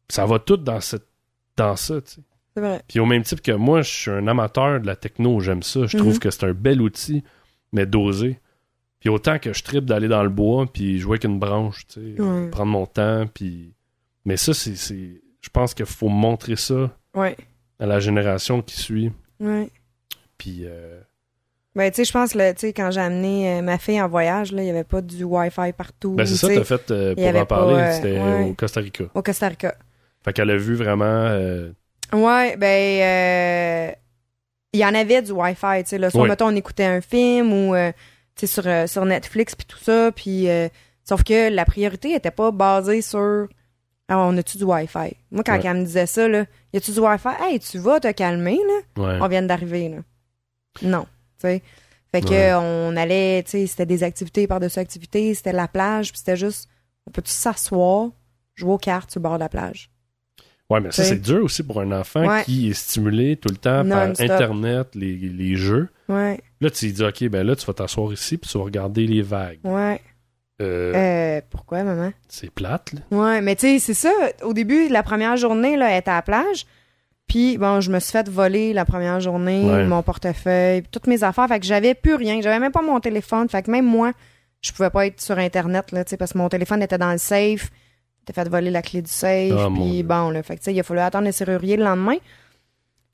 [0.09, 1.07] ça va tout dans cette
[1.57, 2.21] dans ça tu sais
[2.55, 2.83] C'est vrai.
[2.87, 5.87] puis au même type que moi je suis un amateur de la techno j'aime ça
[5.87, 7.23] je trouve que c'est un bel outil
[7.73, 8.39] mais dosé
[9.01, 12.17] puis autant que je tripe d'aller dans le bois puis jouer avec une branche tu
[12.17, 13.73] sais prendre mon temps puis
[14.25, 16.91] mais ça c'est c'est je pense qu'il faut montrer ça
[17.79, 19.11] à la génération qui suit
[19.41, 19.69] Ouais.
[20.43, 20.99] Puis euh,
[21.77, 24.61] Ben, tu sais, je pense, là, quand j'ai amené euh, ma fille en voyage, là,
[24.63, 26.15] il n'y avait pas du Wi-Fi partout.
[26.17, 28.45] Ben c'est ça, t'as fait euh, pour en parler, pas, c'était ouais.
[28.51, 29.05] au Costa Rica.
[29.15, 29.75] Au Costa Rica.
[30.25, 31.29] Fait qu'elle a vu vraiment.
[32.13, 33.95] Ouais, ben,
[34.73, 36.11] il y en avait du Wi-Fi, tu sais, là.
[36.11, 36.29] Soit, Oui.
[36.29, 37.75] mettons, on écoutait un film ou,
[38.35, 40.49] tu sais, sur, sur Netflix puis tout ça, puis...
[41.05, 43.47] sauf que la priorité était pas basée sur...
[44.09, 45.17] Ah, on a-tu du Wi-Fi?
[45.31, 45.61] Moi, quand Ouais.
[45.65, 47.29] elle me disait ça, là, y a-tu du Wi-Fi?
[47.41, 48.59] Hey, tu vas te calmer,
[48.97, 49.03] là?
[49.03, 49.19] ouais.
[49.23, 49.97] on vient d'arriver, là.
[50.83, 51.03] Non,
[51.39, 51.63] tu sais.
[52.15, 52.53] Fait que Ouais.
[52.55, 56.69] on allait, tu sais, c'était des activités par-dessus activités, c'était la plage, puis c'était juste,
[57.07, 58.11] on peut-tu s'asseoir,
[58.55, 59.91] jouer aux cartes sur le bord de la plage?
[60.71, 62.45] Ouais, mais ça, c'est dur aussi pour un enfant Ouais.
[62.45, 64.09] qui est stimulé tout le temps par.
[64.19, 65.89] Internet, les, les jeux.
[66.09, 68.65] Ouais, Là, tu lui dis, OK, ben là, tu vas t'asseoir ici puis tu vas
[68.65, 69.59] regarder les vagues.
[69.65, 70.01] ouais.
[70.61, 72.13] Euh, Euh, pourquoi, maman?
[72.29, 73.01] C'est plate, là.
[73.11, 74.13] Ouais, mais tu sais, c'est ça.
[74.43, 76.67] Au début, la première journée, là, elle était à la plage.
[77.29, 79.85] Puis, bon, je me suis fait voler la première journée, Ouais.
[79.85, 81.49] mon portefeuille, toutes mes affaires.
[81.49, 82.41] Fait que j'avais plus rien.
[82.43, 83.49] J'avais même pas mon téléphone.
[83.49, 84.13] Fait que même moi,
[84.61, 87.11] je pouvais pas être sur Internet, là, tu sais, parce que mon téléphone était dans
[87.13, 87.71] le safe.
[88.27, 89.53] T'as fait voler la clé du safe.
[89.59, 90.43] Ah, puis bon, là.
[90.43, 92.17] Fait que, tu sais, il a fallu attendre le serrurier le lendemain.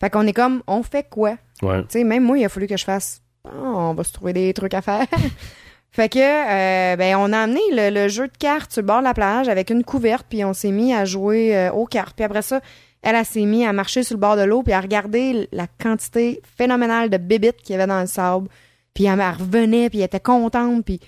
[0.01, 1.37] Fait qu'on est comme, on fait quoi?
[1.63, 1.81] Ouais.
[1.83, 3.23] Tu sais, même moi, il a fallu que je fasse.
[3.45, 5.07] On va se trouver des trucs à faire.
[5.91, 8.99] fait que, euh, ben, on a amené le, le jeu de cartes sur le bord
[8.99, 12.15] de la plage avec une couverte, puis on s'est mis à jouer euh, aux cartes.
[12.17, 12.61] Puis après ça,
[13.03, 15.67] Elle, elle s'est mise à marcher sur le bord de l'eau puis à regarder la
[15.67, 18.49] quantité phénoménale de bébites qu'il y avait dans le sable.
[18.95, 20.99] Puis elle, elle revenait, puis elle était contente, puis...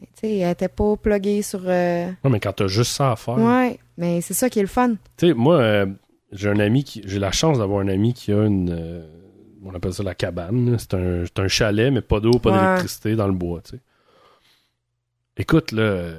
[0.00, 1.60] Tu sais, elle était pas pluguée sur...
[1.64, 3.36] euh, Non, mais quand t'as juste ça à faire.
[3.36, 4.90] Ouais, mais c'est ça qui est le fun.
[5.16, 5.86] Tu sais, moi, euh,
[6.30, 7.02] j'ai un ami qui.
[7.04, 8.70] J'ai la chance d'avoir un ami qui a une.
[8.70, 9.04] euh,
[9.64, 10.76] on appelle ça la cabane.
[10.78, 12.58] C'est un, c'est un chalet, mais pas d'eau, pas Ouais.
[12.60, 13.80] d'électricité dans le bois, tu sais.
[15.36, 16.12] Écoute, là,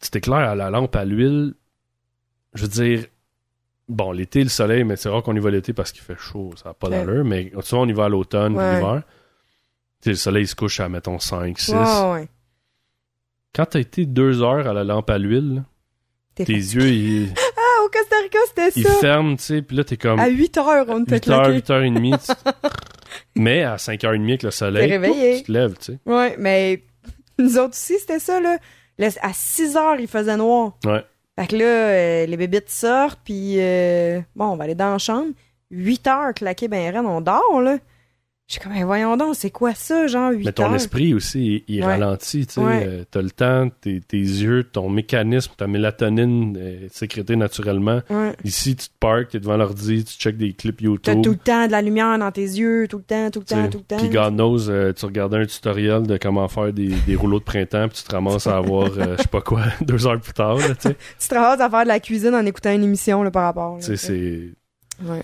[0.00, 1.52] tu t'éclaires à la lampe à l'huile.
[2.54, 3.04] Je veux dire.
[3.88, 6.50] Bon, l'été, le soleil, mais c'est rare qu'on y va l'été parce qu'il fait chaud,
[6.56, 7.04] ça n'a pas Ouais.
[7.04, 7.24] d'allure.
[7.24, 8.74] Mais souvent, on y va à l'automne, Ouais.
[8.76, 9.02] l'hiver.
[10.06, 11.72] Le soleil il se couche à, mettons, 5, 6.
[11.72, 12.28] Ouais, ouais.
[13.54, 15.64] Quand t'as été deux heures à la lampe à l'huile,
[16.34, 18.94] T'es yeux, ils, Ah, au Costa Rica, c'était ils ça.
[18.94, 20.18] ferment, tu sais, puis là, t'es comme...
[20.18, 21.54] À 8 heures, on était 8 heures, claqués.
[21.54, 22.12] 8 heures et demie.
[23.36, 25.36] Mais à 5 heures et demie avec le soleil, réveillé.
[25.38, 25.98] tu te lèves, tu sais.
[26.06, 26.82] Ouais, mais
[27.38, 28.58] nous autres aussi, c'était ça, là.
[29.22, 30.76] À 6 heures, il faisait noir.
[30.84, 31.04] Ouais.
[31.38, 34.98] Fait que là, euh, les bébites sortent, puis euh, bon, on va aller dans la
[34.98, 35.32] chambre.
[35.70, 37.78] 8 heures claqué ben raide, on dort, là.
[38.46, 40.74] J'ai comme, ben voyons donc, c'est quoi ça, genre 8 Mais ton heures?
[40.74, 41.86] esprit aussi, il, il Ouais.
[41.92, 42.60] ralentit, tu sais.
[42.60, 42.84] Ouais.
[42.86, 48.02] Euh, T'as le temps, tes, tes yeux, ton mécanisme, ta mélatonine est sécrétée naturellement.
[48.10, 48.36] Ouais.
[48.44, 51.22] Ici, tu te parques, t'es devant l'ordi, tu checkes des clips T'as YouTube.
[51.22, 53.68] tout le temps de la lumière dans tes yeux, tout le temps, tout le temps,
[53.70, 53.96] tout le temps.
[53.96, 57.44] Puis God knows, euh, tu regardais un tutoriel de comment faire des, des rouleaux de
[57.44, 60.34] printemps, puis tu te ramasses à avoir, euh, je sais pas quoi, deux heures plus
[60.34, 60.96] tard, là, tu sais.
[61.18, 63.78] Tu te ramasses à faire de la cuisine en écoutant une émission, là, par rapport.
[63.78, 64.50] Tu sais, c'est...
[65.02, 65.22] Ouais.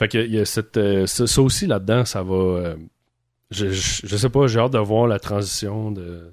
[0.00, 2.34] Fait que il y a cette, euh, ça, ça aussi là-dedans, ça va.
[2.34, 2.76] euh,
[3.50, 6.32] je, je, je sais pas, j'ai hâte de voir la transition de.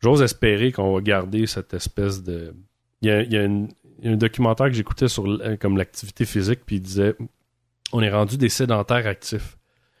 [0.00, 2.54] J'ose espérer qu'on va garder cette espèce de.
[3.02, 3.68] Il y a, il y a une-
[4.04, 5.24] un documentaire que j'écoutais sur
[5.60, 7.16] comme l'activité physique, puis il disait
[7.92, 9.58] on est rendu des sédentaires actifs.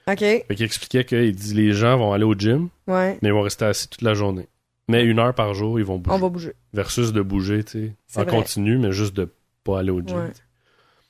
[0.08, 0.18] OK.
[0.20, 3.18] Fait qu'il expliquait que il dit les gens vont aller au gym, Ouais.
[3.20, 4.48] mais ils vont rester assis toute la journée.
[4.88, 6.16] Mais une heure par jour, ils vont bouger.
[6.16, 6.52] On va bouger.
[6.72, 8.30] Versus de bouger, tu sais, en vrai.
[8.30, 9.28] continu, mais juste de
[9.64, 10.16] pas aller au gym.
[10.18, 10.32] Ouais.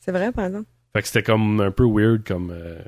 [0.00, 0.68] C'est vrai, par exemple.
[0.92, 2.78] Fait que c'était comme un peu weird comme, euh,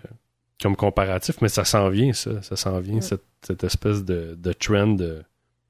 [0.60, 2.42] comme comparatif, mais ça s'en vient, ça.
[2.42, 3.00] Ça s'en vient, Ouais.
[3.02, 5.22] cette, cette espèce de, de trend de,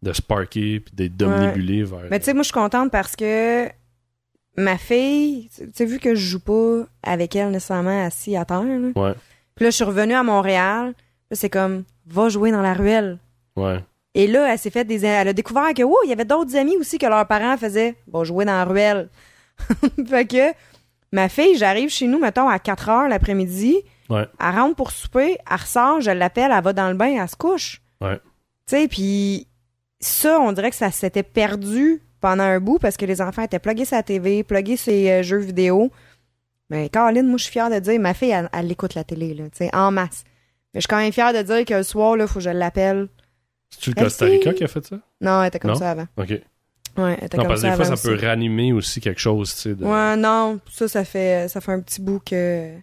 [0.03, 2.07] de sparker puis d'être domnibulé vers.
[2.11, 3.69] Mais tu sais, moi, je suis contente parce que
[4.57, 8.63] ma fille, tu sais, vu que je joue pas avec elle nécessairement assis à terre,
[8.65, 8.89] là.
[8.97, 9.15] Ouais.
[9.55, 10.95] Puis là, je suis revenue à Montréal.
[11.31, 13.19] Là, c'est comme, va jouer dans la ruelle.
[13.57, 13.81] Ouais.
[14.15, 15.05] Et là, elle s'est fait des.
[15.07, 17.95] Elle a découvert que, oh, il y avait d'autres amis aussi que leurs parents faisaient,
[18.13, 19.09] va jouer dans la ruelle.
[20.07, 20.53] fait que,
[21.13, 23.77] ma fille, j'arrive chez nous, mettons, à 4 heures l'après-midi.
[24.11, 24.27] Ouais.
[24.41, 27.37] Elle rentre pour souper, elle ressort, je l'appelle, elle va dans le bain, elle se
[27.37, 27.81] couche.
[28.01, 28.17] Ouais.
[28.67, 29.47] Tu sais, puis
[30.01, 33.59] ça, on dirait que ça s'était perdu pendant un bout parce que les enfants étaient
[33.59, 35.91] plugués sur la TV, plugués sur les euh, jeux vidéo.
[36.71, 39.35] Mais Caroline, moi, je suis fière de dire, ma fille, elle, elle écoute la télé,
[39.35, 40.25] là, tu sais, en masse.
[40.75, 42.51] Mais je suis quand même fière de dire que le soir, là, faut que je
[42.51, 43.09] l'appelle.
[43.71, 44.97] C'est-tu le Costa Rica qui a fait ça?
[45.21, 45.77] Non, elle était comme Non?
[45.77, 46.07] ça avant.
[46.17, 46.33] OK.
[46.97, 49.75] Ouais, Non, comme parce que des fois, ça peut ranimer aussi quelque chose, tu sais.
[49.75, 52.75] de- Ouais, non, ça, ça fait, ça fait un petit bout que,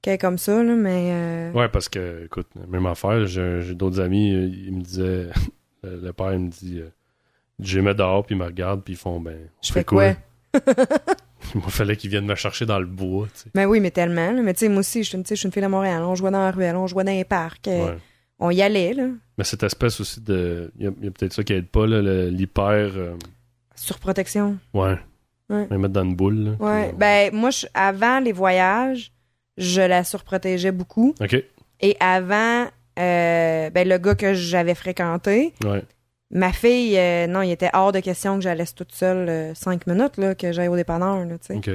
[0.00, 4.00] qu'elle est comme ça, là, mais, euh, Ouais, parce que, écoute, même affaire, j'ai d'autres
[4.00, 5.28] amis, euh, ils me disaient,
[5.84, 6.88] le, père, il me dit, euh,
[7.60, 9.84] je les mets dehors, puis ils me regardent, puis ils font, ben, on je fais
[9.84, 10.14] quoi?
[11.54, 13.50] Il fallait qu'ils viennent me chercher dans le bois, tu sais.
[13.54, 14.42] Ben oui, mais tellement, là.
[14.42, 15.66] Mais tu sais, moi aussi, je suis une, tu sais, je suis une fille de
[15.68, 16.02] Montréal.
[16.02, 17.66] On jouait dans la ruelle, on jouait dans les parcs.
[17.68, 17.98] euh, Ouais.
[18.44, 19.06] On y allait, là.
[19.38, 20.72] Mais cette espèce aussi de.
[20.78, 22.90] Il y a, peut-être ça qui aide pas, l'hyper.
[22.96, 23.14] euh,
[23.76, 24.58] Surprotection.
[24.74, 24.98] ouais.
[25.50, 25.66] Ouais.
[25.70, 26.50] Les mettre dans une boule, là.
[26.60, 26.88] Ouais.
[26.88, 29.12] puis, Ben, moi, je- avant les voyages,
[29.58, 31.14] je la surprotégeais beaucoup.
[31.20, 31.44] euh, Ok.
[31.80, 32.68] Et avant,
[32.98, 35.82] euh, ben, le gars que j'avais fréquenté, Ouais.
[36.30, 39.28] ma fille, euh, non, il était hors de question que je la laisse toute seule
[39.28, 41.54] euh, cinq minutes, là, que j'aille au dépanneur, là, tu sais.
[41.56, 41.70] Ok.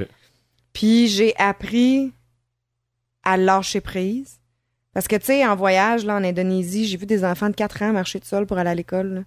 [0.72, 2.12] Puis j'ai appris
[3.22, 4.37] à lâcher prise.
[4.98, 7.82] Parce que, tu sais, en voyage, là, en Indonésie, j'ai vu des enfants de 4
[7.82, 9.26] ans marcher tout seuls pour aller à l'école.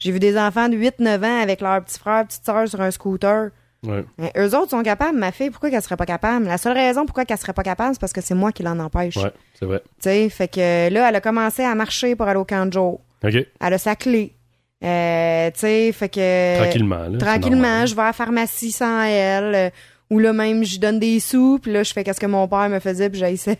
[0.00, 2.90] J'ai vu des enfants de 8-9 ans avec leur petit frère, petite soeur sur un
[2.90, 3.50] scooter.
[3.86, 4.04] Ouais.
[4.18, 5.16] Mais eux autres sont capables.
[5.16, 6.46] Ma fille, pourquoi qu'elle serait pas capable?
[6.46, 8.76] La seule raison pourquoi qu'elle serait pas capable, c'est parce que c'est moi qui l'en
[8.80, 9.16] empêche.
[9.18, 9.82] Ouais, c'est vrai.
[9.84, 12.72] Tu sais, fait que là, elle a commencé à marcher pour aller au camp de
[12.72, 13.00] jour.
[13.22, 13.34] Ok.
[13.34, 14.34] Elle a sa clé.
[14.82, 16.58] Euh, tu sais, fait que...
[16.60, 17.18] Tranquillement, là.
[17.18, 19.54] Tranquillement, je vais à la pharmacie sans elle.
[19.54, 19.70] euh,
[20.10, 22.68] ou là même, je donne des sous, puis là, je fais qu'est-ce que mon père
[22.68, 23.58] me faisait, puis j'haïssais.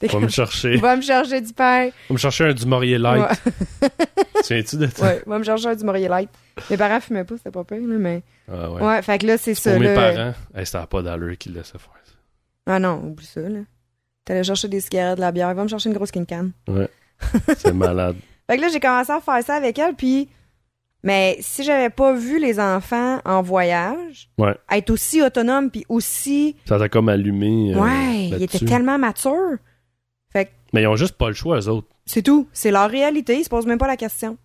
[0.12, 0.76] Va me chercher.
[0.76, 1.86] Va me chercher du pain.
[2.08, 3.20] Va me chercher un du Maurier Light.
[3.82, 3.90] Ouais,
[4.62, 5.04] Tu de ça?
[5.04, 6.30] ouais, va me chercher un du Maurier Light.
[6.70, 8.22] Mes parents fumaient pas, c'était pas là, mais...
[8.50, 8.82] Ah ouais.
[8.82, 9.94] Ouais, fait que là, c'est ça, Pour mes là.
[9.94, 12.12] parents, hey, n'a pas d'allure qu'ils laissaient faire ça.
[12.66, 13.60] Ah non, oublie ça, là.
[14.24, 16.50] T'allais chercher des cigarettes, de la bière, va me chercher une grosse king can.
[16.68, 16.88] Ouais.
[17.56, 18.16] C'est malade.
[18.48, 20.28] Fait que là, j'ai commencé à faire ça avec elle, puis...
[21.04, 24.54] Mais si j'avais pas vu les enfants en voyage, Ouais.
[24.70, 26.56] être aussi autonome, puis aussi...
[26.68, 27.72] Ça t'a comme allumé.
[27.74, 29.58] euh, ouais, ils étaient tellement matures.
[30.72, 31.86] Mais ils ont juste pas le choix, eux autres.
[32.06, 32.48] C'est tout.
[32.52, 33.38] C'est leur réalité.
[33.38, 34.36] Ils se posent même pas la question.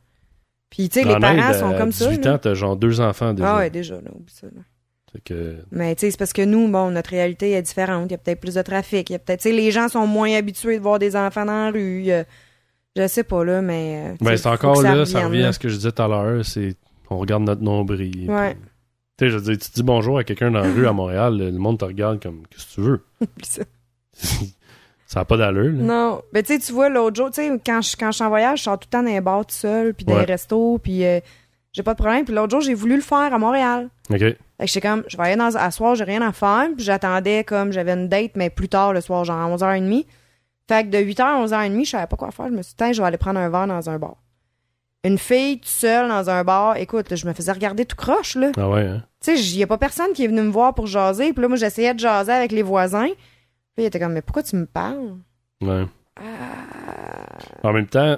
[0.69, 2.07] Puis, tu sais, les En parents Inde, sont à comme ça.
[2.09, 2.33] 18 là.
[2.33, 3.55] ans, t'as genre deux enfants déjà.
[3.55, 4.47] Ah ouais, déjà, là, oublie ça.
[4.47, 4.61] là.
[5.11, 5.57] C'est que.
[5.71, 8.07] Mais tu sais, c'est parce que nous, bon, notre réalité est différente.
[8.09, 9.09] Il y a peut-être plus de trafic.
[9.09, 11.45] Il y a peut-être, tu sais, les gens sont moins habitués de voir des enfants
[11.45, 12.09] dans la rue.
[12.11, 12.25] A-
[12.95, 14.13] je sais pas, là, mais.
[14.13, 16.43] euh, Ben, c'est encore là, ça revient à ce que je disais tout à l'heure,
[16.45, 16.75] c'est
[17.09, 18.29] on regarde notre nombril.
[18.31, 18.55] Ouais.
[19.19, 21.37] Tu sais, je veux dire, tu dis bonjour à quelqu'un dans la rue à Montréal,
[21.37, 23.05] le monde te regarde comme qu'est-ce que tu veux?
[25.13, 25.19] Ça.
[25.21, 25.63] n'a pas d'allure.
[25.73, 25.83] là.
[25.83, 26.21] Non.
[26.33, 28.29] Mais tu sais, tu vois, l'autre jour, tu sais, quand je, quand je suis en
[28.29, 30.25] voyage, je sors tout le temps dans les bars tout seul, puis dans Ouais.
[30.25, 31.19] les restos, puis euh,
[31.71, 32.25] j'ai pas de problème.
[32.25, 33.89] Puis l'autre jour, j'ai voulu le faire à Montréal.
[34.09, 34.19] OK.
[34.19, 36.67] Fait que j'étais comme, je vais aller dans, à soir, j'ai rien à faire.
[36.75, 40.05] Puis j'attendais comme, j'avais une date, mais plus tard le soir, genre à 11h30.
[40.69, 42.47] Fait que de 8h à 11h30, je savais pas quoi faire.
[42.47, 44.15] Je me suis dit, je vais aller prendre un verre dans un bar.
[45.03, 48.35] Une fille toute seule dans un bar, écoute, là, je me faisais regarder tout croche,
[48.35, 48.51] là.
[48.57, 49.03] Ah ouais, hein?
[49.21, 51.33] Tu sais, il y a pas personne qui est venu me voir pour jaser.
[51.33, 53.09] Puis là, moi, j'essayais de jaser avec les voisins.
[53.75, 55.17] Puis il était comme, mais pourquoi tu me parles?
[55.61, 55.85] Ouais.
[56.17, 58.17] Ah, En même temps,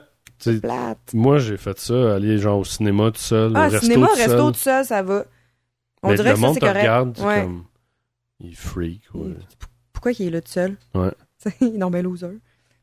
[0.62, 1.14] plate.
[1.14, 4.16] moi j'ai fait ça, aller genre au cinéma tout seul, Ah, au resto cinéma, tout
[4.16, 5.26] resto tout seul, ça va.
[6.04, 6.78] On Mais dirait le que monde te correct.
[6.80, 7.44] regarde, Ouais.
[7.44, 7.64] comme.
[8.42, 9.02] Il freak.
[9.14, 9.34] ouais.
[9.94, 10.76] Pourquoi il est là tout seul?
[10.94, 11.12] Ouais.
[11.62, 12.38] Il est dans loser.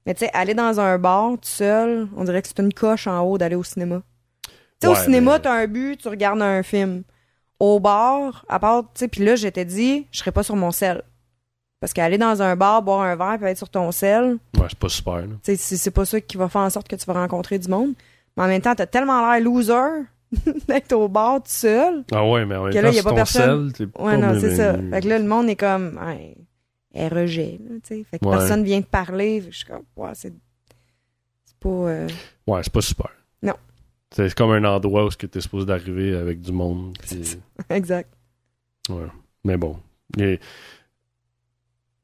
[0.06, 3.06] Mais tu sais, aller dans un bar tout seul, on dirait que c'est une coche
[3.06, 4.02] en haut d'aller au cinéma.
[4.48, 7.02] Tu sais, au cinéma, mais- t'as un but, tu regardes un film.
[7.60, 10.72] Au bar, à part, tu sais, puis là, j'étais dit, je serais pas sur mon
[10.72, 11.02] sel.
[11.82, 14.78] Parce qu'aller dans un bar, boire un verre, puis être sur ton sel, Ouais, c'est
[14.78, 15.24] pas super.
[15.42, 17.94] C'est pas ça qui va faire en sorte que tu vas rencontrer du monde.
[18.36, 20.04] Mais en même temps, t'as tellement l'air loser
[20.68, 22.04] d'être au bar tout seul.
[22.12, 23.74] Ah ouais, mais en même là, y a pas ton personne.
[23.74, 24.74] sel, Ouais, non, c'est ça.
[24.78, 26.36] Fait que là, le monde est comme, ouais,
[26.94, 28.04] elle rejet, là, tu sais.
[28.08, 28.36] Fait que Ouais.
[28.38, 29.42] personne vient te parler.
[29.50, 30.32] Je suis comme, ouais, c'est.
[31.44, 31.68] C'est pas.
[31.68, 32.08] euh,
[32.46, 33.10] Ouais, c'est pas super.
[33.42, 33.54] Non.
[34.14, 36.96] C'est comme un endroit où tu es supposé d'arriver avec du monde.
[37.70, 38.08] exact.
[38.88, 39.08] Ouais.
[39.42, 39.78] Mais bon.
[40.16, 40.38] Et-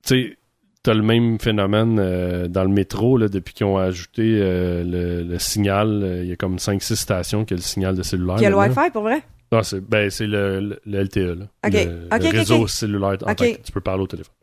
[0.09, 0.38] Tu sais,
[0.82, 5.22] t'as le même phénomène euh, dans le métro, là, depuis qu'ils ont ajouté euh, le,
[5.22, 6.02] le signal.
[6.02, 8.36] euh, Il y a comme 5-6 stations qui ont le signal de cellulaire.
[8.38, 8.56] Il y a le.
[8.56, 9.22] Wi-Fi pour vrai?
[9.52, 11.44] Non, c'est ben, c'est le, le, le LTE, là.
[11.66, 11.72] Ok.
[11.74, 14.34] Le, réseau cellulaire en que tu peux parler au téléphone.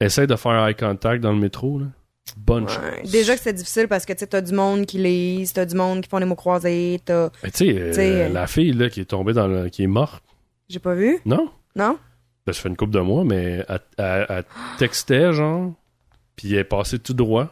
[0.00, 1.86] Essaye de faire eye contact dans le métro, là.
[2.36, 2.70] Bonne Ouais.
[2.70, 3.10] chance.
[3.10, 6.02] Déjà que c'est difficile parce que tu t'as du monde qui lise, t'as du monde
[6.02, 7.12] qui font des mots croisés, tu
[7.54, 9.70] sais, la fille, là, qui est tombée dans le...
[9.70, 10.22] qui est morte,
[10.68, 11.18] J'ai pas vu?
[11.24, 11.48] non?
[11.74, 11.96] Non?
[12.48, 14.44] Ben, ça fait une couple de mois, mais elle, elle- elle
[14.78, 15.72] textait, genre,
[16.36, 17.48] puis elle est passée tout droit,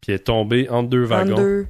[0.00, 1.66] puis elle est tombée entre deux wagons, 22.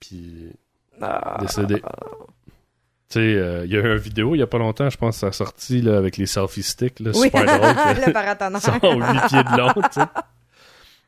[0.00, 0.52] puis
[1.00, 1.38] Ah.
[1.40, 1.80] décédée.
[1.80, 4.96] Tu sais, euh, il y a eu une vidéo il y a pas longtemps, je
[4.98, 8.04] pense, ça a sorti là, avec les selfie sticks, là, Oui, super drôle.
[8.06, 8.60] le paratonnerre.
[8.62, 10.06] sont huit pieds de long, tu sais.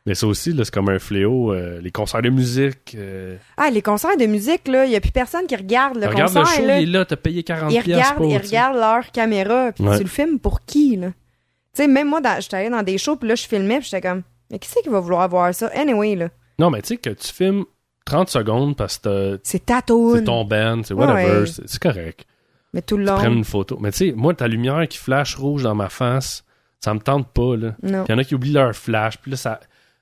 [0.07, 1.53] Mais ça aussi, c'est comme un fléau.
[1.53, 2.95] euh, les concerts de musique.
[2.99, 6.07] euh, Ah, les concerts de musique, là, il y a plus personne qui regarde le
[6.09, 6.81] regarde concert, le show, là.
[6.81, 9.97] il est là, t'as payé 40 ils regardent, regardent leur caméra, puis Ouais.
[9.99, 11.09] tu le filmes pour qui, là?
[11.09, 14.01] Tu sais, même moi, j'étais allée dans des shows, puis là, je filmais, puis j'étais
[14.09, 15.69] comme, mais qui c'est qui va vouloir voir ça?
[15.75, 16.29] Anyway, là,
[16.59, 17.65] Non, mais tu sais que tu filmes
[18.07, 20.17] 30 secondes parce que t'as- c'est tatoune.
[20.19, 21.47] c'est ton band, c'est whatever, Ouais.
[21.47, 22.25] c'est correct.
[22.73, 23.79] Mais tout le Tu long, prends une photo.
[23.81, 26.45] Mais tu sais, moi, ta lumière qui flash rouge dans ma face,
[26.81, 27.75] ça me tente pas, là.
[27.83, 28.05] non.
[28.09, 29.61] Il y en a qui oublient leur flash, puis là, ça...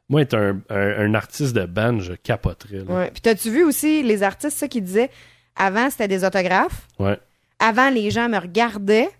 [0.08, 2.94] Moi, être un, un- un artiste de band, je capoterais, là.
[2.94, 3.10] Ouais.
[3.10, 5.10] Puis t'as-tu vu aussi les artistes, ça, qui disaient,
[5.56, 6.86] avant, c'était des autographes.
[6.98, 7.18] Ouais.
[7.58, 9.10] Avant, les gens me regardaient.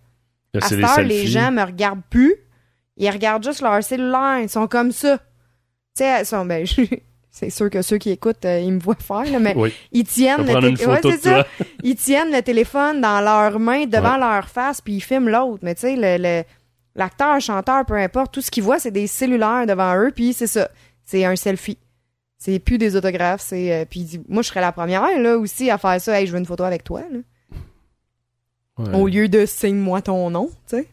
[0.55, 2.35] Là, À cette les heure, les gens me regardent plus.
[2.97, 4.41] Ils regardent juste leur cellulaire.
[4.41, 5.19] Ils sont comme ça.
[5.19, 6.83] Tu sais, sont, ben, je-
[7.31, 9.73] c'est sûr que ceux qui écoutent, euh, ils me voient faire, là, mais Oui.
[9.93, 11.47] ils tiennent le ouais, ça.
[11.83, 15.75] ils tiennent le téléphone dans leurs mains devant leur face puis ils filment l'autre mais
[15.75, 16.45] tu sais le, le-
[16.99, 20.47] l'acteur chanteur peu importe tout ce qu'ils voient c'est des cellulaires devant eux puis c'est
[20.47, 20.69] ça
[21.05, 21.79] c'est un selfie
[22.37, 25.79] c'est plus des autographes c'est euh, puis moi je serais la première là aussi à
[25.79, 27.19] faire ça hey je veux une photo avec toi là.
[28.79, 28.95] Ouais.
[28.95, 30.87] au lieu de signe-moi ton nom tu sais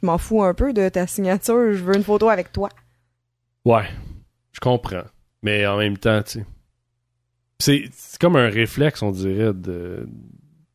[0.00, 2.68] je m'en fous un peu de ta signature je veux une photo avec toi
[3.66, 3.84] Ouais,
[4.52, 5.02] je comprends.
[5.42, 6.40] Mais en même temps, tu
[7.58, 7.90] sais.
[7.92, 10.08] C'est, comme un réflexe, on dirait, de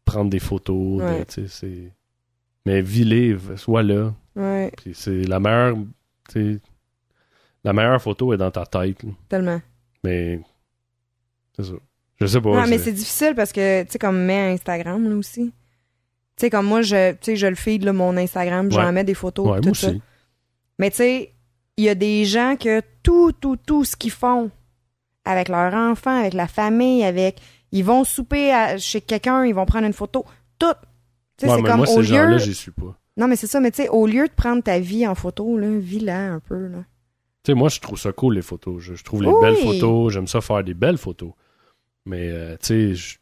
[0.06, 1.00] prendre des photos.
[1.00, 1.26] de- Ouais.
[1.26, 1.92] tu sais, c'est...
[2.68, 4.14] Mais vis-les, sois là.
[4.36, 5.76] Ouais Puis c'est la meilleure.
[7.64, 9.04] La meilleure photo est dans ta tête.
[9.04, 9.10] là.
[9.30, 9.62] tellement
[10.04, 10.40] Mais.
[11.56, 11.74] C'est ça.
[12.20, 12.50] Je sais pas.
[12.62, 15.52] non mais c'est- difficile parce que tu sais comme met Instagram là aussi
[16.38, 18.92] tu sais comme moi je je le feed là, mon Instagram j'en Ouais.
[18.94, 20.02] mets des photos Ouais, tout moi ça aussi.
[20.80, 21.34] Mais tu sais,
[21.78, 24.50] il y a des gens que tout, tout, tout ce qu'ils font
[25.24, 27.40] avec leur enfant, avec la famille, avec.
[27.72, 30.26] Ils vont souper à- chez quelqu'un, ils vont prendre une photo.
[30.60, 30.68] Tout.
[31.38, 32.38] Tu sais, Ouais, c'est comme moi, au ces gens-là, lieu.
[32.40, 32.98] j'y suis pas.
[33.18, 35.58] Non, mais c'est ça, mais tu sais, au lieu de prendre ta vie en photo,
[35.58, 36.80] là, vis-la un peu, là.
[37.44, 38.82] Tu sais, moi, je trouve ça cool, les photos.
[38.82, 39.36] Je, je trouve les Oui.
[39.42, 40.12] belles photos.
[40.14, 41.32] J'aime ça faire des belles photos.
[42.06, 43.18] Mais, euh, tu sais, je-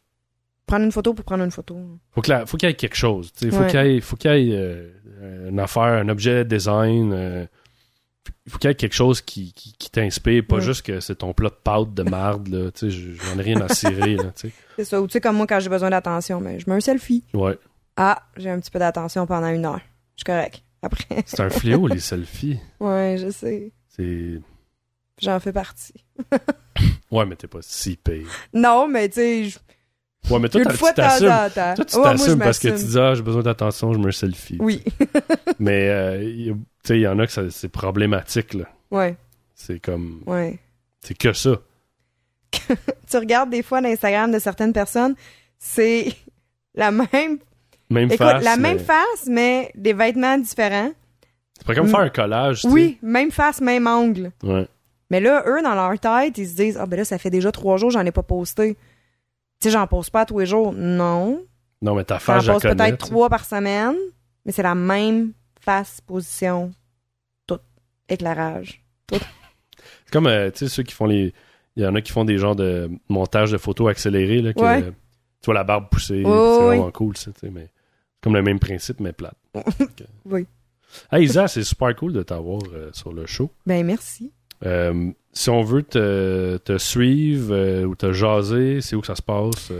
[0.66, 1.76] Prendre une photo pour prendre une photo.
[2.12, 3.30] faut que la- faut qu'il y ait quelque chose.
[3.42, 3.66] Il faut Ouais.
[3.70, 7.12] qu'il y ait, faut qu'il y ait euh, une affaire, un objet design.
[7.12, 7.44] euh,
[8.48, 10.62] faut qu'il y ait quelque chose qui, qui, qui t'inspire, pas Ouais.
[10.62, 12.48] juste que c'est ton plat de pâte de marde.
[12.48, 14.16] Là, tu sais, je- j'en ai rien à cirer.
[14.16, 14.52] Là, tu sais.
[14.76, 15.00] C'est ça.
[15.02, 17.22] Ou tu sais, comme moi, quand j'ai besoin d'attention, mais je mets un selfie.
[17.34, 17.58] ouais.
[17.96, 19.80] Ah, j'ai un petit peu d'attention pendant une heure.
[20.16, 20.62] Je suis correct.
[20.82, 21.22] Après.
[21.26, 22.58] C'est un fléau, les selfies.
[22.80, 23.72] Ouais, je sais.
[23.88, 24.40] C'est.
[25.20, 25.94] J'en fais partie.
[27.10, 28.26] Ouais, mais t'es pas si pire.
[28.52, 29.58] Non, mais tu sais,
[30.30, 31.28] Ouais, mais toi, une fois tu t'assumes.
[31.28, 34.56] Toi, tu Ouais, t'assumes parce que tu dis, ah, j'ai besoin d'attention, je me selfie.
[34.58, 34.82] Oui.
[35.60, 38.64] Mais, euh, tu sais, il y en a que c'est problématique, là.
[38.90, 39.16] Ouais,
[39.54, 40.22] C'est comme.
[40.26, 40.58] ouais.
[41.02, 41.56] C'est que ça.
[43.08, 45.14] Tu regardes des fois l'Instagram de certaines personnes,
[45.58, 46.12] c'est
[46.74, 47.38] la même,
[47.94, 48.44] Même écoute, face.
[48.44, 50.90] la mais- même face, mais des vêtements différents.
[51.58, 51.90] C'est pas comme Mm.
[51.90, 52.72] faire un collage, tu sais.
[52.74, 54.32] Oui, même face, même angle.
[54.42, 54.66] Ouais.
[55.10, 57.52] Mais là, eux, dans leur tête, ils se disent Ah, ben là, ça fait déjà
[57.52, 58.74] trois jours, j'en ai pas posté.
[58.74, 60.72] Tu sais, j'en pose pas tous les jours.
[60.74, 61.42] Non.
[61.80, 63.94] Non, mais ta J'en face, je la pose peut-être tu trois par semaine,
[64.44, 66.72] mais c'est la même face, position,
[67.46, 67.58] tout.
[68.08, 68.82] Éclairage.
[69.10, 69.20] C'est
[70.12, 71.32] comme, euh, tu sais, ceux qui font les.
[71.76, 74.52] Il y en a qui font des genres de montage de photos accélérés, là.
[74.52, 74.82] Que, Ouais.
[74.82, 76.22] tu vois la barbe poussée.
[76.24, 77.50] C'est vraiment cool, ça, tu sais.
[77.50, 77.68] Mais
[78.24, 79.36] comme le même principe, mais plate.
[80.24, 80.46] Oui.
[81.12, 83.50] Hey, Isa, c'est super cool de t'avoir euh, sur le show.
[83.66, 84.32] Ben, merci.
[84.64, 89.16] Euh, si on veut te, te suivre euh, ou te jaser, c'est où que ça
[89.16, 89.70] se passe?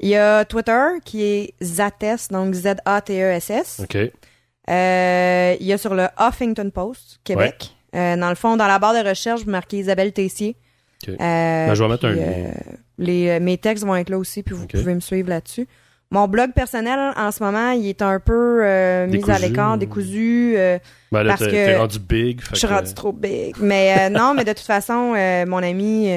[0.00, 3.82] Il y a Twitter qui est Zates, donc Z-A-T-E-S-S.
[3.84, 3.94] OK.
[3.94, 7.70] Il y a sur le Huffington Post, Québec.
[7.92, 10.56] Dans le fond, dans la barre de recherche, vous marquez Isabelle Tessier.
[11.02, 11.10] Ok.
[11.10, 12.50] Euh, Ben, je vais mettre un lien.
[12.98, 15.68] les, mes textes vont être là aussi, puis vous pouvez me suivre là-dessus.
[16.12, 19.76] Mon blog personnel, en ce moment, il est un peu euh, mis à l'écart, ou-
[19.78, 20.54] décousu.
[20.56, 20.78] euh,
[21.10, 22.40] Ben là, Parce que rendu big.
[22.50, 23.56] je suis que- rendue trop big.
[23.60, 25.14] Mais euh, non, mais de toute façon,
[25.48, 26.08] mon ami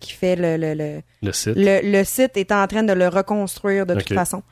[0.00, 1.54] qui fait le, le, le, Le site?
[1.56, 4.42] le, le site est en train de le reconstruire de toute façon.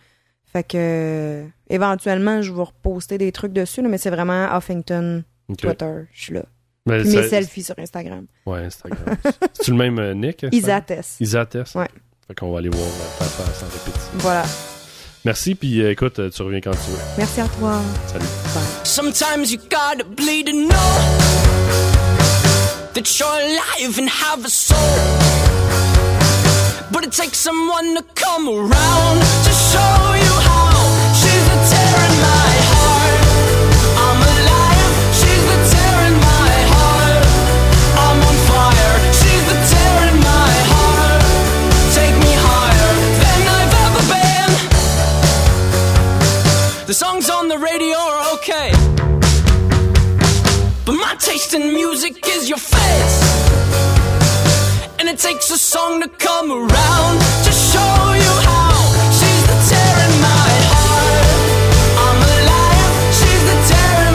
[0.52, 5.22] Fait que éventuellement, je vais reposter des trucs dessus, là, mais c'est vraiment Huffington.
[5.58, 5.92] Twitter.
[6.12, 6.42] Je suis là.
[6.86, 8.26] Mais Puis mes selfies sur Instagram.
[8.46, 8.98] Ouais, Instagram.
[9.52, 10.44] C'est-tu le même nick?
[10.52, 10.92] Isates.
[11.20, 11.56] Isates.
[11.74, 11.88] Ouais.
[12.26, 12.86] Fait qu'on va aller voir
[13.18, 14.12] ta face en répétition.
[14.18, 14.44] Voilà.
[15.24, 16.98] Merci, puis euh, écoute, euh, tu reviens quand tu veux.
[17.18, 17.80] Merci à toi.
[18.10, 18.24] Salut.
[18.54, 18.62] Bye.
[18.84, 20.68] Sometimes you gotta bleed to know
[22.94, 24.78] that you're alive and have a soul.
[26.90, 30.49] But it takes someone to come around to show you how.
[47.72, 48.70] Radio are okay.
[50.84, 53.18] But my taste in music is your face.
[54.98, 57.16] And it takes a song to come around
[57.46, 58.74] to show you how.
[59.18, 61.28] She's the tear in my heart.
[62.06, 62.94] I'm alive.
[63.18, 64.09] She's the tear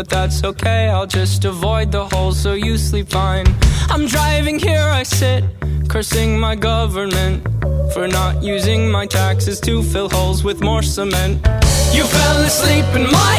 [0.00, 3.44] But that's okay, I'll just avoid the hole so you sleep fine.
[3.90, 5.44] I'm driving here, I sit,
[5.90, 7.46] cursing my government
[7.92, 11.46] for not using my taxes to fill holes with more cement.
[11.92, 13.36] You fell asleep in my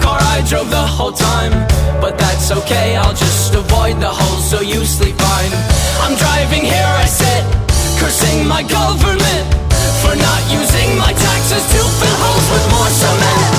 [0.00, 1.52] car, I drove the whole time.
[2.00, 5.52] But that's okay, I'll just avoid the holes so you sleep fine.
[6.00, 7.44] I'm driving here, I sit,
[8.00, 9.44] cursing my government
[10.00, 13.57] for not using my taxes to fill holes with more cement.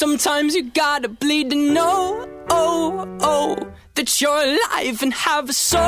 [0.00, 5.82] Sometimes you gotta bleed to know, oh, oh, that you're alive and have a soul,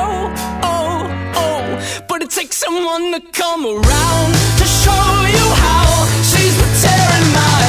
[0.61, 2.03] oh, oh.
[2.07, 5.05] But it takes someone to come around to show
[5.35, 6.05] you how.
[6.29, 7.62] She's the tear in my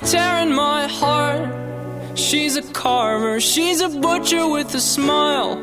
[0.00, 2.18] She's the tear in my heart.
[2.18, 3.40] She's a carver.
[3.40, 5.56] She's a butcher with a smile.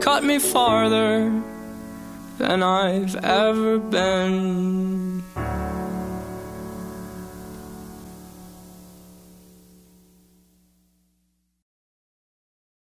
[0.00, 1.42] Cut me farther
[2.38, 5.24] than I've ever been.